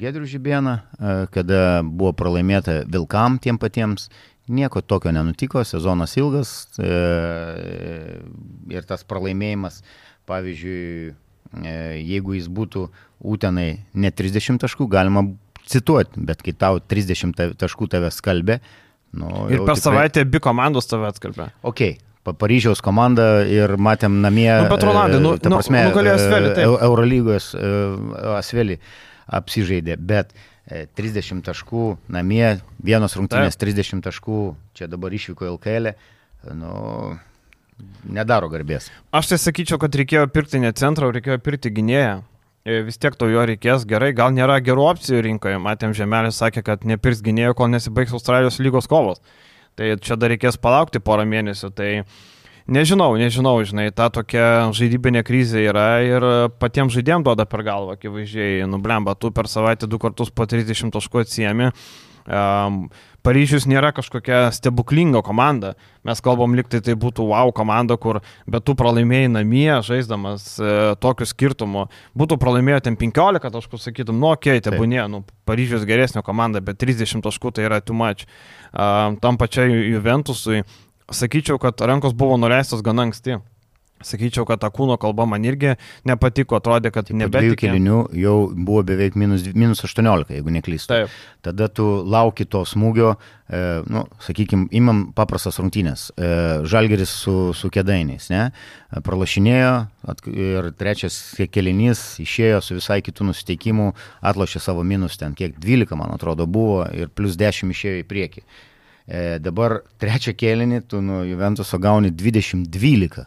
Gedrių 0.00 0.28
Žibieną, 0.28 0.74
e, 0.76 1.14
kada 1.32 1.62
buvo 1.84 2.12
pralaimėta 2.16 2.82
Vilkam 2.88 3.40
tiem 3.40 3.60
patiems. 3.60 4.10
Nieko 4.48 4.80
tokio 4.80 5.12
nenutiko, 5.12 5.60
sezonas 5.60 6.16
ilgas 6.16 6.52
e, 6.80 6.92
ir 8.72 8.86
tas 8.88 9.04
pralaimėjimas 9.04 9.82
e, 9.82 10.07
pavyzdžiui, 10.28 11.12
e, 11.64 11.76
jeigu 12.04 12.36
jis 12.38 12.50
būtų 12.52 12.88
Utenai 13.18 13.80
ne 13.98 14.10
30 14.14 14.60
taškų, 14.62 14.86
galima 14.92 15.24
cituoti, 15.68 16.20
bet 16.28 16.44
kai 16.44 16.54
tau 16.54 16.78
30 16.78 17.56
taškų 17.58 17.88
tave 17.90 18.12
skalbė. 18.14 18.60
Nu, 19.18 19.48
ir 19.48 19.64
per 19.64 19.74
tikrai... 19.74 19.82
savaitę 19.82 20.22
abi 20.26 20.40
komandos 20.44 20.86
tave 20.90 21.08
atskalbė. 21.08 21.48
Ok, 21.66 21.98
Paryžiaus 22.28 22.82
komanda 22.84 23.46
ir 23.48 23.72
matėm 23.80 24.18
namie. 24.20 24.50
Nu, 24.50 24.68
bet 24.68 24.84
Rolandai, 24.84 25.20
nu, 25.22 25.32
ta 25.40 25.48
nu, 25.48 25.60
prasme, 25.60 25.80
nu, 25.80 25.92
nugalėjo 25.92 26.18
Asvelį. 26.18 26.50
Taip. 26.58 26.74
Eurolygos 26.84 27.46
e, 27.56 27.70
Asvelį 28.36 28.76
apsižaidė, 29.38 29.96
bet 29.96 30.34
30 30.68 31.40
taškų 31.46 31.84
namie, 32.12 32.58
vienos 32.84 33.16
rungtynės 33.16 33.56
taip. 33.56 33.72
30 33.72 34.04
taškų, 34.04 34.42
čia 34.76 34.90
dabar 34.92 35.14
išvyko 35.16 35.48
LKL. 35.54 35.94
Nu, 36.58 36.72
nedaro 38.08 38.48
garbės. 38.52 38.88
Aš 39.14 39.32
tai 39.32 39.38
sakyčiau, 39.42 39.78
kad 39.82 39.94
reikėjo 39.94 40.26
pirkti 40.32 40.60
ne 40.62 40.72
centrą, 40.76 41.10
reikėjo 41.14 41.38
pirkti 41.44 41.72
gynėją. 41.74 42.18
E, 42.68 42.80
vis 42.84 42.98
tiek 43.00 43.14
to 43.16 43.28
jo 43.30 43.44
reikės 43.48 43.86
gerai, 43.88 44.10
gal 44.16 44.32
nėra 44.34 44.58
gerų 44.64 44.86
opcijų 44.90 45.22
rinkoje. 45.24 45.60
Matėm, 45.62 45.94
Žemelis 45.96 46.40
sakė, 46.42 46.64
kad 46.66 46.84
nepirks 46.88 47.22
gynėjo, 47.24 47.54
kol 47.56 47.70
nesibaigs 47.72 48.12
Australijos 48.16 48.58
lygos 48.60 48.90
kovos. 48.90 49.22
Tai 49.78 49.94
čia 50.02 50.18
dar 50.18 50.32
reikės 50.34 50.58
palaukti 50.60 51.00
porą 51.00 51.24
mėnesių. 51.28 51.70
Tai 51.78 51.90
nežinau, 52.68 53.16
nežinau, 53.20 53.56
žinai, 53.66 53.88
ta 53.96 54.10
tokia 54.12 54.68
žaidybinė 54.76 55.24
krizė 55.26 55.64
yra 55.70 55.88
ir 56.04 56.26
patiems 56.60 56.94
žaidėjams 56.96 57.26
duoda 57.26 57.48
per 57.48 57.64
galvą, 57.66 57.96
akivaizdžiai, 57.98 58.66
nublemba, 58.70 59.16
tu 59.18 59.32
per 59.34 59.50
savaitę 59.50 59.88
du 59.90 60.00
kartus 60.02 60.30
po 60.30 60.46
30 60.48 60.94
taškų 60.94 61.24
atsijami. 61.24 61.72
Um, 62.28 62.88
Paryžius 63.24 63.66
nėra 63.68 63.90
kažkokia 63.92 64.46
stebuklinga 64.54 65.20
komanda. 65.26 65.74
Mes 66.06 66.20
kalbam, 66.24 66.54
liktai 66.56 66.78
tai 66.84 66.94
būtų 66.96 67.26
wow 67.28 67.50
komanda, 67.52 67.98
kur 68.00 68.20
bet 68.48 68.64
tu 68.64 68.76
pralaimėjai 68.78 69.32
namie, 69.34 69.66
žaisdamas 69.84 70.44
e, 70.56 70.74
tokiu 71.02 71.26
skirtumu. 71.28 71.88
Būtų 72.16 72.38
pralaimėję 72.40 72.84
ten 72.86 72.96
15 73.00 73.52
taškų, 73.52 73.80
sakytum, 73.82 74.20
nu, 74.22 74.30
okei, 74.30 74.60
okay, 74.60 74.64
te 74.64 74.72
būnė, 74.72 75.02
nu, 75.10 75.24
Paryžius 75.48 75.84
geresnė 75.88 76.22
komanda, 76.24 76.62
bet 76.64 76.78
30 76.80 77.24
taškų 77.26 77.52
tai 77.58 77.66
yra 77.66 77.82
too 77.84 77.96
much. 77.96 78.24
Uh, 78.70 79.18
tam 79.20 79.36
pačiai 79.40 79.68
Juventusui, 79.90 80.62
sakyčiau, 81.10 81.58
kad 81.58 81.80
rankos 81.80 82.14
buvo 82.14 82.36
nuleistos 82.36 82.82
gana 82.82 83.08
anksti. 83.08 83.38
Sakyčiau, 83.98 84.44
kad 84.46 84.60
ta 84.62 84.68
kūno 84.70 84.94
kalba 85.00 85.24
man 85.26 85.42
irgi 85.42 85.72
nepatiko, 86.06 86.60
atrodė, 86.60 86.92
kad 86.94 87.08
nebetikė. 87.10 87.40
Dviejų 87.42 87.56
kelinių 87.58 87.96
jau 88.20 88.34
buvo 88.54 88.84
beveik 88.86 89.16
minus, 89.18 89.42
minus 89.58 89.82
18, 89.82 90.36
jeigu 90.36 90.54
neklystu. 90.54 90.92
Taip. 90.92 91.16
Tada 91.42 91.66
tu 91.66 91.86
lauki 92.06 92.46
to 92.46 92.62
smūgio, 92.68 93.16
e, 93.50 93.62
nu, 93.90 94.04
sakykime, 94.22 94.68
imam 94.78 95.08
paprastas 95.18 95.58
rungtynės. 95.58 96.12
E, 96.14 96.30
žalgeris 96.70 97.16
su, 97.24 97.34
su 97.58 97.72
kėdainiais, 97.74 98.30
ne? 98.30 98.44
Pralašinėjo 99.02 99.74
ir 100.30 100.70
trečias 100.78 101.18
kelinys 101.50 102.04
išėjo 102.22 102.62
su 102.62 102.78
visai 102.78 103.00
kitų 103.02 103.32
nusiteikimų, 103.32 103.90
atlošė 104.30 104.62
savo 104.62 104.86
minus 104.86 105.18
ten, 105.18 105.34
kiek 105.34 105.58
12, 105.58 105.98
man 105.98 106.14
atrodo, 106.14 106.46
buvo 106.46 106.84
ir 106.94 107.10
plus 107.10 107.34
10 107.40 107.74
išėjo 107.74 108.04
į 108.04 108.08
priekį. 108.14 108.46
E, 109.08 109.38
dabar 109.40 109.80
trečią 110.00 110.34
kelinį 110.36 110.82
tu 110.84 111.00
nuo 111.00 111.22
Juventuso 111.24 111.80
gauni 111.80 112.12
20-12 112.12 113.24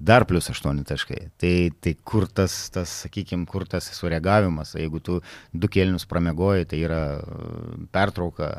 dar 0.00 0.24
plus 0.24 0.48
8 0.50 0.84
taškai. 0.84 1.28
Tai, 1.36 1.52
tai 1.80 1.94
kur 2.04 2.26
tas, 2.26 2.54
tas 2.74 2.90
sakykime, 3.04 3.46
kur 3.46 3.66
tas 3.68 3.86
sureagavimas, 3.94 4.74
jeigu 4.80 5.00
tu 5.04 5.20
du 5.52 5.68
kėlinius 5.68 6.08
pramiegoji, 6.10 6.66
tai 6.70 6.80
yra 6.84 7.02
uh, 7.20 7.76
pertrauka, 7.92 8.50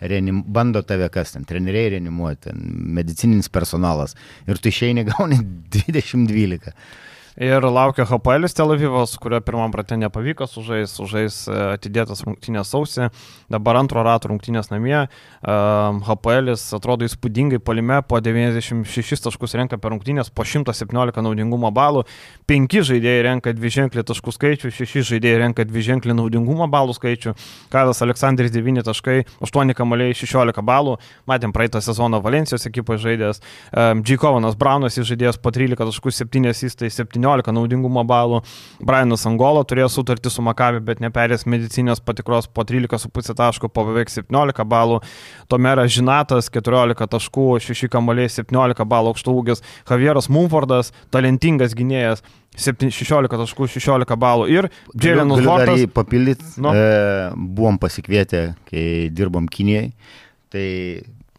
reanim, 0.00 0.42
bando 0.42 0.82
tave 0.86 1.08
kas 1.14 1.34
ten, 1.34 1.46
treneriai 1.48 1.92
reanimuoti, 1.96 2.54
medicininis 2.98 3.50
personalas 3.52 4.16
ir 4.48 4.58
tu 4.58 4.72
išeini 4.72 5.06
gauni 5.12 5.40
20-12. 5.74 6.74
Ir 7.38 7.62
laukia 7.62 8.02
HPL 8.02 8.48
Tel 8.50 8.72
Avivas, 8.74 9.12
kurio 9.22 9.38
pirmam 9.46 9.70
pratė 9.70 9.94
nepavyko 10.00 10.48
sužais, 10.50 10.90
sužais 10.90 11.36
e, 11.46 11.54
atidėtas 11.76 12.24
rungtynės 12.26 12.72
sausį, 12.74 13.12
dabar 13.54 13.78
antro 13.78 14.02
rato 14.02 14.32
rungtynės 14.32 14.72
namie. 14.72 15.04
HPL 15.38 16.50
atrodo 16.74 17.06
įspūdingai 17.06 17.60
polime, 17.62 18.00
po 18.02 18.18
96 18.18 19.22
taškus 19.22 19.54
renka 19.54 19.78
per 19.78 19.94
rungtynės, 19.94 20.32
po 20.34 20.42
117 20.42 21.22
naudingumo 21.22 21.70
balų, 21.70 22.02
5 22.50 22.74
žaidėjai 22.90 23.22
renka 23.28 23.54
dviženklį 23.54 24.02
taškų 24.10 24.34
skaičių, 24.34 24.72
6 24.74 25.06
žaidėjai 25.12 25.38
renka 25.44 25.68
dviženklį 25.68 26.18
naudingumo 26.18 26.66
balų 26.66 26.98
skaičių, 26.98 27.36
Kadas 27.70 28.02
Aleksandris 28.02 28.50
9 28.50 28.82
taškai, 28.90 29.20
8 29.46 29.76
kamaliai 29.78 30.18
16 30.18 30.66
balų, 30.66 30.96
matėm 31.30 31.54
praeitą 31.54 31.78
sezoną 31.86 32.18
Valencijos 32.24 32.66
ekipoje 32.66 33.04
žaidėjas, 33.06 33.42
G. 34.02 34.18
Kovanas 34.18 34.58
Braunas 34.58 34.98
žaidėjas 34.98 35.38
po 35.38 35.54
13 35.54 35.78
taškų 35.78 36.16
7 36.18 36.50
įstai 36.50 36.90
17 36.90 37.27
17 37.28 37.52
naudingumo 37.54 38.04
balų. 38.08 38.40
Brianas 38.84 39.26
Angola 39.28 39.64
turėjo 39.68 39.88
sutartį 39.98 40.32
su 40.32 40.44
Makavi, 40.44 40.80
bet 40.84 41.02
neperės 41.04 41.46
medicinės 41.48 42.00
patikros 42.04 42.48
po 42.48 42.64
13,5 42.68 43.36
taškų, 43.38 43.70
po 43.72 43.84
beveik 43.88 44.12
17 44.12 44.66
balų. 44.68 45.00
Tomera 45.50 45.86
Žinatas 45.88 46.50
14 46.54 47.08
taškų, 47.14 47.48
6 47.64 47.90
kamoliai 47.92 48.30
17 48.32 48.88
balų 48.88 49.12
aukštų 49.12 49.36
ūgis. 49.42 49.64
Javieras 49.88 50.30
Mumfordas, 50.32 50.92
talentingas 51.14 51.76
gynėjas. 51.78 52.24
16 52.58 53.28
taškų, 53.30 53.68
16 53.70 54.16
balų 54.18 54.48
ir 54.50 54.70
Džėlinas 54.96 55.44
Hortas. 55.46 55.84
Papildyti, 55.94 56.48
nu. 56.64 56.72
e, 56.74 57.28
buvom 57.36 57.78
pasikvietę, 57.78 58.40
kai 58.66 58.82
dirbom 59.14 59.46
Kinijai, 59.52 59.92
tai 60.50 60.66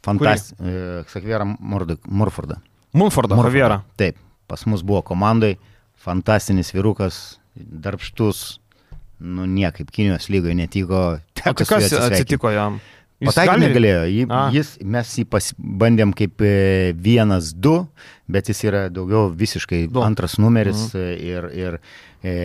Fantastika. 0.05 0.63
Sakvėra 1.11 1.43
Murfordą. 1.59 2.61
Munfordą, 2.95 3.35
Javierą. 3.43 3.81
Taip, 3.99 4.15
pas 4.47 4.63
mus 4.69 4.81
buvo 4.85 5.01
komandai, 5.05 5.57
fantastinis 5.99 6.73
vyrukas, 6.73 7.39
darbštus, 7.55 8.59
nu 9.19 9.45
niekaip 9.49 9.91
Kinijos 9.91 10.29
lygoje 10.31 10.55
netiko. 10.55 11.01
O 11.19 11.53
tai 11.53 11.53
kas 11.53 11.93
atsitiko 11.93 12.51
jam? 12.55 12.79
Pataikyti 13.19 13.65
negalėjo. 13.65 14.03
Jį, 14.07 14.25
jis, 14.55 14.69
mes 14.95 15.13
jį 15.19 15.25
bandėm 15.59 16.13
kaip 16.15 16.39
e, 16.45 16.93
vienas, 16.95 17.51
du, 17.51 17.81
bet 18.31 18.47
jis 18.51 18.63
yra 18.69 18.85
daugiau 18.93 19.27
visiškai 19.35 19.87
du. 19.91 20.03
antras 20.05 20.37
numeris 20.39 20.85
mhm. 20.93 21.17
ir, 21.27 21.49
ir 21.59 21.77
e, 22.23 22.35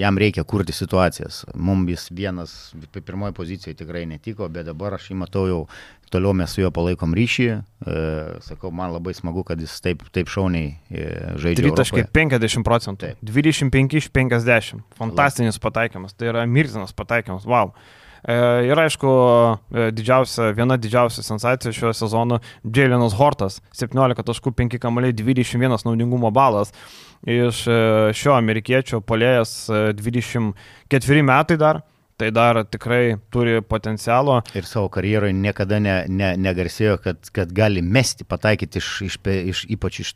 jam 0.00 0.18
reikia 0.18 0.42
kurti 0.48 0.74
situacijas. 0.74 1.44
Mums 1.54 1.94
jis 1.94 2.08
vienas, 2.18 2.56
pirmoji 2.98 3.36
pozicija 3.38 3.78
tikrai 3.78 4.02
netiko, 4.10 4.50
bet 4.50 4.66
dabar 4.66 4.98
aš 4.98 5.12
jį 5.12 5.20
matau 5.22 5.46
jau, 5.46 5.62
toliau 6.10 6.34
mes 6.36 6.50
su 6.50 6.64
juo 6.64 6.72
palaikom 6.74 7.14
ryšį. 7.16 7.48
E, 7.54 8.02
sakau, 8.48 8.74
man 8.74 8.96
labai 8.96 9.14
smagu, 9.14 9.46
kad 9.46 9.62
jis 9.62 9.78
taip, 9.86 10.02
taip 10.10 10.34
šauniai 10.34 10.74
e, 10.90 11.08
žaidžia. 11.46 11.70
3.50 11.78 12.66
procentų. 12.66 13.14
25 13.22 13.98
iš 14.02 14.10
50. 14.10 14.82
Fantastinis 14.98 15.62
pataikymas. 15.62 16.18
Tai 16.18 16.34
yra 16.34 16.46
mirtinas 16.50 16.90
pataikymas. 16.96 17.46
Wow. 17.46 17.76
E, 18.22 18.34
ir 18.68 18.78
aišku, 18.78 19.12
e, 19.74 19.86
didžiausia, 19.94 20.52
viena 20.54 20.76
didžiausia 20.78 21.24
sensacija 21.26 21.72
šio 21.74 21.92
sezono- 21.96 22.38
Jalenas 22.76 23.16
Hortas. 23.18 23.60
17.5 23.74 24.78
kamaliai, 24.78 25.12
21 25.12 25.84
naudingumo 25.84 26.30
balas. 26.30 26.72
Iš 27.26 27.66
e, 27.66 27.78
šio 28.14 28.36
amerikiečio 28.36 29.00
polėjas 29.00 29.70
24 29.70 31.22
metai 31.22 31.56
dar. 31.56 31.82
Tai 32.16 32.28
dar 32.30 32.60
tikrai 32.68 33.16
turi 33.32 33.62
potencialo. 33.66 34.42
Ir 34.54 34.66
savo 34.68 34.90
karjeroje 34.92 35.32
niekada 35.32 35.80
ne, 35.82 35.94
ne, 36.06 36.36
negarsėjo, 36.38 36.98
kad, 37.02 37.18
kad 37.34 37.50
gali 37.56 37.82
mesti, 37.82 38.22
pataikyti 38.28 38.78
iš, 38.78 38.90
iš, 39.08 39.16
iš, 39.32 39.64
ypač 39.74 40.00
iš 40.04 40.12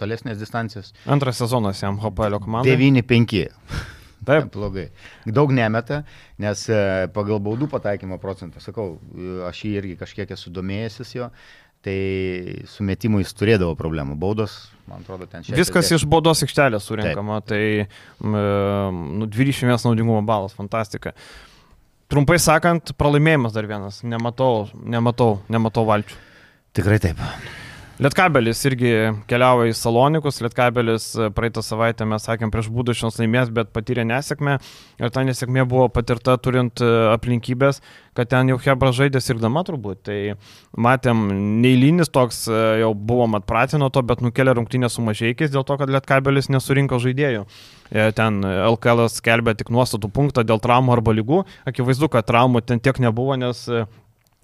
tolesnės 0.00 0.40
distancijos. 0.40 0.94
Antras 1.06 1.38
sezonas 1.38 1.84
jam 1.84 2.00
HPL 2.02 2.40
komandai. 2.42 2.74
9-5. 2.74 3.99
Taip. 4.30 4.50
Blogai. 4.54 4.86
Daug 5.26 5.52
nemeta, 5.54 6.02
nes 6.40 6.62
e, 6.70 6.82
pagal 7.14 7.42
baudų 7.42 7.70
pataikymo 7.72 8.20
procentą, 8.22 8.62
sakau, 8.64 8.94
aš 9.48 9.64
jį 9.66 9.74
irgi 9.82 9.98
kažkiek 10.00 10.32
esu 10.36 10.52
domėjęsis 10.54 11.14
jo, 11.18 11.30
tai 11.84 11.98
su 12.68 12.84
metimu 12.84 13.22
jis 13.22 13.32
turėdavo 13.36 13.76
problemų. 13.78 14.16
Baudos, 14.20 14.56
man 14.88 15.04
atrodo, 15.04 15.28
ten 15.30 15.44
šiandien. 15.44 15.62
Viskas 15.62 15.92
iš 15.96 16.04
baudos 16.10 16.44
aikštelės 16.44 16.88
surinkama, 16.88 17.40
Taip. 17.44 17.54
tai 17.54 18.26
nu, 18.26 19.28
21 19.28 19.80
naudingumo 19.88 20.20
balas, 20.28 20.56
fantastika. 20.56 21.14
Trumpai 22.10 22.40
sakant, 22.42 22.90
pralaimėjimas 22.98 23.54
dar 23.54 23.70
vienas. 23.70 24.02
Nematau, 24.02 24.66
nematau, 24.82 25.36
nematau 25.52 25.86
valčių. 25.86 26.18
Tikrai 26.74 26.98
taip. 27.02 27.22
Lietkabelis 28.00 28.62
irgi 28.64 28.90
keliavo 29.28 29.66
į 29.68 29.74
Salonikus, 29.76 30.38
Lietkabelis 30.40 31.10
e, 31.20 31.26
praeitą 31.36 31.60
savaitę 31.60 32.06
mes 32.08 32.24
sakėm 32.24 32.48
prieš 32.48 32.70
būdušios 32.72 33.18
laimės, 33.20 33.50
bet 33.52 33.74
patyrė 33.76 34.06
nesėkmę 34.08 34.54
ir 35.02 35.12
ta 35.12 35.20
nesėkmė 35.28 35.66
buvo 35.68 35.90
patirta 35.92 36.38
turint 36.40 36.80
e, 36.80 36.88
aplinkybės, 37.12 37.82
kad 38.16 38.32
ten 38.32 38.48
jau 38.48 38.56
Hebra 38.64 38.94
žaidė 38.96 39.20
ir 39.20 39.42
dama 39.44 39.66
turbūt. 39.68 40.00
Tai 40.08 40.18
matėm, 40.80 41.26
neįlynis 41.60 42.08
toks 42.08 42.46
e, 42.48 42.64
jau 42.80 42.94
buvom 42.96 43.36
atpratę 43.36 43.76
nuo 43.76 43.92
to, 43.92 44.00
bet 44.00 44.24
nukelia 44.24 44.56
rungtynę 44.56 44.88
su 44.88 45.04
mažiekiais 45.04 45.52
dėl 45.52 45.68
to, 45.68 45.76
kad 45.76 45.92
Lietkabelis 45.92 46.48
nesurinko 46.48 47.02
žaidėjų. 47.04 47.44
Ten 48.16 48.44
LKL 48.46 49.10
skelbė 49.12 49.58
tik 49.60 49.68
nuostatų 49.74 50.08
punktą 50.14 50.46
dėl 50.46 50.62
traumų 50.62 50.96
arba 50.96 51.12
lygų. 51.20 51.44
Akivaizdu, 51.68 52.08
kad 52.08 52.24
traumų 52.32 52.62
ten 52.64 52.80
tiek 52.80 52.96
nebuvo, 53.02 53.36
nes 53.36 53.66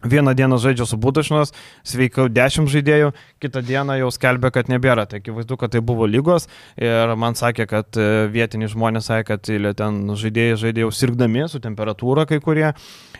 Vieną 0.07 0.35
dieną 0.35 0.59
žaidžia 0.63 0.87
su 0.87 0.97
Budašnas, 1.01 1.53
sveikau 1.87 2.29
10 2.31 2.71
žaidėjų, 2.71 3.11
kitą 3.43 3.63
dieną 3.67 3.97
jau 4.01 4.11
skelbė, 4.15 4.53
kad 4.55 4.71
nebėra. 4.71 5.07
Tai 5.11 5.21
akivaizdu, 5.21 5.59
kad 5.59 5.75
tai 5.75 5.83
buvo 5.85 6.07
lygos 6.07 6.47
ir 6.79 7.15
man 7.19 7.35
sakė, 7.39 7.67
kad 7.71 7.99
e, 7.99 8.27
vietiniai 8.33 8.71
žmonės 8.71 9.11
sakė, 9.11 9.27
kad 9.35 9.51
ten 9.81 9.99
žaidėjai 10.15 10.61
žaidė 10.63 10.85
jau 10.87 10.93
sirgdami 10.95 11.49
su 11.51 11.61
temperatūra 11.65 12.27
kai 12.31 12.41
kurie. 12.45 12.71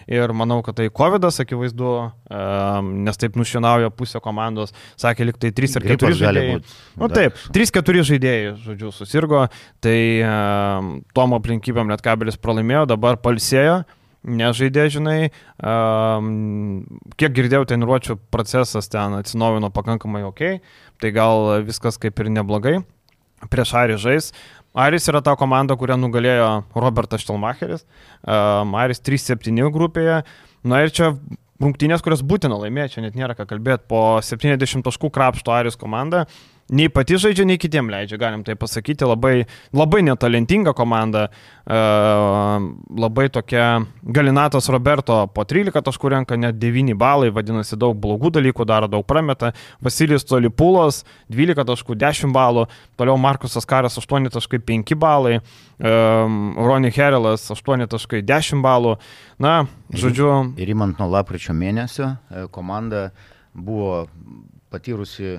Ir 0.07 0.31
manau, 0.39 0.61
kad 0.63 0.77
tai 0.79 0.87
COVID, 0.95 1.27
akivaizdu, 1.27 1.93
e, 2.31 2.41
nes 3.09 3.19
taip 3.19 3.39
nušienauja 3.41 3.91
pusę 3.91 4.23
komandos, 4.23 4.75
sakė, 5.01 5.27
liktai 5.33 5.51
3 5.57 5.81
ar 5.81 5.89
4 5.91 6.15
žaidėjai. 6.23 6.63
Na 6.95 7.09
nu, 7.09 7.11
taip, 7.13 7.41
3-4 7.57 8.07
žaidėjai, 8.13 8.55
žodžiu, 8.63 8.95
susirgo, 8.95 9.47
tai 9.83 9.99
tom 11.17 11.37
aplinkybėm 11.37 11.91
net 11.91 12.05
kabelis 12.07 12.39
pralaimėjo, 12.41 12.87
dabar 12.95 13.19
palsėjo 13.21 13.83
nežaidė, 14.27 14.89
žinai. 14.93 15.31
Um, 15.63 16.83
kiek 17.19 17.35
girdėjau, 17.37 17.65
treniruočio 17.71 18.19
procesas 18.35 18.91
ten 18.93 19.17
atsinaujino 19.21 19.71
pakankamai 19.75 20.25
ok, 20.27 20.45
tai 21.03 21.13
gal 21.15 21.63
viskas 21.67 22.01
kaip 22.03 22.19
ir 22.23 22.33
neblogai. 22.35 22.77
Prieš 23.53 23.75
Arį 23.79 23.99
žais. 24.03 24.31
Aris 24.77 25.09
yra 25.09 25.23
ta 25.25 25.33
komanda, 25.41 25.77
kurią 25.79 25.97
nugalėjo 26.01 26.49
Robertas 26.77 27.23
Štelmacheris. 27.25 27.87
Um, 28.23 28.75
Aris 28.77 29.01
3-7 29.01 29.71
grupėje. 29.73 30.21
Na 30.67 30.83
ir 30.85 30.93
čia 30.93 31.15
rungtynės, 31.63 32.03
kurias 32.05 32.25
būtina 32.27 32.59
laimėti, 32.61 32.97
čia 32.97 33.07
net 33.07 33.17
nėra 33.17 33.37
ką 33.39 33.47
kalbėti. 33.49 33.87
Po 33.89 34.19
70 34.25 34.85
taškų 34.85 35.13
krapšto 35.15 35.55
Aris 35.57 35.79
komanda 35.81 36.27
nei 36.69 36.89
pati 36.91 37.15
žaidžia, 37.21 37.47
nei 37.47 37.59
kitiem 37.63 37.89
leidžia, 37.91 38.19
galim 38.19 38.43
tai 38.47 38.57
pasakyti, 38.59 39.07
labai, 39.07 39.47
labai 39.77 40.01
netalentinga 40.07 40.73
komanda, 40.77 41.29
e, 41.63 41.79
labai 42.99 43.29
tokia 43.31 43.85
Galinatas 44.03 44.69
Roberto 44.73 45.19
po 45.35 45.45
13 45.47 45.85
taškų 45.87 46.11
renka, 46.17 46.39
net 46.41 46.59
9 46.63 46.97
balai, 46.99 47.31
vadinasi, 47.35 47.79
daug 47.79 47.95
blogų 48.03 48.33
dalykų 48.39 48.67
daro, 48.67 48.91
daug 48.91 49.07
prameta, 49.07 49.53
Vasilijus 49.85 50.27
Tolipulas 50.27 51.05
12 51.31 51.67
taškų, 51.71 51.99
10 52.03 52.35
balų, 52.35 52.67
toliau 52.99 53.19
Markusas 53.21 53.69
Karas 53.69 53.99
8 54.03 54.31
taškai, 54.35 54.63
5 54.67 54.95
balai, 54.99 55.39
e, 55.39 55.97
Ronnie 56.59 56.91
Herelas 56.91 57.47
8 57.55 57.87
taškai, 57.95 58.25
10 58.27 58.63
balų, 58.67 58.97
na, 59.39 59.59
žodžiu. 59.95 60.33
Ir 60.59 60.75
įmant 60.75 60.99
nuo 60.99 61.13
lapkričio 61.15 61.55
mėnesio 61.55 62.17
e, 62.17 62.49
komanda 62.51 63.13
buvo 63.55 64.09
patyrusi 64.71 65.39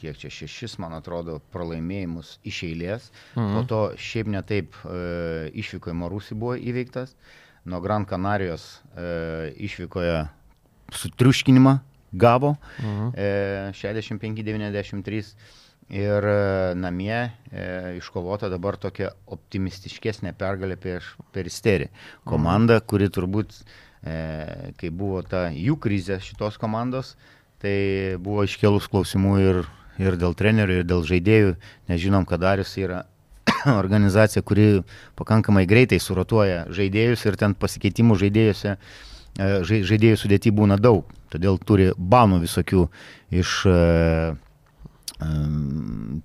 kiek 0.00 0.18
čia 0.20 0.30
šešis, 0.30 0.76
man 0.82 0.92
atrodo, 0.96 1.38
pralaimėjimus 1.54 2.36
iš 2.44 2.60
eilės. 2.68 3.08
Mhm. 3.34 3.54
Po 3.56 3.64
to 3.70 3.80
šiaip 3.96 4.30
netaip 4.34 4.76
e, 4.84 5.50
išvykoje 5.64 5.96
Marusi 5.96 6.36
buvo 6.36 6.58
įveiktas. 6.58 7.16
Nuo 7.64 7.80
Gran 7.80 8.04
Canarijos 8.04 8.66
e, 8.92 9.54
išvykoje 9.64 10.18
sutriuškinimą 10.92 11.78
gavo 12.12 12.56
mhm. 12.80 13.12
e, 13.16 13.28
65-93. 13.72 15.34
Ir 15.92 16.24
e, 16.24 16.74
namie 16.80 17.16
e, 17.52 17.64
iškovota 17.98 18.48
dabar 18.48 18.78
tokia 18.80 19.10
optimistiškesnė 19.36 20.32
pergalė 20.40 20.78
prieš 20.80 21.10
Peristerį. 21.34 21.90
Komanda, 22.24 22.78
kuri 22.80 23.10
turbūt, 23.12 23.58
e, 24.00 24.72
kai 24.80 24.88
buvo 24.88 25.20
ta 25.28 25.50
jų 25.52 25.76
krizė 25.76 26.16
šitos 26.24 26.56
komandos, 26.60 27.12
tai 27.64 28.20
buvo 28.20 28.44
iškelus 28.44 28.90
klausimų 28.92 29.34
ir, 29.40 29.62
ir 30.02 30.18
dėl 30.20 30.36
trenerių, 30.36 30.82
ir 30.82 30.86
dėl 30.88 31.02
žaidėjų, 31.08 31.56
nes 31.88 32.02
žinom, 32.02 32.26
kad 32.28 32.42
Darius 32.44 32.74
yra 32.80 33.04
organizacija, 33.82 34.44
kuri 34.44 34.82
pakankamai 35.18 35.64
greitai 35.70 36.00
surotuoja 36.02 36.66
žaidėjus 36.74 37.24
ir 37.28 37.40
ten 37.40 37.56
pasikeitimų 37.56 38.18
žaidėjose, 38.20 38.76
e, 38.76 39.50
žaidėjų 39.64 40.20
sudėti 40.20 40.52
būna 40.54 40.76
daug, 40.80 41.08
todėl 41.32 41.58
turi 41.58 41.90
banų 41.96 42.42
visokių 42.44 42.86
iš 43.34 43.56
um, 45.24 46.22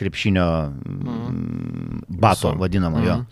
krepšinio 0.00 0.48
mhm. 0.72 2.06
bato 2.08 2.54
vadinamo 2.58 2.98
mhm. 3.02 3.26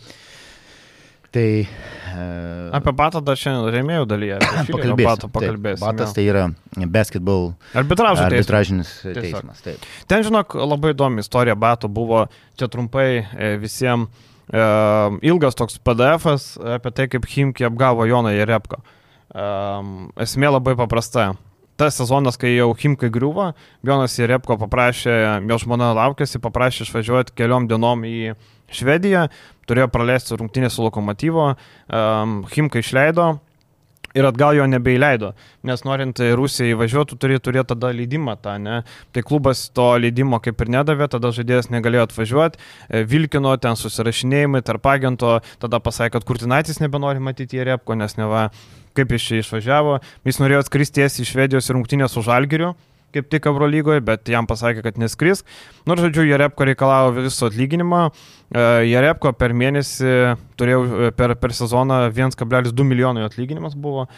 Tai, 1.31 1.63
uh, 1.63 2.73
apie 2.75 2.93
batą 2.99 3.21
dar 3.23 3.39
šiandien 3.39 3.71
rėmėjų 3.71 4.07
dalyje. 4.11 4.39
Pakalbėsim. 4.67 5.05
Bato 5.07 5.29
pakalbėsim. 5.31 5.85
Batas 5.85 6.15
tai 6.17 6.25
yra 6.27 6.49
basketball 6.91 7.53
Arbitražo 7.79 8.25
arbitražinis 8.27 8.91
teismas. 9.05 9.23
teismas 9.23 9.63
taip. 9.63 9.85
Ten, 10.11 10.25
žinok, 10.27 10.57
labai 10.59 10.91
įdomi 10.97 11.23
istorija 11.23 11.55
bato 11.55 11.87
buvo, 11.87 12.25
čia 12.59 12.67
trumpai 12.73 13.07
e, 13.21 13.53
visiems 13.63 14.11
e, 14.51 14.65
ilgas 15.31 15.59
toks 15.59 15.79
PDF 15.87 16.27
apie 16.79 16.95
tai, 16.99 17.07
kaip 17.13 17.31
Himki 17.31 17.69
apgavo 17.69 18.09
Joną 18.11 18.35
Jerepko. 18.35 18.83
E, 19.31 19.47
esmė 20.27 20.51
labai 20.57 20.75
paprasta 20.83 21.31
tas 21.81 21.97
sezonas, 21.97 22.37
kai 22.37 22.53
jau 22.53 22.73
Himkai 22.77 23.09
griuvo, 23.13 23.53
Jonas 23.87 24.19
Jerepko 24.19 24.59
paprašė, 24.61 25.15
jo 25.49 25.61
žmona 25.63 25.95
laukėsi, 25.97 26.43
paprašė 26.43 26.85
išvažiuoti 26.85 27.39
keliom 27.39 27.71
dienom 27.71 28.03
į 28.05 28.35
Švediją, 28.71 29.25
turėjo 29.71 29.91
praleisti 29.95 30.39
rungtynę 30.41 30.71
su 30.71 30.83
lokomotyvo, 30.85 31.53
um, 31.55 32.41
Himka 32.51 32.83
išleido, 32.83 33.37
ir 34.17 34.27
atgal 34.27 34.57
jo 34.59 34.67
nebeįleido, 34.71 35.33
nes 35.67 35.85
norint 35.87 36.21
Rusiją 36.39 36.75
įvažiuoti, 36.75 37.19
turi 37.21 37.39
turėti 37.43 37.73
tada 37.73 37.93
leidimą 37.95 38.37
tą, 38.43 38.57
ne? 38.63 38.81
Tai 39.15 39.23
klubas 39.27 39.69
to 39.75 39.87
leidimo 40.03 40.41
kaip 40.43 40.61
ir 40.65 40.73
nedavė, 40.77 41.09
tada 41.13 41.31
žaidėjas 41.35 41.71
negalėjo 41.71 42.09
atvažiuoti, 42.09 42.59
e, 42.89 43.05
vilkino 43.07 43.55
ten 43.63 43.79
susirašinėjimai 43.79 44.63
tarp 44.67 44.91
agento, 44.91 45.39
tada 45.63 45.83
pasakė, 45.83 46.17
kad 46.19 46.29
Kurtinaitis 46.29 46.83
nebenori 46.83 47.23
matyti 47.23 47.61
į 47.61 47.71
Repko, 47.73 47.99
nes 47.99 48.17
neva 48.19 48.49
kaip 48.99 49.13
jis 49.15 49.29
čia 49.29 49.43
išvažiavo, 49.45 50.01
jis 50.27 50.41
norėjo 50.43 50.65
atskristi 50.65 51.01
tiesiai 51.01 51.27
iš 51.27 51.35
Švedijos 51.37 51.71
ir 51.71 51.79
rungtynės 51.79 52.17
su 52.17 52.27
Žalgiriu 52.27 52.75
kaip 53.15 53.31
tik 53.33 53.49
Eurolygoje, 53.51 54.03
bet 54.07 54.29
jam 54.31 54.49
pasakė, 54.51 54.85
kad 54.87 55.01
neskris. 55.01 55.45
Nors, 55.89 56.03
žodžiu, 56.07 56.27
Jarepko 56.29 56.69
reikalavo 56.69 57.15
viso 57.21 57.49
atlyginimo. 57.51 58.09
E, 58.51 58.67
Jarepko 58.91 59.33
per 59.39 59.57
mėnesį 59.57 60.13
turėjau 60.61 60.85
e, 60.85 61.11
per, 61.17 61.37
per 61.41 61.57
sezoną 61.57 62.07
1,2 62.11 62.87
milijonų 62.93 63.27
atlyginimas 63.29 63.79
buvo. 63.79 64.09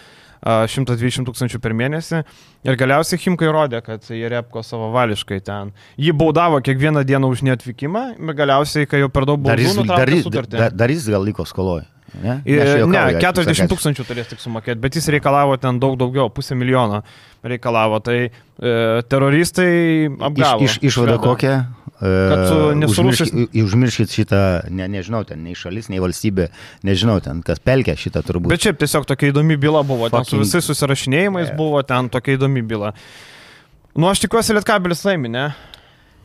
120 0.42 1.22
tūkstančių 1.28 1.60
per 1.62 1.74
mėnesį. 1.78 2.22
Ir 2.66 2.78
galiausiai 2.78 3.20
Himkai 3.22 3.50
rodė, 3.54 3.78
kad 3.86 4.08
Jerepko 4.10 4.64
savavališkai 4.66 5.38
ten. 5.46 5.70
Jį 5.94 6.16
baudavo 6.18 6.58
kiekvieną 6.66 7.04
dieną 7.06 7.30
už 7.30 7.44
neatvykimą, 7.46 8.04
bet 8.18 8.38
galiausiai, 8.40 8.88
kai 8.90 9.04
jau 9.04 9.10
per 9.12 9.28
daug 9.30 9.38
buvo, 9.38 9.54
dar, 9.86 10.74
dar, 10.74 10.90
jis 10.90 11.06
gal 11.14 11.22
liko 11.22 11.46
skoloje. 11.46 11.86
Ne, 12.12 12.40
ne 12.44 13.02
40 13.22 13.70
tūkstančių 13.70 14.04
turės 14.04 14.28
tik 14.28 14.42
sumokėti, 14.42 14.76
bet 14.82 14.98
jis 14.98 15.06
reikalavo 15.14 15.54
ten 15.60 15.78
daug 15.80 15.94
daugiau, 16.00 16.28
pusę 16.34 16.58
milijono 16.58 17.00
reikalavo. 17.42 18.00
Tai 18.04 18.18
e, 18.26 18.32
teroristai 19.08 19.72
apgavo. 20.08 20.66
Iš, 20.66 20.78
iš, 20.78 20.92
išvada 20.92 21.18
kokia? 21.22 21.56
Kad 22.02 22.40
tu 22.48 22.54
e, 22.70 22.78
nesurušęs. 22.80 23.34
Užmirškit 23.62 24.14
šitą, 24.16 24.38
ne, 24.74 24.88
nežinau, 24.90 25.22
ten 25.26 25.44
nei 25.46 25.54
šalis, 25.58 25.86
nei 25.92 26.00
valstybė, 26.02 26.48
nežinau, 26.86 27.20
ten 27.22 27.44
kas 27.46 27.62
pelkia 27.62 27.94
šitą 27.98 28.24
turbūt. 28.26 28.50
Bet 28.50 28.64
šiaip 28.64 28.80
tiesiog 28.80 29.06
tokia 29.06 29.30
įdomi 29.30 29.58
byla 29.60 29.84
buvo, 29.86 30.08
Fucking... 30.08 30.26
ten 30.26 30.30
su 30.32 30.40
visais 30.40 30.66
susirašinėjimais 30.66 31.52
yeah. 31.52 31.58
buvo 31.58 31.84
ten 31.86 32.10
tokia 32.10 32.34
įdomi 32.40 32.64
byla. 32.66 32.90
Nu, 33.94 34.08
aš 34.10 34.24
tikiuosi, 34.24 34.56
Lietkabelis 34.56 35.04
laimi, 35.06 35.30
ne? 35.30 35.52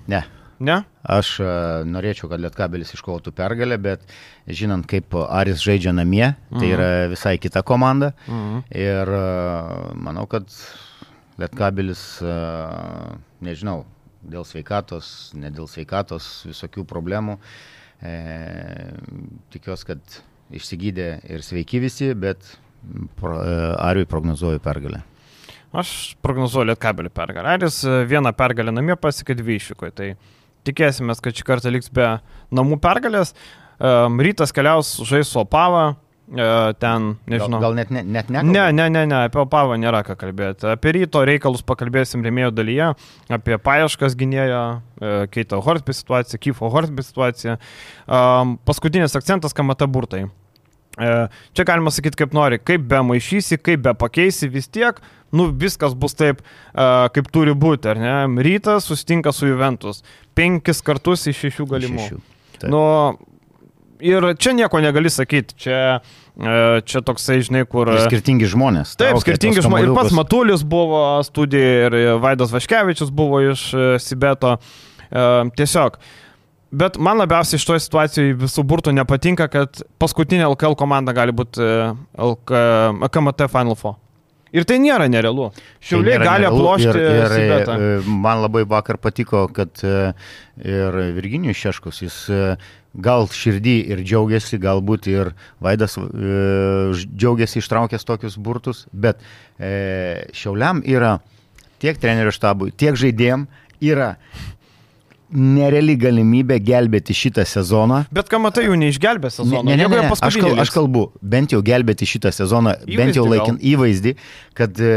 Ne. 0.10 0.24
Ne? 0.58 0.80
Aš 1.06 1.36
uh, 1.44 1.50
norėčiau, 1.86 2.32
kad 2.32 2.42
Lietkabelis 2.42 2.96
iškovotų 2.96 3.36
pergalę, 3.38 3.78
bet 3.78 4.02
žinant, 4.50 4.88
kaip 4.90 5.14
Aris 5.14 5.62
žaidžia 5.62 5.94
namie, 5.94 6.32
tai 6.50 6.64
mhm. 6.64 6.74
yra 6.74 6.90
visai 7.12 7.36
kita 7.42 7.62
komanda. 7.68 8.16
Mhm. 8.26 8.64
Ir 8.74 9.14
uh, 9.14 9.94
manau, 10.02 10.26
kad 10.32 10.50
Lietkabelis, 11.38 12.04
uh, 12.26 13.14
nežinau, 13.46 13.84
dėl 14.28 14.46
sveikatos, 14.48 15.32
ne 15.38 15.52
dėl 15.54 15.68
sveikatos, 15.70 16.46
visokių 16.48 16.86
problemų. 16.90 17.38
E, 17.98 18.14
tikiuosi, 19.54 19.88
kad 19.90 20.18
išsigydė 20.54 21.08
ir 21.34 21.44
sveiki 21.46 21.82
visi, 21.82 22.12
bet 22.18 22.46
pro, 23.18 23.40
e, 23.42 23.54
Ariui 23.82 24.06
prognozuoju 24.10 24.62
pergalę. 24.64 25.02
Aš 25.78 26.16
prognozuoju 26.24 26.70
Lietkabelį 26.72 27.12
pergalę. 27.14 27.58
Aris 27.58 27.82
vieną 28.08 28.32
pergalę 28.38 28.72
namie 28.72 28.96
pasiekė 29.02 29.36
dvi 29.38 29.58
išvykoje. 29.60 29.96
Tai 29.98 30.10
tikėsime, 30.68 31.16
kad 31.22 31.36
šį 31.36 31.48
kartą 31.48 31.74
liks 31.74 31.92
be 31.94 32.08
namų 32.56 32.80
pergalės. 32.84 33.34
Rytas 33.78 34.54
keliaus 34.56 34.96
žais 35.06 35.30
su 35.30 35.42
Opava, 35.42 35.90
e, 35.92 36.07
ten, 36.28 37.06
nežinau. 37.30 37.60
Gal, 37.62 37.70
gal 37.70 37.78
net, 37.78 37.92
net, 37.94 38.08
net 38.12 38.32
ne? 38.34 38.44
Ne, 38.44 38.66
ne, 38.76 38.88
ne, 38.92 39.04
ne, 39.08 39.20
apie 39.30 39.40
Opavą 39.42 39.78
nėra 39.80 40.04
ką 40.08 40.18
kalbėti. 40.20 40.68
Apie 40.74 40.96
ryto 40.98 41.24
reikalus 41.28 41.64
pakalbėsim 41.68 42.26
remėjo 42.26 42.52
dalyje, 42.56 42.90
apie 43.32 43.60
paieškas 43.64 44.18
gynėjo, 44.20 44.64
e, 45.00 45.14
Keito 45.32 45.62
Horsby 45.64 45.96
situaciją, 45.96 46.42
Kyfo 46.44 46.72
Horsby 46.74 47.06
situaciją. 47.08 47.56
Paskutinis 48.68 49.16
akcentas, 49.20 49.56
kamata 49.56 49.88
burtai. 49.88 50.26
E, 50.98 51.14
čia 51.56 51.68
galima 51.70 51.94
sakyti 51.94 52.24
kaip 52.24 52.36
nori, 52.36 52.60
kaip 52.60 52.88
be 52.90 53.04
maišysi, 53.12 53.62
kaip 53.62 53.86
be 53.86 53.94
pakeisi, 53.96 54.50
vis 54.52 54.68
tiek 54.68 55.00
nu, 55.32 55.50
viskas 55.52 55.96
bus 55.98 56.16
taip, 56.18 56.42
kaip 57.14 57.30
turi 57.34 57.54
būti, 57.58 57.92
ar 57.92 58.00
ne? 58.00 58.16
Rytas 58.48 58.88
susitinka 58.88 59.34
su 59.36 59.50
Juventus. 59.50 60.04
Penkis 60.38 60.84
kartus 60.86 61.28
iš 61.28 61.46
šešių 61.46 61.68
galimų. 61.74 62.04
Šešių. 62.06 62.22
Taip. 62.58 62.70
Nu, 62.74 62.82
ir 64.04 64.30
čia 64.42 64.54
nieko 64.58 64.82
negali 64.84 65.12
sakyti, 65.14 65.58
čia, 65.66 65.80
uh, 66.02 66.78
čia 66.88 67.02
toksai, 67.06 67.40
žinai, 67.48 67.66
kur... 67.70 67.90
Ir 67.94 68.06
skirtingi 68.06 68.50
žmonės. 68.52 68.96
Taip, 69.00 69.20
skirtingi 69.24 69.64
žmonės. 69.66 69.90
Ir 69.90 69.98
pats 69.98 70.16
Matulis 70.18 70.64
buvo 70.68 71.02
studijoje, 71.28 71.90
ir 71.90 72.22
Vaidas 72.24 72.54
Vaškevičius 72.56 73.14
buvo 73.14 73.42
iš 73.50 73.68
uh, 73.76 73.90
Sibeto. 74.02 74.58
Tiesiog. 75.08 76.02
Bet 76.78 76.98
man 77.00 77.22
labiausiai 77.22 77.56
iš 77.56 77.64
toje 77.64 77.80
situacijoje 77.80 78.34
visų 78.42 78.66
burtų 78.68 78.92
nepatinka, 78.92 79.48
kad 79.48 79.80
paskutinė 80.04 80.50
LKL 80.50 80.76
komanda 80.76 81.14
gali 81.16 81.32
būti 81.32 81.64
LK, 81.64 82.60
KMT 83.08 83.48
Final 83.54 83.80
Four. 83.80 83.96
Ir 84.56 84.66
tai 84.68 84.78
nėra 84.80 85.08
nerealu. 85.12 85.50
Šiauliai 85.84 86.20
tai 86.22 86.28
gali 86.28 86.48
aplošti. 86.48 86.88
Ir, 86.92 87.00
ir, 87.04 87.34
Sibetą. 87.34 87.76
E, 87.78 88.18
man 88.24 88.42
labai 88.46 88.64
vakar 88.70 89.00
patiko, 89.02 89.46
kad 89.54 89.84
e, 89.84 90.12
ir 90.64 91.00
Virginijus 91.18 91.60
Šeškus, 91.60 92.02
jis 92.06 92.20
e, 92.32 92.44
gal 92.94 93.28
širdį 93.30 93.78
ir 93.94 94.04
džiaugiasi, 94.04 94.60
galbūt 94.62 95.10
ir 95.12 95.34
Vaidas 95.64 95.98
džiaugiasi 95.98 97.62
ištraukęs 97.62 98.08
tokius 98.08 98.38
burtus, 98.42 98.86
bet 98.92 99.22
Šiauliam 99.58 100.84
yra 100.86 101.18
tiek 101.82 101.98
trenerių 102.02 102.34
štabui, 102.34 102.72
tiek 102.74 102.98
žaidėjim 102.98 103.48
yra 103.84 104.16
nereali 105.28 105.98
galimybė 106.00 106.58
gelbėti 106.64 107.16
šitą 107.16 107.44
sezoną. 107.48 108.04
Bet 108.16 108.30
ką 108.32 108.40
matai, 108.42 108.68
jų 108.70 108.78
neišgelbė 108.80 109.32
sezoną. 109.34 109.64
Ne, 109.68 109.76
ne, 109.76 109.88
ne, 109.92 110.02
ne. 110.08 110.12
Aš, 110.16 110.38
kalbu, 110.40 110.60
aš 110.64 110.72
kalbu, 110.72 111.04
bent 111.22 111.52
jau 111.52 111.60
gelbėti 111.66 112.08
šitą 112.08 112.32
sezoną, 112.36 112.78
įvaizdį 112.86 113.00
bent 113.02 113.20
jau 113.20 113.26
laikint 113.28 113.66
įvaizdį, 113.74 114.16
kad 114.58 114.80
e, 114.80 114.94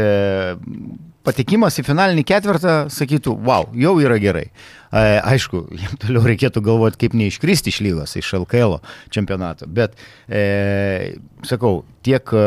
patikimas 1.27 1.77
į 1.79 1.85
finalinį 1.87 2.23
ketvirtą 2.27 2.75
sakytų, 2.93 3.35
wow, 3.45 3.67
jau 3.77 3.93
yra 4.03 4.17
gerai. 4.21 4.47
E, 4.91 5.03
aišku, 5.19 5.63
jam 5.83 5.99
toliau 6.01 6.23
reikėtų 6.27 6.63
galvoti, 6.65 6.99
kaip 7.05 7.17
neiškristi 7.17 7.73
iš 7.73 7.81
lygos, 7.85 8.15
iš 8.19 8.33
LKL 8.41 8.79
čempionato. 9.13 9.69
Bet, 9.71 9.99
e, 10.27 11.19
sakau, 11.47 11.83
tiek 12.05 12.33
e, 12.33 12.45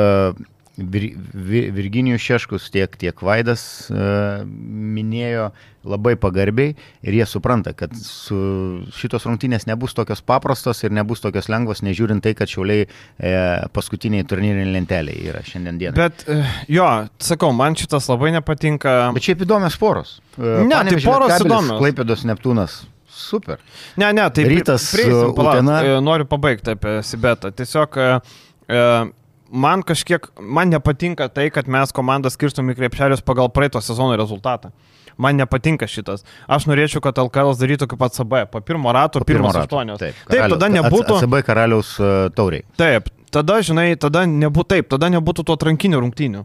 Vir, 0.76 1.04
Vir, 1.32 1.68
Virginijus 1.70 2.22
Šeškus, 2.24 2.66
tiek, 2.74 2.96
tiek 2.98 3.20
Vaidas 3.22 3.62
e, 3.94 4.06
minėjo 4.44 5.52
labai 5.86 6.16
pagarbiai 6.18 6.72
ir 7.04 7.14
jie 7.14 7.26
supranta, 7.28 7.70
kad 7.78 7.92
šitos 7.94 9.26
rungtynės 9.28 9.68
nebus 9.68 9.94
tokios 9.94 10.24
paprastos 10.26 10.82
ir 10.82 10.94
nebus 10.96 11.22
tokios 11.22 11.46
lengvos, 11.52 11.84
nežiūrint 11.86 12.24
tai, 12.24 12.34
kad 12.34 12.50
šiauliai 12.50 12.88
e, 12.88 13.32
paskutiniai 13.76 14.26
turnyriniai 14.26 14.74
lenteliai 14.74 15.30
yra 15.30 15.44
šiandien 15.46 15.78
dieną. 15.78 15.94
Bet 16.00 16.26
e, 16.26 16.40
jo, 16.74 16.88
sakau, 17.22 17.54
man 17.54 17.78
šitas 17.78 18.10
labai 18.10 18.34
nepatinka. 18.34 18.96
Bet 19.14 19.30
šiaip 19.30 19.46
įdomios 19.46 19.78
poros. 19.78 20.18
E, 20.34 20.58
ne, 20.66 20.82
tai 20.90 20.98
poros 21.06 21.38
įdomios. 21.38 21.78
Klaipėdos 21.78 22.26
Neptūnas. 22.26 22.80
Super. 23.14 23.60
Ne, 23.94 24.08
ne, 24.10 24.26
tai 24.34 24.48
rytas. 24.50 24.90
Prieisim, 24.96 25.36
palauk, 25.38 25.62
noriu 26.02 26.26
pabaigti 26.26 26.74
apie 26.74 26.96
Sibetą. 27.06 27.52
Tiesiog 27.54 27.94
uh, 28.02 29.12
man 29.50 29.82
kažkiek, 29.86 30.26
man 30.40 30.72
nepatinka 30.72 31.28
tai, 31.28 31.50
kad 31.54 31.68
mes 31.70 31.92
komandą 31.94 32.32
skirstom 32.32 32.72
į 32.72 32.78
krepšelius 32.78 33.24
pagal 33.24 33.50
praeito 33.54 33.80
sezono 33.84 34.16
rezultatą. 34.18 34.72
Man 35.20 35.38
nepatinka 35.38 35.86
šitas. 35.86 36.24
Aš 36.50 36.66
norėčiau, 36.66 36.98
kad 37.04 37.18
LKL 37.22 37.54
darytų 37.60 37.86
kaip 37.92 38.02
ACB, 38.08 38.34
po 38.50 38.60
pirmo 38.66 38.90
rato, 38.94 39.22
po 39.22 39.28
pirmos 39.28 39.54
aštuonios. 39.60 40.00
Taip, 40.00 40.18
taip, 40.26 40.48
tada 40.56 40.70
nebūtų. 40.74 41.20
ACB 41.20 41.38
karaliaus 41.46 41.94
uh, 42.02 42.26
tauriai. 42.34 42.66
Taip, 42.80 43.12
tada, 43.34 43.60
žinai, 43.62 43.92
tada 44.00 44.24
nebūtų 44.26 44.70
taip, 44.74 44.90
tada 44.90 45.12
nebūtų 45.14 45.46
to 45.46 45.54
atrankinių 45.54 46.02
rungtynių. 46.02 46.42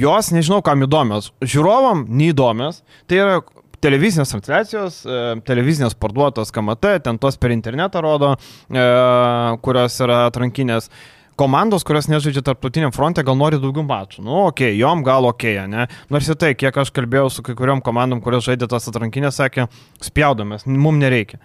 Jos, 0.00 0.30
nežinau, 0.32 0.62
kam 0.64 0.86
įdomios. 0.86 1.32
Žiūrovam 1.44 2.06
neįdomios. 2.08 2.80
Tai 3.10 3.20
yra 3.20 3.38
televizinės 3.84 4.32
transliacijos, 4.32 4.98
e, 5.04 5.20
televizinės 5.46 5.96
parduotos 5.98 6.52
KMT, 6.54 6.98
ten 7.04 7.18
tos 7.20 7.38
per 7.40 7.54
internetą 7.54 8.02
rodo, 8.04 8.34
e, 8.36 8.84
kurios 9.64 9.96
yra 10.04 10.26
atrankinės 10.28 10.90
komandos, 11.40 11.86
kurios 11.86 12.10
nežaidžia 12.10 12.44
tarptautiniam 12.44 12.92
fronte, 12.94 13.24
gal 13.26 13.38
nori 13.38 13.60
daugiau 13.60 13.86
mačų. 13.86 14.24
Nu, 14.26 14.36
okei, 14.50 14.74
okay, 14.74 14.80
jom 14.80 15.04
gal 15.06 15.28
okei, 15.30 15.56
okay, 15.56 15.70
ne? 15.70 15.86
Nors 16.12 16.28
ir 16.28 16.38
tai, 16.40 16.52
kiek 16.58 16.76
aš 16.82 16.92
kalbėjau 16.96 17.30
su 17.32 17.46
kai 17.46 17.56
kuriuom 17.58 17.80
komandom, 17.86 18.20
kurios 18.24 18.44
žaidė 18.48 18.68
tas 18.70 18.90
atrankinės, 18.90 19.40
sakė, 19.40 19.70
spjaudomės, 20.04 20.68
mums 20.68 21.00
nereikia. 21.00 21.40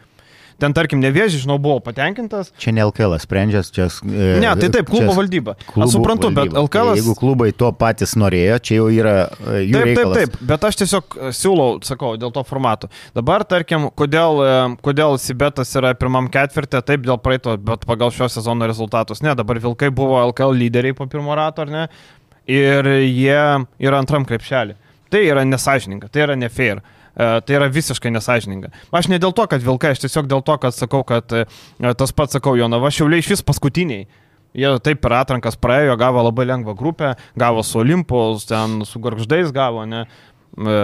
Ten, 0.62 0.72
tarkim, 0.72 1.02
nevėžį, 1.04 1.42
žinau, 1.44 1.58
buvo 1.60 1.82
patenkintas. 1.84 2.54
Čia 2.62 2.72
ne 2.72 2.86
LKL 2.86 3.18
sprendžias, 3.20 3.72
čia... 3.76 3.90
E, 4.08 4.38
ne, 4.40 4.48
tai 4.56 4.70
taip, 4.72 4.88
klubo 4.88 5.12
valdyba. 5.18 5.58
Aš 5.74 5.98
suprantu, 5.98 6.30
valdyba. 6.30 6.46
bet 6.48 6.60
LKL... 6.62 6.92
Jeigu 7.02 7.16
klubai 7.20 7.50
to 7.52 7.72
patys 7.76 8.16
norėjo, 8.16 8.62
čia 8.64 8.78
jau 8.78 8.86
yra 8.94 9.16
e, 9.26 9.66
jų 9.66 9.76
taip, 9.76 9.90
reikalas. 9.90 10.16
Taip, 10.16 10.38
taip, 10.38 10.48
bet 10.54 10.68
aš 10.70 10.80
tiesiog 10.80 11.18
e, 11.20 11.34
siūlau, 11.36 11.68
sakau, 11.84 12.14
dėl 12.22 12.32
to 12.36 12.46
formato. 12.48 12.92
Dabar, 13.18 13.44
tarkim, 13.52 13.90
kodėl, 14.00 14.40
e, 14.46 14.56
kodėl 14.86 15.20
Sibetas 15.20 15.76
yra 15.76 15.92
pirmam 16.00 16.32
ketvirtė, 16.32 16.80
taip 16.88 17.04
dėl 17.04 17.20
praeito, 17.20 17.58
bet 17.60 17.84
pagal 17.90 18.16
šio 18.16 18.32
sezono 18.32 18.72
rezultatus. 18.72 19.26
Ne, 19.26 19.36
dabar 19.36 19.60
Vilkai 19.60 19.92
buvo 19.92 20.24
LKL 20.30 20.56
lyderiai 20.64 20.96
po 20.96 21.10
pirmo 21.12 21.36
rato, 21.36 21.68
ar 21.68 21.76
ne? 21.76 21.86
Ir 22.48 22.88
jie 23.04 23.40
yra 23.82 24.00
antram 24.00 24.24
krepšelį. 24.24 24.80
Tai 25.12 25.22
yra 25.28 25.44
nesažininga, 25.48 26.08
tai 26.14 26.24
yra 26.30 26.40
nefair. 26.40 26.80
E, 27.16 27.42
tai 27.48 27.56
yra 27.56 27.70
visiškai 27.72 28.12
nesažininga. 28.12 28.74
Aš 28.96 29.08
ne 29.12 29.20
dėl 29.24 29.32
to, 29.36 29.46
kad 29.48 29.64
Vilkai, 29.64 29.94
aš 29.96 30.04
tiesiog 30.04 30.28
dėl 30.32 30.44
to, 30.46 30.58
kad 30.60 30.76
sakau, 30.76 31.02
kad 31.08 31.32
e, 31.32 31.46
tas 31.96 32.12
pats 32.16 32.36
sakau, 32.36 32.58
Jonava, 32.60 32.92
šiauliai 32.92 33.24
iš 33.24 33.32
vis 33.36 33.46
paskutiniai. 33.48 34.08
Jie 34.56 34.72
taip 34.84 35.02
per 35.04 35.18
atrankas 35.18 35.58
praėjo, 35.60 35.98
gavo 36.00 36.24
labai 36.24 36.46
lengvą 36.48 36.76
grupę, 36.80 37.14
gavo 37.40 37.64
su 37.64 37.82
Olimpos, 37.82 38.48
ten 38.48 38.82
su 38.88 39.02
Garždais 39.04 39.52
gavo, 39.56 39.84
ne, 39.88 40.06
e, 40.56 40.76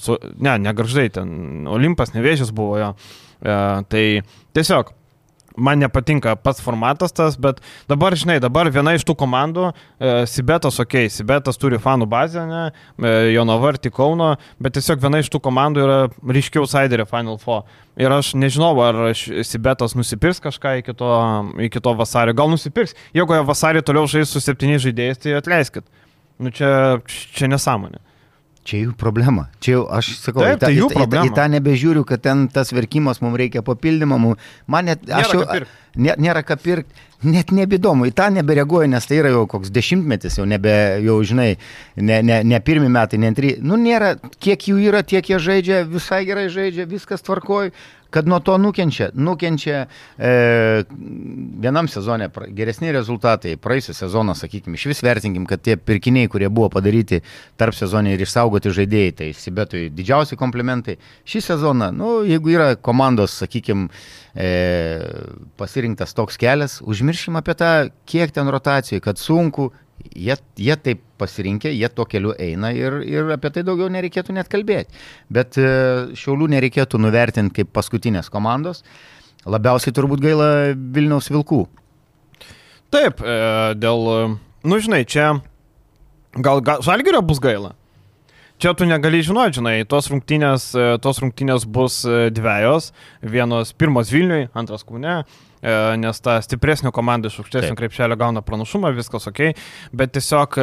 su, 0.00 0.18
ne, 0.36 0.58
ne 0.60 0.74
Garždai, 0.76 1.10
ten 1.16 1.68
Olimpas, 1.68 2.12
nevėžys 2.16 2.52
buvo 2.56 2.80
jo. 2.80 2.92
E, 3.40 3.56
tai 3.92 4.04
tiesiog 4.56 4.92
man 5.56 5.78
nepatinka 5.78 6.34
pats 6.36 6.62
formatas 6.62 7.12
tas, 7.14 7.36
bet 7.36 7.60
dabar, 7.88 8.14
žinai, 8.18 8.40
dabar 8.42 8.68
viena 8.72 8.94
iš 8.96 9.04
tų 9.06 9.16
komandų, 9.18 9.70
e, 9.70 10.12
Sibetas, 10.30 10.80
okei, 10.82 11.06
okay, 11.06 11.12
Sibetas 11.12 11.60
turi 11.60 11.78
fanų 11.82 12.08
bazę, 12.10 12.44
ne, 12.48 12.62
e, 12.98 13.14
Jonavartį 13.34 13.92
Kauno, 13.94 14.34
bet 14.62 14.76
tiesiog 14.78 15.02
viena 15.02 15.22
iš 15.22 15.30
tų 15.32 15.40
komandų 15.44 15.84
yra 15.86 15.98
ryškiau 16.36 16.66
Siderė 16.70 17.06
Final 17.10 17.38
Four. 17.42 17.64
Ir 18.00 18.10
aš 18.10 18.32
nežinau, 18.34 18.72
ar 18.82 19.14
Sibetas 19.14 19.94
nusipirks 19.94 20.42
kažką 20.42 20.78
iki 20.80 20.96
to, 20.98 21.10
iki 21.62 21.82
to 21.82 21.94
vasario. 21.94 22.34
Gal 22.34 22.50
nusipirks. 22.50 22.96
Jeigu 23.14 23.38
vasarį 23.46 23.84
toliau 23.86 24.10
žais 24.10 24.32
su 24.34 24.42
septyniais 24.42 24.82
žaidėjais, 24.82 25.22
tai 25.22 25.36
atleiskit. 25.38 25.86
Nu 26.42 26.50
čia, 26.50 26.98
čia 27.06 27.46
nesąmonė. 27.46 28.02
Čia 28.64 28.78
jų 28.86 28.94
problema. 28.96 29.46
Čia 29.60 29.74
jau, 29.74 29.84
aš 29.92 30.14
sakau, 30.22 30.40
Taip, 30.46 30.62
tai 30.62 30.70
jų 30.72 30.88
į, 30.88 30.94
tą, 30.96 31.20
į, 31.20 31.28
į 31.28 31.32
tą 31.36 31.44
nebežiūriu, 31.52 32.04
kad 32.08 32.22
ten 32.24 32.46
tas 32.52 32.72
verkimas 32.72 33.20
mums 33.20 33.36
reikia 33.36 33.60
papildymo. 33.64 34.16
Mum, 34.20 34.38
man 34.70 34.88
net, 34.88 35.04
aš 35.04 35.34
Nėra 35.34 35.34
jau, 35.36 35.42
ką 35.50 35.58
nė, 36.00 36.14
nėra 36.24 36.42
ką 36.46 36.56
pirkti, 36.62 37.04
net 37.28 37.52
nebedomu, 37.54 38.08
į 38.08 38.14
tą 38.16 38.28
nebereaguoju, 38.34 38.90
nes 38.92 39.08
tai 39.08 39.20
yra 39.22 39.32
jau 39.34 39.44
koks 39.50 39.72
dešimtmetis, 39.74 40.38
jau 40.40 40.46
nebe, 40.48 40.74
jau 41.04 41.18
žinai, 41.26 41.50
ne, 41.96 42.20
ne, 42.22 42.40
ne 42.44 42.62
pirmi 42.64 42.92
metai, 42.92 43.20
ne 43.22 43.32
antri. 43.32 43.56
Nu, 43.64 43.80
nėra, 43.80 44.14
kiek 44.38 44.70
jų 44.70 44.78
yra, 44.88 45.04
tiek 45.06 45.28
jie 45.32 45.42
žaidžia, 45.42 45.82
visai 45.88 46.24
gerai 46.28 46.48
žaidžia, 46.52 46.88
viskas 46.90 47.24
tvarkoj, 47.26 47.72
kad 48.14 48.28
nuo 48.30 48.38
to 48.38 48.54
nukenčia. 48.62 49.08
Nukenčia 49.18 49.80
e, 50.18 50.84
vienam 51.64 51.88
sezonė 51.90 52.28
geresni 52.54 52.92
rezultatai, 52.94 53.56
praeisį 53.58 53.96
sezoną, 53.98 54.36
sakykime, 54.38 54.78
iš 54.78 54.86
vis 54.92 55.02
vertinkim, 55.02 55.48
kad 55.50 55.64
tie 55.66 55.74
pirkiniai, 55.74 56.30
kurie 56.30 56.46
buvo 56.46 56.68
padaryti 56.76 57.24
tarp 57.58 57.74
sezonį 57.74 58.14
ir 58.14 58.22
išsaugoti 58.22 58.70
žaidėjai, 58.76 59.16
tai 59.18 59.32
Sibetui 59.34 59.88
didžiausi 59.90 60.38
komplimentai. 60.38 60.94
Šį 61.26 61.42
sezoną, 61.48 61.90
nu, 61.96 62.12
jeigu 62.28 62.54
yra 62.54 62.68
komandos, 62.78 63.34
sakykime, 63.42 63.90
e, 64.34 64.48
pasirinktas 65.58 66.14
toks 66.16 66.38
kelias, 66.40 66.80
užmirškim 66.82 67.38
apie 67.40 67.54
tą, 67.58 67.70
kiek 68.10 68.34
ten 68.34 68.50
rotacijų, 68.50 69.02
kad 69.04 69.20
sunku, 69.20 69.70
jie, 70.10 70.36
jie 70.60 70.76
taip 70.80 71.02
pasirinkė, 71.20 71.72
jie 71.74 71.90
tuo 71.94 72.06
keliu 72.10 72.34
eina 72.38 72.72
ir, 72.74 73.00
ir 73.06 73.30
apie 73.36 73.52
tai 73.54 73.64
daugiau 73.66 73.90
nereikėtų 73.94 74.36
net 74.36 74.50
kalbėti. 74.52 74.94
Bet 75.32 75.58
e, 75.60 75.68
Šiaulių 76.18 76.50
nereikėtų 76.56 77.00
nuvertinti 77.02 77.62
kaip 77.62 77.72
paskutinės 77.76 78.30
komandos. 78.32 78.84
Labiausiai 79.44 79.94
turbūt 79.94 80.22
gaila 80.24 80.48
Vilniaus 80.74 81.30
Vilkų. 81.32 81.64
Taip, 82.94 83.20
e, 83.20 83.38
dėl, 83.78 84.36
nu 84.64 84.82
žinai, 84.82 85.04
čia 85.06 85.34
gal, 86.34 86.62
gal 86.64 86.82
žalgerio 86.84 87.22
bus 87.26 87.42
gaila. 87.42 87.74
Čia 88.64 88.72
tu 88.72 88.86
negali 88.88 89.18
žinoti, 89.20 89.58
žinai, 89.58 89.72
tos 89.84 90.06
rungtynės, 90.08 90.70
e, 90.72 90.84
tos 91.04 91.18
rungtynės 91.20 91.66
bus 91.68 91.98
e, 92.08 92.30
dviejos. 92.32 92.86
Vienos 93.20 93.74
pirmos 93.76 94.08
Vilniui, 94.08 94.46
antras 94.56 94.86
Kūne, 94.88 95.18
e, 95.20 95.74
nes 96.00 96.22
ta 96.24 96.38
stipresnė 96.40 96.88
komanda 96.96 97.28
iš 97.28 97.42
aukštesnio 97.42 97.76
krepšelio 97.76 98.16
gauna 98.16 98.40
pranašumą, 98.40 98.94
viskas 98.96 99.28
ok. 99.28 99.42
Bet 99.92 100.14
tiesiog 100.16 100.56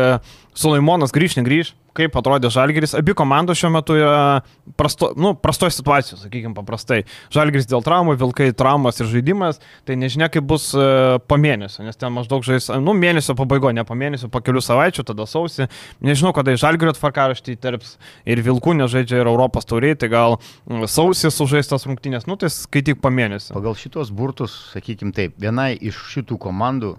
Sulaimonas 0.58 1.14
grįž, 1.16 1.38
negrįž, 1.40 1.72
kaip 1.96 2.16
atrodė 2.20 2.50
Žalgiris. 2.52 2.94
Abi 2.98 3.14
komandos 3.18 3.60
šiuo 3.60 3.70
metu 3.72 3.96
yra 3.96 4.42
prasto, 4.80 5.12
nu, 5.20 5.32
prastoje 5.40 5.74
situacijoje, 5.76 6.22
sakykime 6.26 6.56
paprastai. 6.56 7.02
Žalgiris 7.32 7.68
dėl 7.72 7.84
traumų, 7.86 8.18
Vilkai 8.20 8.50
traumas 8.58 9.00
ir 9.00 9.10
žaidimas, 9.12 9.62
tai 9.88 9.96
nežinia 10.00 10.28
kaip 10.32 10.48
bus 10.48 10.70
e, 10.76 10.86
po 11.28 11.38
mėnesio, 11.40 11.86
nes 11.88 12.00
ten 12.00 12.12
maždaug 12.16 12.44
žais, 12.48 12.68
nu, 12.84 12.96
mėnesio 12.98 13.36
pabaigoje, 13.40 13.76
ne 13.80 13.86
po 13.88 13.96
mėnesio, 13.98 14.32
po 14.32 14.42
kelių 14.44 14.64
savaičių, 14.64 15.06
tada 15.08 15.28
sausi. 15.30 15.68
Nežinau, 16.04 16.34
kada 16.36 16.56
į 16.56 16.60
Žalgirio 16.64 16.96
tvarkaraštį 16.98 17.56
įterps 17.56 17.96
ir 18.28 18.44
Vilkų 18.44 18.76
nežaidžia 18.82 19.22
ir 19.22 19.32
Europos 19.32 19.68
tauriai, 19.70 20.00
tai 20.00 20.12
gal 20.12 20.40
mm, 20.40 20.88
sausis 20.92 21.40
sužaistas 21.40 21.88
rungtynės, 21.88 22.28
nu, 22.28 22.40
tai 22.40 22.52
skaityk 22.52 23.00
po 23.04 23.12
mėnesio. 23.14 23.56
Pagal 23.56 23.80
šitos 23.80 24.12
burtus, 24.16 24.58
sakykime 24.76 25.16
taip, 25.16 25.40
vienai 25.40 25.74
iš 25.76 26.00
šitų 26.12 26.40
komandų, 26.44 26.98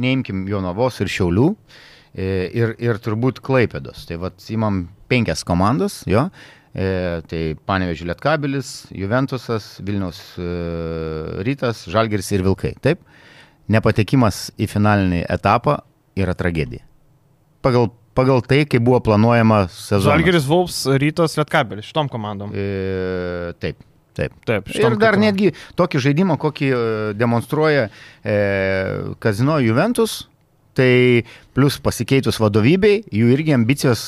neimkim 0.00 0.44
Jonavos 0.50 1.00
ir 1.00 1.12
Šiaulių, 1.12 1.50
ir, 2.16 2.74
ir 2.80 2.98
turbūt 3.04 3.42
Klaipėdos. 3.44 4.06
Tai 4.08 4.16
vad, 4.22 4.38
imam 4.52 4.86
penkias 5.10 5.44
komandas, 5.46 6.00
jo. 6.08 6.28
E, 6.76 7.22
tai 7.28 7.42
Panevežė 7.68 8.04
Lietkabilis, 8.10 8.70
Juventusas, 8.92 9.78
Vilniaus 9.84 10.18
e, 10.36 10.48
Rytas, 11.46 11.86
Žalgeris 11.88 12.28
ir 12.36 12.44
Vilkai. 12.44 12.74
Taip, 12.84 13.00
nepatekimas 13.72 14.50
į 14.60 14.68
finalinį 14.70 15.22
etapą 15.32 15.78
yra 16.20 16.34
tragedija. 16.36 16.84
Pagal, 17.64 17.88
pagal 18.16 18.44
tai, 18.46 18.62
kaip 18.68 18.84
buvo 18.86 19.00
planuojama 19.08 19.64
sezonas. 19.72 20.10
Žalgiris 20.12 20.46
Vulfs, 20.48 20.82
Rytas, 21.00 21.36
Lietkabelis, 21.40 21.88
šitom 21.88 22.08
komandom. 22.12 22.52
E, 22.54 23.52
taip, 23.60 23.80
taip. 24.16 24.36
Taip, 24.48 24.68
Ir 24.76 24.96
dar 25.00 25.16
kaip- 25.16 25.24
netgi 25.24 25.50
tokį 25.80 26.04
žaidimą, 26.10 26.36
kokį 26.44 26.70
e, 26.76 26.78
demonstruoja 27.18 27.88
e, 27.88 28.36
Kazino 29.20 29.58
Juventus, 29.64 30.26
tai 30.76 31.24
plus 31.56 31.80
pasikeitus 31.82 32.40
vadovybei, 32.42 33.02
jų 33.14 33.34
irgi 33.36 33.56
ambicijos. 33.56 34.06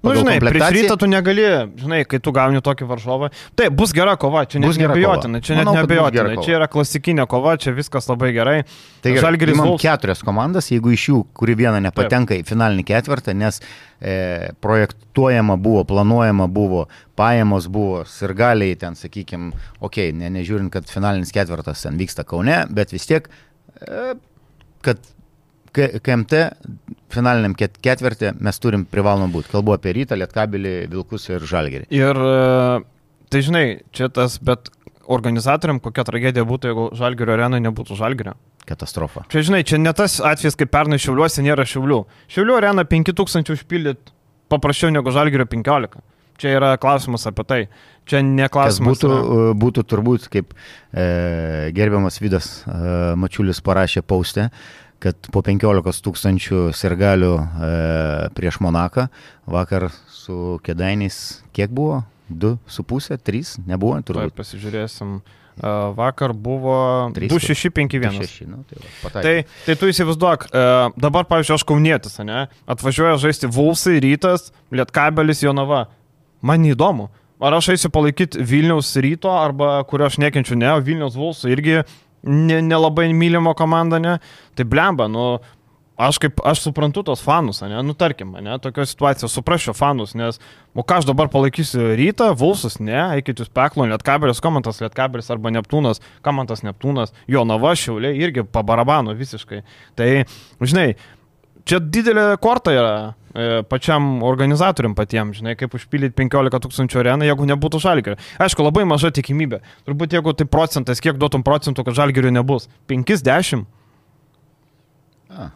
Nu, 0.00 0.10
pagal 0.10 0.22
žinai, 0.22 0.36
prieš 0.40 0.70
rytą 0.74 0.94
tu 1.00 1.06
negali, 1.08 1.44
žinai, 1.78 1.98
kai 2.08 2.18
tu 2.22 2.32
gauni 2.34 2.60
tokį 2.64 2.86
varžovą. 2.88 3.28
Taip, 3.58 3.74
bus 3.76 3.92
gera 3.96 4.16
kova, 4.20 4.44
čia 4.48 4.60
net 4.62 4.72
kova. 4.72 5.16
čia 5.44 5.56
net 5.58 5.68
kova. 5.68 6.44
čia 6.44 6.54
yra 6.58 6.68
klasikinė 6.72 7.26
kova, 7.30 7.56
čia 7.60 7.74
viskas 7.76 8.08
labai 8.10 8.32
gerai. 8.36 8.56
Tai 9.04 9.12
imam 9.52 9.72
Vulfs. 9.72 9.84
keturias 9.84 10.22
komandas, 10.26 10.70
jeigu 10.72 10.92
iš 10.96 11.08
jų, 11.10 11.22
kuri 11.36 11.56
viena 11.60 11.80
nepatenka 11.84 12.38
į 12.38 12.46
finalinį 12.48 12.86
ketvirtą, 12.88 13.34
nes 13.36 13.60
e, 14.00 14.52
projektuojama 14.64 15.58
buvo, 15.60 15.84
planuojama 15.88 16.48
buvo, 16.52 16.86
pajamos 17.18 17.68
buvo, 17.72 18.04
sirgaliai 18.10 18.78
ten, 18.80 18.96
sakykime, 18.98 19.52
okei, 19.80 20.10
okay, 20.10 20.16
ne, 20.16 20.32
nežiūrint, 20.38 20.72
kad 20.72 20.88
finalinis 20.90 21.34
ketvirtas 21.36 21.84
ten 21.86 22.00
vyksta 22.00 22.26
Kaune, 22.28 22.62
bet 22.72 22.96
vis 22.96 23.08
tiek, 23.08 23.28
e, 23.80 24.08
kad 24.86 25.04
KMT 25.76 26.40
finaliniam 27.12 27.54
ket- 27.58 27.78
ketvirtį 27.84 28.34
mes 28.42 28.58
turim 28.62 28.84
privalom 28.88 29.32
būti. 29.34 29.50
Kalbu 29.52 29.74
apie 29.76 29.92
rytą, 30.00 30.16
lietkabelį, 30.18 30.74
vilkus 30.92 31.28
ir 31.30 31.44
žalgerį. 31.46 31.86
Ir 31.94 32.16
e, 32.16 32.80
tai 33.32 33.42
žinai, 33.46 33.64
čia 33.96 34.08
tas, 34.12 34.38
bet 34.42 34.70
organizatoriam 35.06 35.78
kokia 35.82 36.02
tragedija 36.08 36.42
būtų, 36.48 36.70
jeigu 36.72 36.84
Žalgirio 36.98 37.36
arenai 37.36 37.60
nebūtų 37.62 37.94
Žalgirio. 37.98 38.32
Katastrofa. 38.66 39.22
Čia 39.30 39.44
žinai, 39.46 39.60
čia 39.62 39.78
ne 39.78 39.92
tas 39.94 40.16
atvejis, 40.18 40.56
kaip 40.58 40.72
pernai 40.74 40.98
Šiauliuose 40.98 41.44
nėra 41.46 41.62
Šiaulių. 41.68 42.00
Šiaulių 42.34 42.56
arena 42.58 42.82
5000 42.90 43.52
užpildyti 43.54 44.10
paprasčiau 44.50 44.90
negu 44.90 45.12
Žalgirio 45.14 45.46
15. 45.46 46.00
Čia 46.36 46.50
yra 46.58 46.72
klausimas 46.76 47.22
apie 47.30 47.44
tai. 47.48 47.60
Čia 48.10 48.18
ne 48.26 48.44
Kas 48.48 48.52
klausimas. 48.52 48.98
būtų, 48.98 49.08
yra- 49.08 49.22
e, 49.52 49.54
būtų 49.62 49.84
turbūt, 49.88 50.26
kaip 50.34 50.50
e, 50.92 51.70
gerbiamas 51.72 52.18
Vydas 52.20 52.50
e, 52.66 52.74
Mačiulis 53.16 53.62
parašė 53.64 54.02
paustę, 54.04 54.50
kad 55.02 55.30
po 55.32 55.42
15 55.44 56.04
tūkstančių 56.06 56.60
sirgalių 56.76 57.32
e, 57.36 57.72
prieš 58.36 58.60
Monaką 58.64 59.08
vakar 59.46 59.90
su 60.12 60.58
kėdainiais 60.66 61.42
kiek 61.56 61.72
buvo? 61.72 62.04
2,5, 62.30 63.20
3, 63.22 63.58
nebuvo 63.70 63.98
turbūt. 64.02 64.34
pasižiūrėsim. 64.34 65.20
E, 65.56 65.74
Vakar 65.96 66.34
buvo 66.34 67.10
Trys, 67.14 67.30
2651. 67.30 68.18
6, 68.26 68.48
nu, 68.50 68.64
tai, 68.66 68.80
va. 69.04 69.12
Tai, 69.14 69.36
tai 69.68 69.76
tu 69.78 69.90
įsivaizduok, 69.92 70.48
e, 70.50 70.64
dabar, 71.00 71.28
pavyzdžiui, 71.30 71.54
aš 71.56 71.66
kaunietis, 71.68 72.18
ne? 72.26 72.46
Atvažiuoja 72.66 73.14
žaisti 73.22 73.48
Vulsai, 73.52 74.00
Rytas, 74.02 74.50
Lietkabelis, 74.74 75.44
Jonava. 75.46 75.86
Man 76.44 76.66
neįdomu. 76.66 77.08
Ar 77.40 77.52
aš 77.58 77.70
eisiu 77.74 77.90
palaikyti 77.92 78.40
Vilniaus 78.40 78.94
ryto, 79.04 79.28
arba 79.28 79.82
kurio 79.88 80.06
aš 80.08 80.16
nekenčiu, 80.22 80.56
ne, 80.56 80.70
Vilniaus 80.84 81.16
Vulsų 81.20 81.52
irgi 81.52 81.82
nelabai 82.22 83.08
ne 83.10 83.18
mylimo 83.18 83.54
komanda, 83.58 84.00
ne? 84.02 84.16
Tai 84.56 84.64
blemba, 84.68 85.06
nu, 85.12 85.26
aš 85.96 86.18
kaip, 86.20 86.40
aš 86.44 86.60
suprantu 86.66 87.02
tos 87.06 87.22
fanus, 87.24 87.62
ne, 87.64 87.80
nu 87.84 87.94
tarkim, 87.96 88.34
ne, 88.44 88.58
tokio 88.62 88.84
situacijos 88.86 89.32
suprasčiau 89.32 89.74
fanus, 89.76 90.12
nes, 90.18 90.38
o 90.76 90.84
ką 90.84 91.00
aš 91.00 91.08
dabar 91.08 91.30
palaikysiu 91.32 91.94
rytą, 91.96 92.30
Vulsus, 92.36 92.78
ne, 92.84 92.98
eikit 93.16 93.40
jūs 93.40 93.52
peklo, 93.52 93.86
Lietkabelis, 93.88 94.42
komantas 94.44 94.82
Lietkabelis 94.84 95.32
arba 95.32 95.52
Neptūnas, 95.56 96.02
komantas 96.26 96.64
Neptūnas, 96.66 97.14
Jonava, 97.32 97.72
Šiauliai 97.78 98.20
irgi 98.20 98.44
pabarabano 98.44 99.16
visiškai. 99.16 99.62
Tai, 99.96 100.10
žinai, 100.60 100.90
čia 101.66 101.80
didelė 101.80 102.28
korta 102.44 102.76
yra 102.76 102.96
pačiam 103.68 104.22
organizatoriam 104.24 104.94
patiems, 104.96 105.40
žinai, 105.40 105.56
kaip 105.58 105.74
užpildyti 105.76 106.16
15 106.16 106.60
tūkstančių 106.64 107.02
areną, 107.02 107.28
jeigu 107.28 107.48
nebūtų 107.50 107.80
žalgerio. 107.82 108.16
Aišku, 108.42 108.64
labai 108.64 108.86
maža 108.88 109.12
tikimybė. 109.14 109.60
Turbūt 109.88 110.16
jeigu 110.16 110.34
tai 110.36 110.48
procentas, 110.48 111.02
kiek 111.04 111.18
duotum 111.20 111.44
procentų, 111.46 111.84
kad 111.86 111.98
žalgerio 111.98 112.32
nebus? 112.32 112.70
5-10? 112.88 113.66
A, 115.36 115.50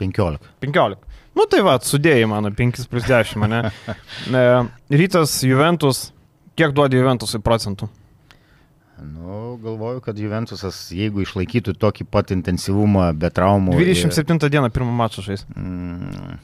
15. 0.00 0.50
15. 0.64 1.06
Nu 1.36 1.46
tai 1.50 1.60
va, 1.62 1.76
sudėjai 1.84 2.26
mano 2.30 2.50
5 2.54 2.86
plus 2.90 3.06
10, 3.06 3.46
ne? 3.50 3.62
E, 4.40 4.44
rytas, 4.94 5.40
Juventus, 5.46 6.10
kiek 6.58 6.74
duodi 6.76 6.98
Juventusui 6.98 7.40
procentų? 7.44 7.88
Nu, 9.00 9.56
galvoju, 9.62 10.02
kad 10.04 10.18
Juventusas, 10.20 10.90
jeigu 10.92 11.22
išlaikytų 11.24 11.72
tokį 11.80 12.04
pat 12.12 12.34
intensyvumą 12.34 13.10
be 13.16 13.30
traumų. 13.32 13.78
27 13.78 14.36
ir... 14.36 14.52
dieną 14.52 14.68
pirmą 14.74 14.92
mačą 14.98 15.24
žais. 15.24 15.46
Mm, 15.56 16.36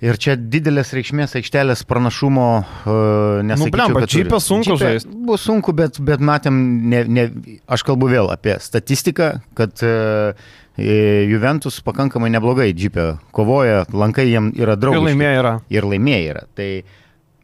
Ir 0.00 0.16
čia 0.16 0.32
didelės 0.32 0.94
reikšmės 0.96 1.36
aikštelės 1.36 1.82
pranašumo 1.84 2.46
uh, 2.56 3.42
nesakyčiau. 3.44 3.68
Nu, 3.68 3.74
blemba, 3.74 4.06
čipė 4.08 4.38
sunku 4.40 4.78
žaisti. 4.80 5.12
Bus 5.28 5.44
sunku, 5.44 5.74
bet, 5.76 5.98
bet 6.00 6.24
matėm, 6.24 6.56
ne, 6.88 7.02
ne, 7.04 7.26
aš 7.68 7.84
kalbu 7.84 8.08
vėl 8.08 8.32
apie 8.32 8.56
statistiką, 8.64 9.34
kad 9.58 9.84
uh, 9.84 10.32
Juventus 10.80 11.82
pakankamai 11.84 12.30
neblogai 12.32 12.70
džipė 12.72 13.06
kovoja, 13.36 13.84
lankai 13.92 14.30
jiem 14.30 14.48
yra 14.56 14.78
draugai. 14.80 15.02
Ir 15.02 15.08
laimėjai 15.10 15.38
yra. 15.42 15.54
Ir 15.68 15.88
laimėjai 15.92 16.26
yra. 16.32 16.44
Tai 16.56 16.68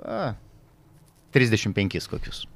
a, 0.00 0.34
35 1.36 2.08
kokius. 2.08 2.46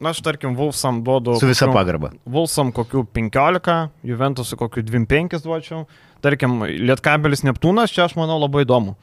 Na, 0.00 0.14
aš 0.14 0.22
tarkim, 0.24 0.54
Vulfsam 0.56 1.02
duodu. 1.04 1.34
Su 1.36 1.48
visa 1.50 1.68
pagarba. 1.68 2.14
Vulfsam 2.24 2.70
kokių 2.72 3.04
15, 3.12 3.76
Juventusui 4.08 4.56
kokių 4.56 4.86
25 4.88 5.42
duočiau. 5.44 5.84
Tarkim, 6.24 6.62
Lietkabelis 6.64 7.44
Neptūnas, 7.44 7.92
čia 7.92 8.06
aš 8.06 8.16
manau 8.16 8.38
labai 8.40 8.64
įdomu. 8.64 8.96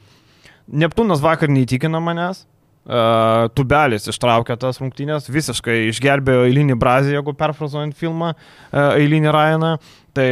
Neptūnas 0.68 1.22
vakar 1.24 1.50
neįtikino 1.52 2.00
manęs. 2.04 2.44
Uh, 2.88 3.50
tubelis 3.52 4.06
ištraukė 4.08 4.54
tas 4.56 4.78
rungtynės, 4.80 5.26
visiškai 5.28 5.90
išgelbėjo 5.90 6.46
eilinį 6.46 6.72
Brazį, 6.80 7.10
jeigu 7.18 7.34
perfrazuojant 7.36 7.92
filmą, 7.98 8.30
uh, 8.32 8.94
eilinį 8.96 9.34
Ryaną. 9.34 9.72
Tai, 10.16 10.30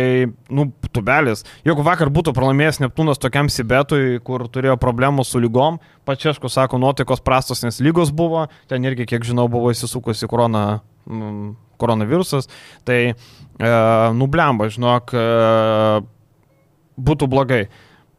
nu, 0.56 0.64
tubelis. 0.88 1.44
Jeigu 1.68 1.84
vakar 1.84 2.08
būtų 2.10 2.32
pralaimėjęs 2.34 2.80
Neptūnas 2.80 3.20
tokiam 3.20 3.50
Sibetui, 3.52 4.16
kur 4.24 4.46
turėjo 4.48 4.78
problemų 4.80 5.26
su 5.28 5.42
lygom, 5.42 5.76
pačiašku 6.08 6.48
sako, 6.50 6.80
nuotaikos 6.80 7.20
prastos, 7.22 7.60
nes 7.62 7.82
lygos 7.84 8.08
buvo, 8.08 8.46
ten 8.72 8.88
irgi, 8.88 9.04
kiek 9.12 9.28
žinau, 9.28 9.50
buvo 9.52 9.70
įsisukusi 9.74 10.26
korona, 10.32 10.80
mm, 11.04 11.52
koronavirusas. 11.76 12.48
Tai, 12.88 12.98
uh, 13.12 14.16
nublemba, 14.16 14.72
žinok, 14.72 15.12
uh, 15.12 16.00
būtų 16.96 17.28
blogai. 17.36 17.66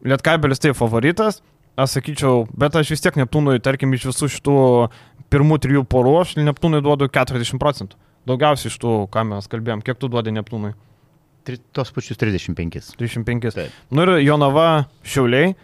Lietkabelis 0.06 0.62
tai 0.62 0.78
favoritas, 0.78 1.42
aš 1.78 1.98
sakyčiau, 1.98 2.42
bet 2.58 2.76
aš 2.78 2.92
vis 2.94 3.04
tiek 3.04 3.16
Neptūnui, 3.20 3.60
tarkim, 3.62 3.94
iš 3.94 4.08
visų 4.10 4.28
šitų 4.34 4.58
pirmų 5.32 5.60
trijų 5.62 5.84
porų, 5.88 6.18
aš 6.24 6.36
Neptūnui 6.40 6.82
duodu 6.84 7.08
40 7.12 7.60
procentų. 7.62 7.98
Daugiausiai 8.28 8.72
iš 8.72 8.76
tų, 8.82 8.98
ką 9.12 9.24
mes 9.30 9.48
kalbėjom, 9.50 9.84
kiek 9.86 10.00
tu 10.00 10.10
duodi 10.12 10.34
Neptūnui? 10.36 10.74
Tos 11.72 11.94
pačius 11.94 12.18
35. 12.20 12.92
35. 12.98 13.54
Taip. 13.54 13.80
Nu 13.94 14.04
ir 14.04 14.18
Jonava 14.20 14.84
Šiauliai. 15.06 15.54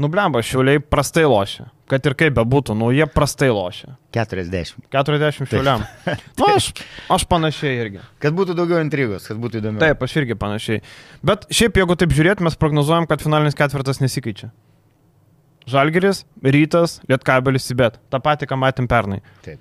Nublemba, 0.00 0.40
Šiauliai 0.40 0.80
prastai 0.80 1.26
lošia. 1.28 1.66
Kad 1.92 2.06
ir 2.08 2.14
kaip 2.16 2.32
bebūtų, 2.38 2.72
nu 2.80 2.88
jie 2.96 3.04
prastai 3.04 3.50
lošia. 3.52 3.98
40. 4.16 4.86
40 4.94 5.50
Šiauliam. 5.50 5.84
Nu, 6.40 6.48
aš, 6.48 6.70
aš 7.12 7.26
panašiai 7.28 7.76
irgi. 7.82 8.00
Kad 8.22 8.32
būtų 8.38 8.56
daugiau 8.56 8.80
intrigos, 8.80 9.28
kad 9.28 9.36
būtų 9.42 9.60
įdomu. 9.60 9.82
Taip, 9.82 10.00
aš 10.00 10.16
irgi 10.22 10.38
panašiai. 10.40 10.80
Bet 11.20 11.44
šiaip, 11.52 11.76
jeigu 11.82 11.98
taip 12.00 12.16
žiūrėt, 12.16 12.40
mes 12.40 12.56
prognozuojam, 12.56 13.04
kad 13.10 13.20
finalinis 13.20 13.58
ketvirtas 13.58 14.00
nesikeičia. 14.00 14.48
Žalgeris, 15.70 16.24
Rytas, 16.42 17.00
Lietkabelis, 17.10 17.66
Sibet. 17.68 17.98
Ta 18.10 18.18
pati, 18.22 18.48
ką 18.50 18.58
matėm 18.58 18.88
pernai. 18.90 19.20
Taip. 19.44 19.60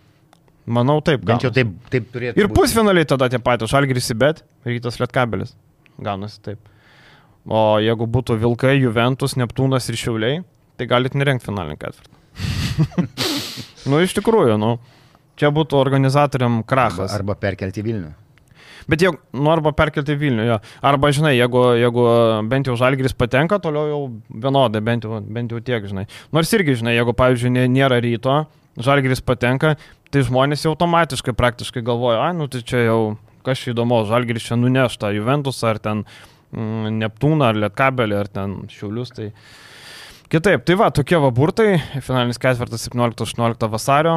Manau, 0.71 0.99
taip. 1.05 1.23
Bent 1.25 1.43
jau 1.45 1.51
taip, 1.53 1.73
taip 1.93 2.07
turėtų. 2.13 2.41
Ir 2.41 2.49
pusfinaliai 2.53 3.07
tada 3.09 3.29
tie 3.31 3.41
patys. 3.41 3.71
Žalgeris, 3.73 4.07
Sibet, 4.09 4.43
Rytas, 4.67 4.99
Lietkabelis. 5.01 5.53
Gaunasi 6.01 6.41
taip. 6.45 6.71
O 7.45 7.79
jeigu 7.81 8.05
būtų 8.09 8.37
Vilkai, 8.41 8.75
Juventus, 8.77 9.33
Neptūnas 9.39 9.89
ir 9.89 9.97
Šiauliai, 9.97 10.41
tai 10.77 10.87
galit 10.89 11.17
nerengti 11.17 11.49
finalinį 11.49 11.77
ketvirtą. 11.81 12.17
nu, 13.89 14.01
iš 14.01 14.13
tikrųjų, 14.17 14.57
nu. 14.61 14.75
Čia 15.41 15.49
būtų 15.53 15.79
organizatoriam 15.79 16.59
krachas. 16.67 17.09
Arba, 17.09 17.33
arba 17.33 17.39
perkelti 17.47 17.81
Vilnių. 17.85 18.11
Bet 18.89 19.03
jeigu, 19.05 19.19
nu 19.37 19.51
arba 19.53 19.73
perkelti 19.77 20.15
Vilnių, 20.17 20.45
jo. 20.47 20.57
Arba, 20.91 21.11
žinai, 21.13 21.35
jeigu, 21.37 21.63
jeigu 21.79 22.05
bent 22.51 22.69
jau 22.69 22.77
Žalgris 22.79 23.15
patenka, 23.17 23.59
toliau 23.61 23.89
jau 23.89 24.01
vienodai, 24.29 24.81
bent 24.85 25.05
jau, 25.07 25.21
bent 25.21 25.53
jau 25.53 25.61
tiek, 25.63 25.85
žinai. 25.89 26.07
Nors 26.33 26.51
irgi, 26.57 26.79
žinai, 26.81 26.95
jeigu, 26.97 27.15
pavyzdžiui, 27.17 27.67
nėra 27.71 28.01
ryto, 28.03 28.43
Žalgris 28.81 29.23
patenka, 29.25 29.75
tai 30.11 30.23
žmonės 30.27 30.65
jau 30.65 30.75
automatiškai 30.75 31.35
praktiškai 31.37 31.83
galvoja, 31.85 32.27
ai, 32.27 32.35
nu 32.37 32.47
tai 32.51 32.63
čia 32.65 32.85
jau 32.87 33.01
kažkas 33.45 33.73
įdomu, 33.73 34.03
Žalgris 34.09 34.47
čia 34.47 34.57
nunešta 34.59 35.11
Juventus 35.15 35.61
ar 35.67 35.79
ten 35.81 36.05
mm, 36.53 37.01
Neptūną 37.01 37.51
ar 37.51 37.59
Lietkabelį 37.65 38.17
ar 38.19 38.31
ten 38.31 38.55
Šiaulius. 38.71 39.13
Tai... 39.17 39.31
Kitaip, 40.31 40.61
tai 40.63 40.77
va, 40.79 40.85
tokie 40.95 41.17
va 41.19 41.27
burtai, 41.35 41.73
finalinis 41.99 42.37
ketvirtas 42.39 42.85
17-18 42.87 43.67
vasario, 43.67 44.13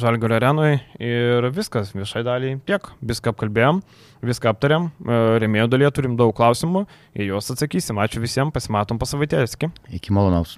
Žalgario 0.00 0.38
arenui 0.38 0.78
ir 0.96 1.44
viskas, 1.52 1.90
viešai 1.92 2.22
daliai 2.24 2.54
tiek, 2.64 2.88
viską 3.04 3.34
apkalbėjom, 3.34 3.82
viską 4.24 4.54
aptarėm, 4.54 4.86
e, 4.88 5.18
remėjų 5.44 5.68
dalyje 5.74 5.90
turim 5.98 6.16
daug 6.16 6.32
klausimų, 6.40 6.86
į 7.12 7.28
juos 7.34 7.52
atsakysim. 7.52 8.00
Ačiū 8.00 8.24
visiems, 8.24 8.54
pasimatom 8.56 8.96
pasavaitės. 9.02 9.58
Iki. 9.58 9.68
Iki 10.00 10.16
malonaus. 10.16 10.56